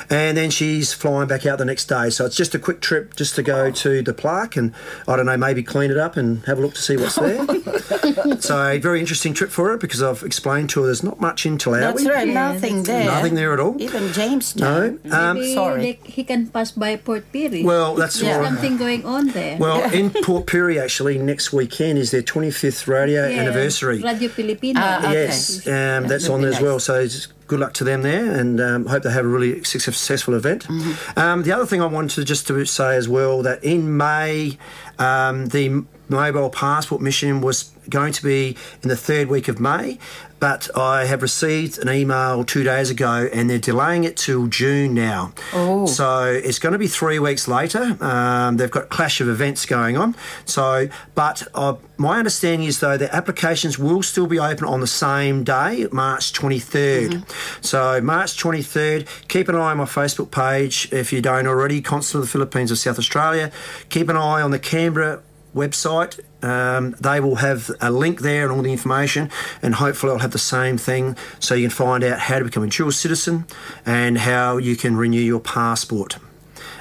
And 0.09 0.37
then 0.37 0.51
she's 0.51 0.93
flying 0.93 1.29
back 1.29 1.47
out 1.47 1.59
the 1.59 1.65
next 1.65 1.87
day. 1.87 2.11
So 2.11 2.27
it's 2.27 2.37
just 2.37 2.55
a 2.55 2.59
quick 2.59 2.81
trip 2.81 3.15
just 3.17 3.35
to 3.37 3.43
go 3.43 3.71
to 3.71 4.03
the 4.03 4.13
plaque 4.15 4.57
and, 4.57 4.75
I 5.07 5.17
don't 5.17 5.27
know, 5.27 5.37
maybe 5.37 5.63
clean 5.63 5.91
it 5.91 5.97
up 5.99 6.17
and 6.17 6.45
have 6.47 6.59
a 6.59 6.61
look 6.61 6.75
to 6.75 6.83
see 6.83 6.97
what's 6.97 7.15
there. 7.17 7.45
so 8.41 8.67
a 8.71 8.79
very 8.79 9.01
interesting 9.01 9.35
trip 9.35 9.51
for 9.51 9.69
her 9.71 9.77
because 9.77 10.03
I've 10.03 10.23
explained 10.23 10.71
to 10.71 10.81
her 10.81 10.87
there's 10.87 11.03
not 11.03 11.21
much 11.21 11.47
in 11.47 11.59
Talawi. 11.59 11.81
That's 11.81 12.07
right, 12.07 12.27
Yeah, 12.29 12.53
nothing 12.53 12.83
there. 12.85 13.05
Nothing 13.05 13.35
there 13.35 13.53
at 13.53 13.61
all. 13.61 13.81
Even 13.81 14.13
James. 14.13 14.57
No. 14.57 14.99
Um, 15.11 15.43
sorry. 15.55 15.83
like, 15.87 16.07
he 16.07 16.25
can 16.25 16.47
pass 16.49 16.73
by 16.73 16.97
Port 16.97 17.31
Pirie. 17.33 17.65
well, 17.65 17.95
that's 17.95 18.21
There's 18.21 18.35
all 18.37 18.43
right. 18.43 18.49
something 18.49 18.77
going 18.77 19.05
on 19.05 19.29
there. 19.29 19.59
Well, 19.59 19.93
in 19.93 20.11
Port 20.25 20.47
Pirie, 20.47 20.81
actually, 20.81 21.19
next 21.19 21.53
weekend 21.53 21.99
is 21.99 22.11
their 22.11 22.23
25th 22.23 22.87
radio 22.87 23.29
Yeah, 23.29 23.41
anniversary. 23.41 24.00
Radio 24.03 24.29
Filipino. 24.29 24.81
Ah, 24.83 24.99
okay. 24.99 25.13
Yes, 25.27 25.67
um, 25.67 26.07
that's 26.09 26.29
on 26.29 26.41
there 26.43 26.53
as 26.53 26.61
well. 26.61 26.79
So 26.81 27.03
just 27.07 27.33
good 27.51 27.59
luck 27.59 27.75
to 27.75 27.85
them 27.85 28.03
there, 28.03 28.33
and 28.39 28.61
um, 28.61 28.87
hope 28.87 29.03
they 29.03 29.11
have 29.11 29.25
a 29.25 29.29
really 29.29 29.65
successful 29.65 30.35
event. 30.35 30.71
Um, 31.17 31.43
the 31.43 31.51
other 31.51 31.67
thing 31.67 31.83
I 31.83 31.87
wanted 31.87 32.11
to 32.15 32.25
just 32.25 32.47
to 32.47 32.65
say 32.65 32.97
as 32.97 33.09
well 33.09 33.43
that 33.43 33.65
in 33.65 33.97
May, 33.97 34.57
um, 35.01 35.47
the 35.47 35.85
mobile 36.09 36.51
passport 36.51 37.03
mission 37.03 37.41
was 37.41 37.71
going 37.89 38.13
to 38.13 38.23
be 38.23 38.57
in 38.83 38.89
the 38.89 38.97
third 38.97 39.29
week 39.29 39.49
of 39.49 39.59
May, 39.59 39.99
but 40.39 40.75
I 40.77 41.05
have 41.05 41.23
received 41.23 41.79
an 41.79 41.89
email 41.91 42.45
two 42.45 42.65
days 42.65 42.89
ago 42.89 43.29
and 43.33 43.51
they're 43.51 43.59
delaying 43.59 44.05
it 44.05 44.17
till 44.17 44.47
June 44.47 44.95
now. 44.95 45.33
Oh. 45.53 45.87
So 45.87 46.25
it's 46.25 46.59
going 46.59 46.73
to 46.73 46.79
be 46.79 46.87
three 46.87 47.19
weeks 47.19 47.47
later. 47.47 47.97
Um, 48.03 48.57
they've 48.57 48.71
got 48.71 48.89
clash 48.89 49.21
of 49.21 49.29
events 49.29 49.67
going 49.67 49.99
on. 49.99 50.17
So, 50.47 50.89
but 51.15 51.47
uh, 51.55 51.77
my 51.99 52.19
understanding 52.19 52.67
is 52.67 52.81
though 52.81 52.97
the 52.97 53.15
applications 53.15 53.79
will 53.79 54.03
still 54.03 54.27
be 54.27 54.39
open 54.39 54.67
on 54.67 54.81
the 54.81 54.87
same 54.87 55.45
day, 55.45 55.87
March 55.93 56.33
23rd. 56.33 57.23
So 57.61 58.01
March 58.01 58.37
23rd, 58.43 59.07
keep 59.29 59.49
an 59.49 59.55
eye 59.55 59.71
on 59.71 59.79
my 59.79 59.85
Facebook 59.85 60.31
page 60.31 60.89
if 60.93 61.13
you 61.13 61.21
don't 61.21 61.47
already, 61.47 61.81
Consulate 61.81 62.23
of 62.23 62.29
the 62.29 62.33
Philippines 62.33 62.71
of 62.71 62.79
South 62.79 62.99
Australia. 62.99 63.53
Keep 63.89 64.09
an 64.09 64.17
eye 64.17 64.43
on 64.43 64.51
the 64.51 64.59
Canberra 64.59 65.23
website. 65.55 66.21
Um, 66.43 66.93
they 67.01 67.21
will 67.21 67.37
have 67.37 67.71
a 67.81 67.91
link 67.91 68.21
there 68.21 68.45
and 68.45 68.53
all 68.53 68.63
the 68.63 68.73
information, 68.73 69.31
and 69.63 69.75
hopefully, 69.75 70.13
I'll 70.13 70.19
have 70.21 70.31
the 70.31 70.39
same 70.39 70.79
thing 70.79 71.17
so 71.39 71.55
you 71.55 71.69
can 71.69 71.77
find 71.77 72.03
out 72.03 72.19
how 72.19 72.39
to 72.39 72.45
become 72.45 72.63
a 72.63 72.69
dual 72.69 72.93
citizen 72.93 73.47
and 73.85 74.19
how 74.19 74.57
you 74.57 74.77
can 74.77 74.97
renew 74.97 75.21
your 75.21 75.41
passport. 75.41 76.17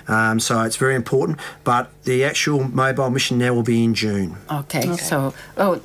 Um, 0.08 0.40
so 0.40 0.62
it's 0.64 0.76
very 0.76 0.96
important, 0.96 1.40
but 1.64 1.92
the 2.04 2.24
actual 2.24 2.64
mobile 2.64 3.10
mission 3.10 3.38
now 3.38 3.54
will 3.54 3.64
be 3.64 3.84
in 3.84 3.94
June. 3.94 4.38
Okay, 4.52 4.96
so 4.98 5.34
oh, 5.58 5.82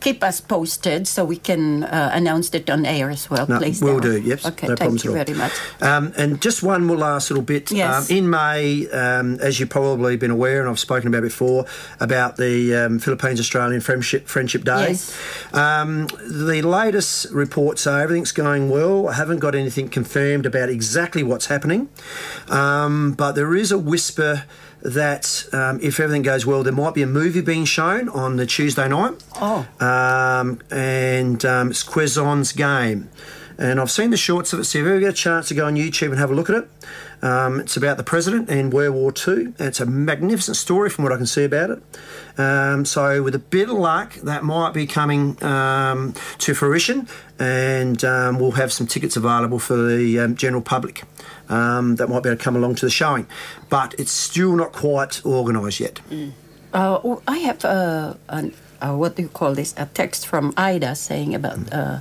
keep 0.00 0.22
us 0.24 0.40
posted 0.40 1.06
so 1.06 1.24
we 1.24 1.36
can 1.36 1.84
uh, 1.84 2.10
announce 2.12 2.52
it 2.54 2.68
on 2.70 2.86
air 2.86 3.10
as 3.10 3.28
well, 3.30 3.46
No, 3.46 3.58
please. 3.58 3.80
will 3.82 4.00
do, 4.00 4.20
yes. 4.20 4.44
Okay, 4.46 4.66
no 4.66 4.76
thank 4.76 4.78
problems 4.78 5.04
you 5.04 5.14
at 5.16 5.18
all. 5.18 5.24
very 5.24 5.38
much. 5.38 5.52
Um, 5.82 6.12
and 6.16 6.40
just 6.40 6.62
one 6.62 6.84
more 6.84 6.96
last 6.96 7.30
little 7.30 7.44
bit. 7.44 7.70
Yes. 7.70 8.10
Um, 8.10 8.16
in 8.16 8.30
May, 8.30 8.88
um, 8.90 9.38
as 9.40 9.60
you've 9.60 9.68
probably 9.70 10.16
been 10.16 10.30
aware, 10.30 10.60
and 10.60 10.68
I've 10.70 10.78
spoken 10.78 11.08
about 11.08 11.22
before, 11.22 11.66
about 12.00 12.36
the 12.36 12.74
um, 12.74 12.98
Philippines 12.98 13.38
Australian 13.40 13.80
Friendship 13.80 14.26
Friendship 14.26 14.64
Day. 14.64 14.88
Yes. 14.88 15.16
Um, 15.54 16.06
the 16.26 16.62
latest 16.62 17.26
reports 17.30 17.86
are 17.86 18.00
everything's 18.00 18.32
going 18.32 18.70
well. 18.70 19.08
I 19.08 19.14
haven't 19.14 19.38
got 19.40 19.54
anything 19.54 19.88
confirmed 19.88 20.46
about 20.46 20.68
exactly 20.70 21.22
what's 21.22 21.46
happening, 21.46 21.88
um, 22.48 23.12
but 23.12 23.32
there 23.32 23.54
is 23.54 23.70
a 23.72 23.78
whisper 23.78 24.44
that 24.82 25.44
um, 25.52 25.78
if 25.82 26.00
everything 26.00 26.22
goes 26.22 26.46
well, 26.46 26.62
there 26.62 26.72
might 26.72 26.94
be 26.94 27.02
a 27.02 27.06
movie 27.06 27.40
being 27.40 27.64
shown 27.64 28.08
on 28.08 28.36
the 28.36 28.46
Tuesday 28.46 28.88
night. 28.88 29.22
Oh. 29.36 29.66
Um, 29.80 30.60
and 30.70 31.44
um, 31.44 31.70
it's 31.70 31.82
Quezon's 31.82 32.52
game. 32.52 33.10
And 33.58 33.78
I've 33.78 33.90
seen 33.90 34.08
the 34.08 34.16
shorts 34.16 34.54
of 34.54 34.60
it, 34.60 34.64
so 34.64 34.78
if 34.78 34.84
you 34.84 34.90
ever 34.90 35.00
get 35.00 35.10
a 35.10 35.12
chance 35.12 35.48
to 35.48 35.54
go 35.54 35.66
on 35.66 35.74
YouTube 35.74 36.08
and 36.08 36.18
have 36.18 36.30
a 36.30 36.34
look 36.34 36.48
at 36.48 36.56
it, 36.56 36.70
um, 37.22 37.60
it's 37.60 37.76
about 37.76 37.98
the 37.98 38.02
president 38.02 38.48
and 38.48 38.72
World 38.72 38.94
War 38.94 39.12
II. 39.12 39.34
And 39.34 39.60
it's 39.60 39.80
a 39.80 39.86
magnificent 39.86 40.56
story 40.56 40.88
from 40.88 41.04
what 41.04 41.12
I 41.12 41.18
can 41.18 41.26
see 41.26 41.44
about 41.44 41.68
it. 41.68 41.82
Um, 42.38 42.86
so, 42.86 43.22
with 43.22 43.34
a 43.34 43.38
bit 43.38 43.68
of 43.68 43.76
luck, 43.76 44.14
that 44.14 44.44
might 44.44 44.72
be 44.72 44.86
coming 44.86 45.42
um, 45.44 46.14
to 46.38 46.54
fruition, 46.54 47.06
and 47.38 48.02
um, 48.02 48.38
we'll 48.38 48.52
have 48.52 48.72
some 48.72 48.86
tickets 48.86 49.14
available 49.16 49.58
for 49.58 49.76
the 49.76 50.18
um, 50.20 50.36
general 50.36 50.62
public 50.62 51.04
um, 51.50 51.96
that 51.96 52.08
might 52.08 52.22
be 52.22 52.28
able 52.30 52.38
to 52.38 52.44
come 52.44 52.56
along 52.56 52.76
to 52.76 52.86
the 52.86 52.90
showing. 52.90 53.26
But 53.68 53.94
it's 53.98 54.12
still 54.12 54.56
not 54.56 54.72
quite 54.72 55.20
organised 55.26 55.80
yet. 55.80 56.00
Uh, 56.72 57.00
oh, 57.04 57.20
I 57.28 57.38
have 57.38 57.64
uh, 57.64 58.14
an, 58.28 58.54
uh, 58.80 58.94
what 58.94 59.16
do 59.16 59.22
you 59.22 59.28
call 59.28 59.54
this? 59.54 59.74
A 59.76 59.86
text 59.86 60.26
from 60.26 60.52
Ida 60.56 60.94
saying 60.94 61.34
about 61.34 61.58
uh, 61.72 61.98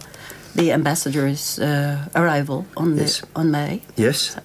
the 0.55 0.71
ambassador's 0.71 1.59
uh, 1.59 2.07
arrival 2.15 2.65
on 2.77 2.95
Yes. 2.97 3.21
the 3.21 3.27
on 3.35 3.51
May. 3.51 3.81
Yes? 3.97 4.37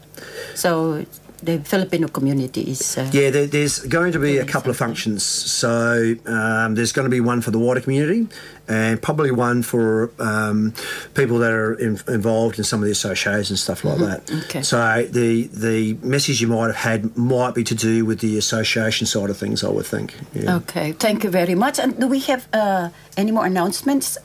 So 0.55 1.05
the 1.45 1.59
Filipino 1.61 2.09
community 2.09 2.63
is. 2.73 2.97
Uh, 2.97 3.09
Yeah, 3.13 3.31
there, 3.31 3.47
there's 3.47 3.79
going 3.81 4.13
to 4.13 4.19
be 4.19 4.39
a 4.39 4.45
couple 4.45 4.71
of 4.71 4.77
functions. 4.77 5.23
So 5.23 6.15
um, 6.27 6.75
there's 6.75 6.93
going 6.93 7.05
to 7.05 7.11
be 7.11 7.21
one 7.21 7.41
for 7.41 7.51
the 7.51 7.59
wider 7.59 7.81
community, 7.81 8.27
and 8.69 9.01
probably 9.01 9.31
one 9.31 9.63
for 9.63 10.11
um, 10.19 10.73
people 11.15 11.39
that 11.39 11.53
are 11.53 11.75
in, 11.75 12.01
involved 12.09 12.59
in 12.59 12.65
some 12.65 12.81
of 12.81 12.87
the 12.87 12.93
associations 12.93 13.51
and 13.51 13.59
stuff 13.59 13.85
like 13.85 13.99
that. 13.99 14.21
Okay. 14.45 14.63
So 14.63 14.79
the 15.11 15.47
the 15.53 15.95
message 16.03 16.41
you 16.41 16.49
might 16.49 16.67
have 16.73 16.83
had 16.89 17.17
might 17.17 17.55
be 17.55 17.65
to 17.65 17.75
do 17.75 18.05
with 18.05 18.21
the 18.21 18.39
association 18.39 19.07
side 19.07 19.31
of 19.31 19.37
things. 19.37 19.63
I 19.65 19.69
would 19.69 19.87
think. 19.87 20.15
Yeah. 20.33 20.57
Okay, 20.65 20.93
thank 20.93 21.25
you 21.25 21.31
very 21.31 21.55
much. 21.55 21.79
And 21.79 21.99
do 22.01 22.07
we 22.09 22.21
have 22.31 22.49
uh, 22.53 22.89
any 23.17 23.31
more 23.31 23.47
announcements? 23.47 24.19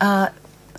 Uh, 0.00 0.28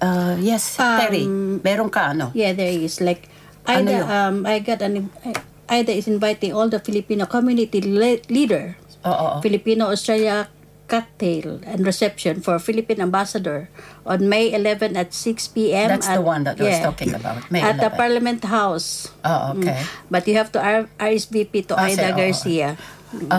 uh, 0.02 0.36
yes, 0.40 0.76
Terry, 0.78 1.28
meron 1.28 1.90
ka 1.90 2.12
ano? 2.12 2.32
Yeah, 2.34 2.54
there 2.54 2.72
is 2.72 3.00
like 3.02 3.30
Ano 3.68 3.92
Ida. 3.92 4.14
um, 4.14 4.46
I 4.46 4.60
got 4.60 4.82
an 4.82 5.10
Ida 5.68 5.92
is 5.92 6.06
inviting 6.06 6.54
all 6.54 6.70
the 6.70 6.78
Filipino 6.78 7.26
community 7.26 7.82
le- 7.82 8.22
leader, 8.30 8.78
Oo. 9.02 9.42
Filipino 9.42 9.90
Australia 9.90 10.50
cocktail 10.86 11.66
and 11.66 11.82
reception 11.82 12.46
for 12.46 12.62
Philippine 12.62 13.02
ambassador 13.02 13.74
on 14.06 14.30
May 14.30 14.54
11 14.54 14.94
at 14.94 15.10
6 15.18 15.50
p.m. 15.50 15.90
That's 15.90 16.06
the 16.06 16.22
at- 16.22 16.26
one 16.26 16.46
that 16.46 16.62
I 16.62 16.70
was 16.70 16.78
talking 16.80 17.10
about, 17.12 17.42
May 17.50 17.66
at 17.66 17.82
the 17.82 17.90
11. 17.90 17.98
Parliament 17.98 18.42
House. 18.46 19.10
Oh, 19.26 19.58
okay. 19.58 19.82
But 20.14 20.30
you 20.30 20.38
have 20.38 20.54
to 20.54 20.62
R- 20.62 20.90
RSVP 21.02 21.66
to 21.70 21.74
Ah, 21.74 21.90
Ida 21.90 21.98
say, 21.98 22.10
oo. 22.14 22.18
Garcia. 22.18 22.70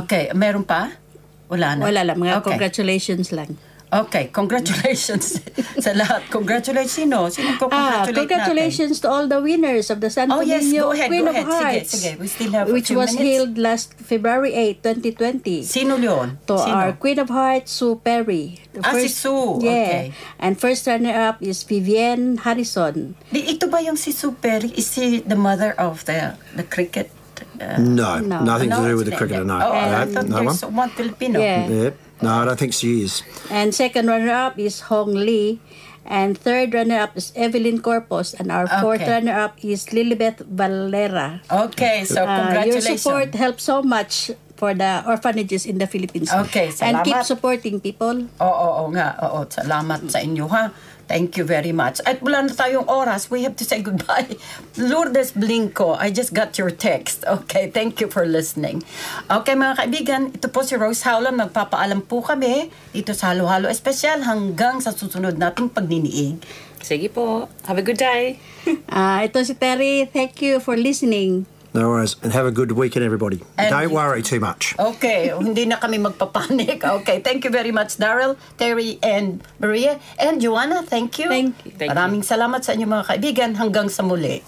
Okay, 0.03 0.35
meron 0.35 0.67
pa? 0.67 0.99
Wala 1.47 1.79
na? 1.79 1.87
Wala 1.87 2.01
lang, 2.03 2.19
mga 2.19 2.43
okay. 2.43 2.51
congratulations 2.51 3.31
lang. 3.31 3.55
Okay, 3.97 4.29
congratulations 4.29 5.41
sa 5.85 5.91
lahat. 5.97 6.29
Congratulations. 6.29 6.93
Sino? 6.93 7.29
Sino 7.29 7.57
Ah, 7.73 8.05
congratulate 8.05 8.13
congratulations 8.29 9.01
to 9.01 9.09
all 9.09 9.25
the 9.25 9.41
winners 9.41 9.89
of 9.89 10.05
the 10.05 10.13
Santo 10.13 10.37
Oh, 10.37 10.45
yes, 10.45 10.69
go 10.69 10.93
ahead, 10.93 11.09
Queen 11.09 11.25
go 11.25 11.33
of 11.33 11.37
ahead. 11.37 11.49
Sige, 11.49 11.57
Hearts. 11.57 11.91
sige. 11.97 12.11
We 12.21 12.29
still 12.29 12.53
have 12.53 12.67
which 12.69 12.93
was 12.93 13.17
minutes. 13.17 13.25
held 13.25 13.53
last 13.57 13.97
February 13.97 14.53
8, 14.53 14.85
2020. 14.85 15.65
natin? 15.65 15.65
Sino 15.65 15.97
yun? 15.97 16.37
to 16.45 16.55
Sino? 16.57 16.77
our 16.77 16.93
Queen 16.93 17.19
of 17.19 17.29
Hearts, 17.29 17.73
Sue 17.73 17.97
Perry. 17.97 18.61
The 18.77 18.85
Ah, 18.85 18.93
si 18.93 19.09
Sue. 19.09 19.65
Yeah. 19.65 19.73
Okay. 19.73 20.05
And 20.37 20.61
first 20.61 20.85
runner-up 20.85 21.41
is 21.41 21.65
Vivienne 21.65 22.37
Harrison. 22.39 23.17
Di, 23.33 23.41
ito 23.49 23.67
ba 23.67 23.81
yung 23.81 23.97
si 23.97 24.13
Super? 24.13 24.61
Is 24.67 24.93
she 24.93 25.25
the 25.25 25.37
mother 25.37 25.73
of 25.81 26.05
the 26.05 26.37
the 26.53 26.65
cricket? 26.65 27.09
Uh, 27.57 27.81
No, 27.81 28.21
No. 28.21 28.45
nothing 28.45 28.69
to 28.69 28.81
do 28.85 28.97
with 28.97 29.09
it's 29.09 29.17
the 29.17 29.17
cricketer. 29.17 29.45
No, 29.45 29.57
Oh, 29.57 29.73
I 29.73 30.05
no, 30.05 30.13
thought 30.13 30.29
no 30.29 30.37
one. 30.45 30.53
there's 30.53 30.65
one 30.69 30.91
Filipino. 30.93 31.37
Yeah. 31.41 31.65
Yep. 31.65 31.95
No, 32.23 32.43
I 32.43 32.45
don't 32.45 32.57
think 32.57 32.73
she 32.73 33.05
is. 33.05 33.21
And 33.51 33.75
second 33.75 34.09
runner-up 34.09 34.59
is 34.59 34.89
Hong 34.89 35.13
Lee. 35.13 35.61
And 36.07 36.39
third 36.39 36.73
runner-up 36.73 37.19
is 37.19 37.35
Evelyn 37.35 37.83
Corpus. 37.83 38.33
And 38.33 38.55
our 38.55 38.71
fourth 38.81 39.03
runner-up 39.03 39.59
is 39.61 39.91
Lilibeth 39.91 40.39
Valera. 40.47 41.43
Okay, 41.51 42.07
so 42.07 42.23
Uh, 42.23 42.25
your 42.25 42.37
congratulations. 42.47 43.03
support 43.03 43.35
helps 43.35 43.65
so 43.67 43.83
much 43.83 44.31
for 44.57 44.73
the 44.73 45.05
orphanages 45.05 45.67
in 45.67 45.77
the 45.77 45.85
Philippines. 45.85 46.33
Okay, 46.33 46.73
salamat. 46.73 46.81
And 46.81 46.97
keep 47.05 47.21
supporting 47.27 47.77
people. 47.83 48.25
Oo, 48.41 48.67
oo 48.81 48.85
nga. 48.97 49.19
Oo, 49.29 49.45
salamat 49.51 50.09
sa 50.09 50.23
inyo 50.25 50.49
ha. 50.49 50.73
Thank 51.07 51.39
you 51.39 51.47
very 51.47 51.71
much. 51.71 52.03
At 52.03 52.19
wala 52.19 52.51
na 52.51 52.53
tayong 52.53 52.91
oras. 52.91 53.31
We 53.31 53.47
have 53.47 53.55
to 53.63 53.65
say 53.65 53.79
goodbye. 53.79 54.35
Lourdes 54.79 55.31
Blinko, 55.39 55.95
I 55.95 56.11
just 56.11 56.35
got 56.35 56.59
your 56.59 56.75
text. 56.75 57.23
Okay, 57.23 57.71
thank 57.71 58.03
you 58.03 58.11
for 58.11 58.27
listening. 58.27 58.83
Okay 59.31 59.55
mga 59.55 59.87
kaibigan, 59.87 60.23
ito 60.35 60.51
po 60.51 60.67
si 60.67 60.75
Rose 60.75 61.07
Howland. 61.07 61.39
Magpapaalam 61.39 62.03
po 62.11 62.27
kami 62.27 62.75
dito 62.91 63.15
sa 63.15 63.31
Halo 63.31 63.47
Halo 63.47 63.71
Espesyal 63.71 64.27
hanggang 64.27 64.83
sa 64.83 64.91
susunod 64.91 65.39
nating 65.39 65.71
pagniniig. 65.71 66.43
Sige 66.83 67.07
po. 67.11 67.47
Have 67.71 67.79
a 67.79 67.87
good 67.87 67.99
day. 67.99 68.43
Uh, 68.91 69.23
ito 69.27 69.39
si 69.47 69.55
Terry. 69.55 70.11
Thank 70.11 70.43
you 70.43 70.59
for 70.59 70.75
listening. 70.75 71.47
No 71.77 71.93
worries. 71.93 72.17
And 72.25 72.33
have 72.33 72.49
a 72.49 72.51
good 72.51 72.73
weekend, 72.73 73.05
everybody. 73.05 73.45
And- 73.61 73.69
don't 73.69 73.93
worry 73.93 74.25
too 74.25 74.41
much. 74.41 74.73
Okay, 74.81 75.29
hindi 75.45 75.69
na 75.69 75.77
kami 75.77 76.01
magpapanik. 76.01 76.81
Okay, 76.81 77.21
thank 77.21 77.45
you 77.45 77.53
very 77.53 77.71
much, 77.71 78.01
Daryl, 78.01 78.41
Terry, 78.57 78.97
and 79.05 79.45
Maria. 79.61 80.01
And 80.17 80.41
Joanna, 80.41 80.81
thank 80.83 81.21
you. 81.21 81.29
Thank 81.29 81.53
you. 81.69 81.77
Thank 81.77 81.93
you. 81.93 81.93
Maraming 81.93 82.25
salamat 82.25 82.65
sa 82.65 82.73
inyo 82.73 82.89
mga 82.89 83.05
kaibigan. 83.13 83.51
Hanggang 83.61 83.93
sa 83.93 84.01
muli. 84.01 84.41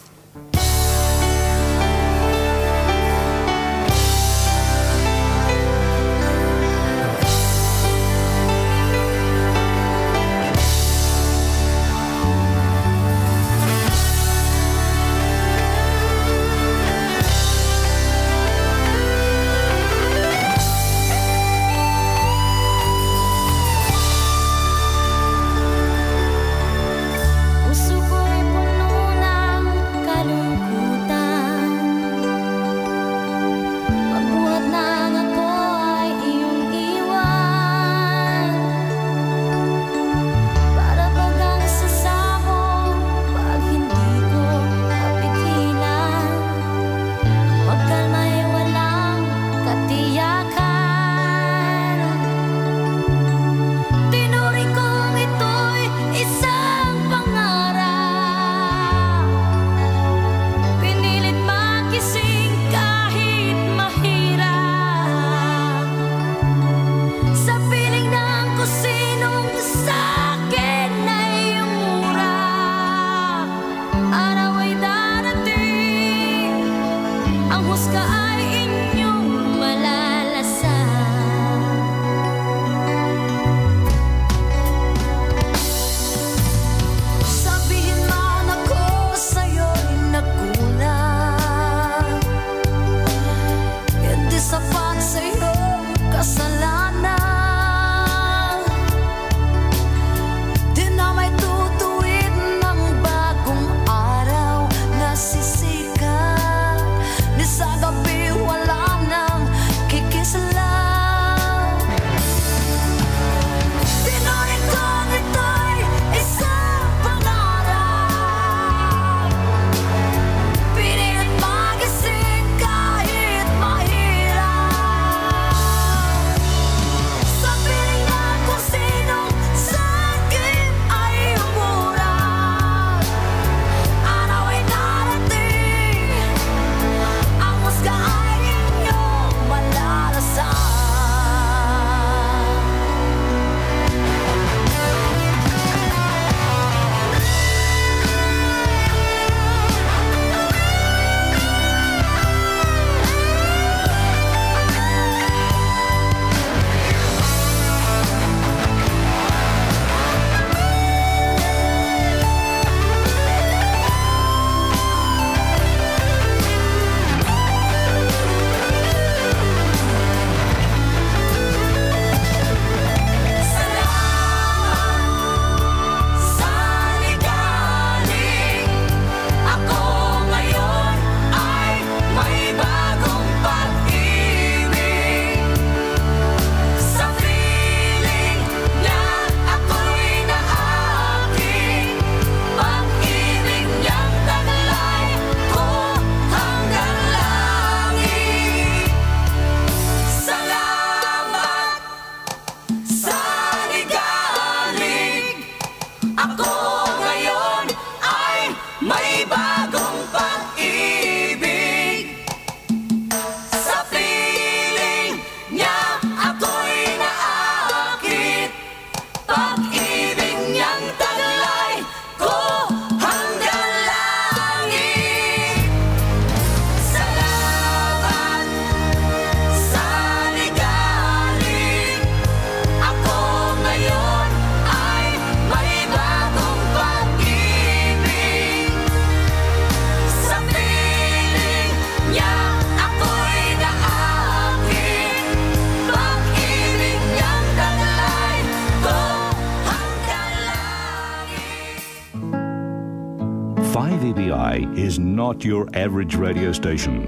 Not 255.39 255.45
your 255.45 255.69
average 255.73 256.17
radio 256.17 256.51
station. 256.51 257.07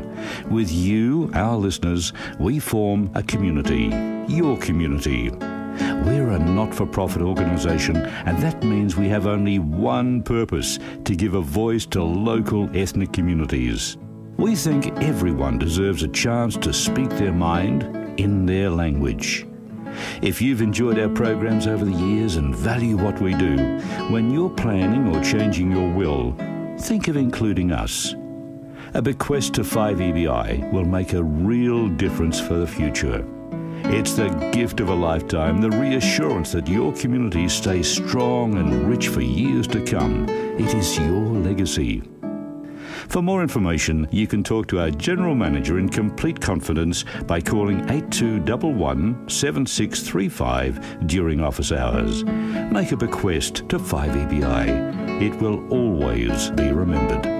With 0.51 0.71
you, 0.71 1.33
our 1.35 1.57
listeners, 1.57 2.13
we 2.39 2.61
form 2.61 3.11
a 3.17 3.25
community, 3.25 3.91
your 4.33 4.57
community. 4.59 5.31
We're 5.31 6.31
a 6.31 6.39
not 6.39 6.73
for 6.73 6.87
profit 6.87 7.23
organisation, 7.23 7.97
and 7.97 8.39
that 8.39 8.63
means 8.63 8.95
we 8.95 9.09
have 9.09 9.27
only 9.27 9.59
one 9.59 10.23
purpose 10.23 10.79
to 11.07 11.17
give 11.17 11.35
a 11.35 11.41
voice 11.41 11.87
to 11.87 12.05
local 12.05 12.71
ethnic 12.77 13.13
communities. 13.13 13.97
We 14.37 14.55
think 14.55 14.87
everyone 15.03 15.59
deserves 15.59 16.05
a 16.05 16.09
chance 16.09 16.57
to 16.59 16.73
speak 16.73 17.11
their 17.11 17.33
mind 17.33 17.83
in 18.21 18.47
their 18.47 18.71
language. 18.71 19.45
If 20.23 20.41
you've 20.41 20.63
enjoyed 20.63 21.01
our 21.01 21.09
programs 21.09 21.67
over 21.67 21.85
the 21.85 21.99
years 22.07 22.37
and 22.37 22.55
value 22.55 22.97
what 22.97 23.21
we 23.21 23.35
do, 23.35 23.57
when 24.09 24.31
you're 24.31 24.51
planning 24.51 25.15
or 25.15 25.21
changing 25.21 25.73
your 25.73 25.93
will, 25.93 26.37
think 26.81 27.09
of 27.09 27.17
including 27.17 27.73
us. 27.73 28.15
A 28.93 29.01
bequest 29.01 29.55
to 29.55 29.61
5EBI 29.63 30.73
will 30.73 30.85
make 30.85 31.13
a 31.13 31.23
real 31.23 31.89
difference 31.89 32.41
for 32.41 32.55
the 32.55 32.67
future. 32.67 33.25
It's 33.85 34.15
the 34.15 34.29
gift 34.53 34.81
of 34.81 34.89
a 34.89 34.95
lifetime, 34.95 35.61
the 35.61 35.71
reassurance 35.71 36.51
that 36.53 36.67
your 36.67 36.93
community 36.93 37.49
stays 37.49 37.89
strong 37.89 38.59
and 38.59 38.89
rich 38.89 39.07
for 39.07 39.21
years 39.21 39.69
to 39.69 39.85
come. 39.85 40.29
It 40.29 40.75
is 40.75 40.99
your 40.99 41.23
legacy. 41.23 42.03
For 43.09 43.23
more 43.23 43.43
information, 43.43 44.09
you 44.11 44.27
can 44.27 44.43
talk 44.43 44.67
to 44.69 44.81
our 44.81 44.91
General 44.91 45.37
Manager 45.37 45.79
in 45.79 45.89
complete 45.89 46.41
confidence 46.41 47.05
by 47.29 47.41
calling 47.41 47.89
8211 47.89 49.29
7635 49.29 51.07
during 51.07 51.41
office 51.41 51.71
hours. 51.71 52.25
Make 52.25 52.91
a 52.91 52.97
bequest 52.97 53.69
to 53.69 53.79
5EBI. 53.79 55.23
It 55.23 55.41
will 55.41 55.65
always 55.69 56.51
be 56.51 56.73
remembered. 56.73 57.40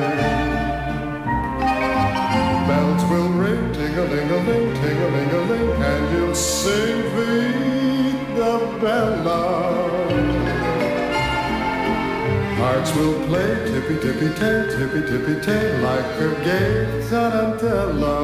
Hearts 12.91 13.05
will 13.05 13.27
play 13.27 13.55
tippy 13.71 13.95
tippy 14.01 14.29
tay, 14.35 14.67
tippy 14.69 15.01
tippy 15.07 15.35
tay, 15.41 15.81
like 15.81 16.05
a 16.19 16.29
gay 16.43 16.87
tarantella. 17.09 18.19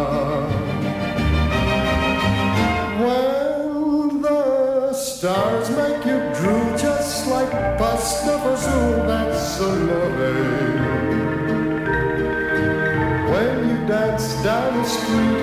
When 2.99 4.21
the 4.21 4.93
stars 4.93 5.69
make 5.69 6.05
you 6.05 6.19
drool 6.35 6.77
just 6.77 7.27
like 7.27 7.51
pasta 7.77 8.39
fazool, 8.43 9.07
that's 9.07 9.59
amore. 9.61 10.35
When 13.31 13.69
you 13.69 13.87
dance 13.87 14.33
down 14.43 14.77
the 14.77 14.83
street 14.83 15.36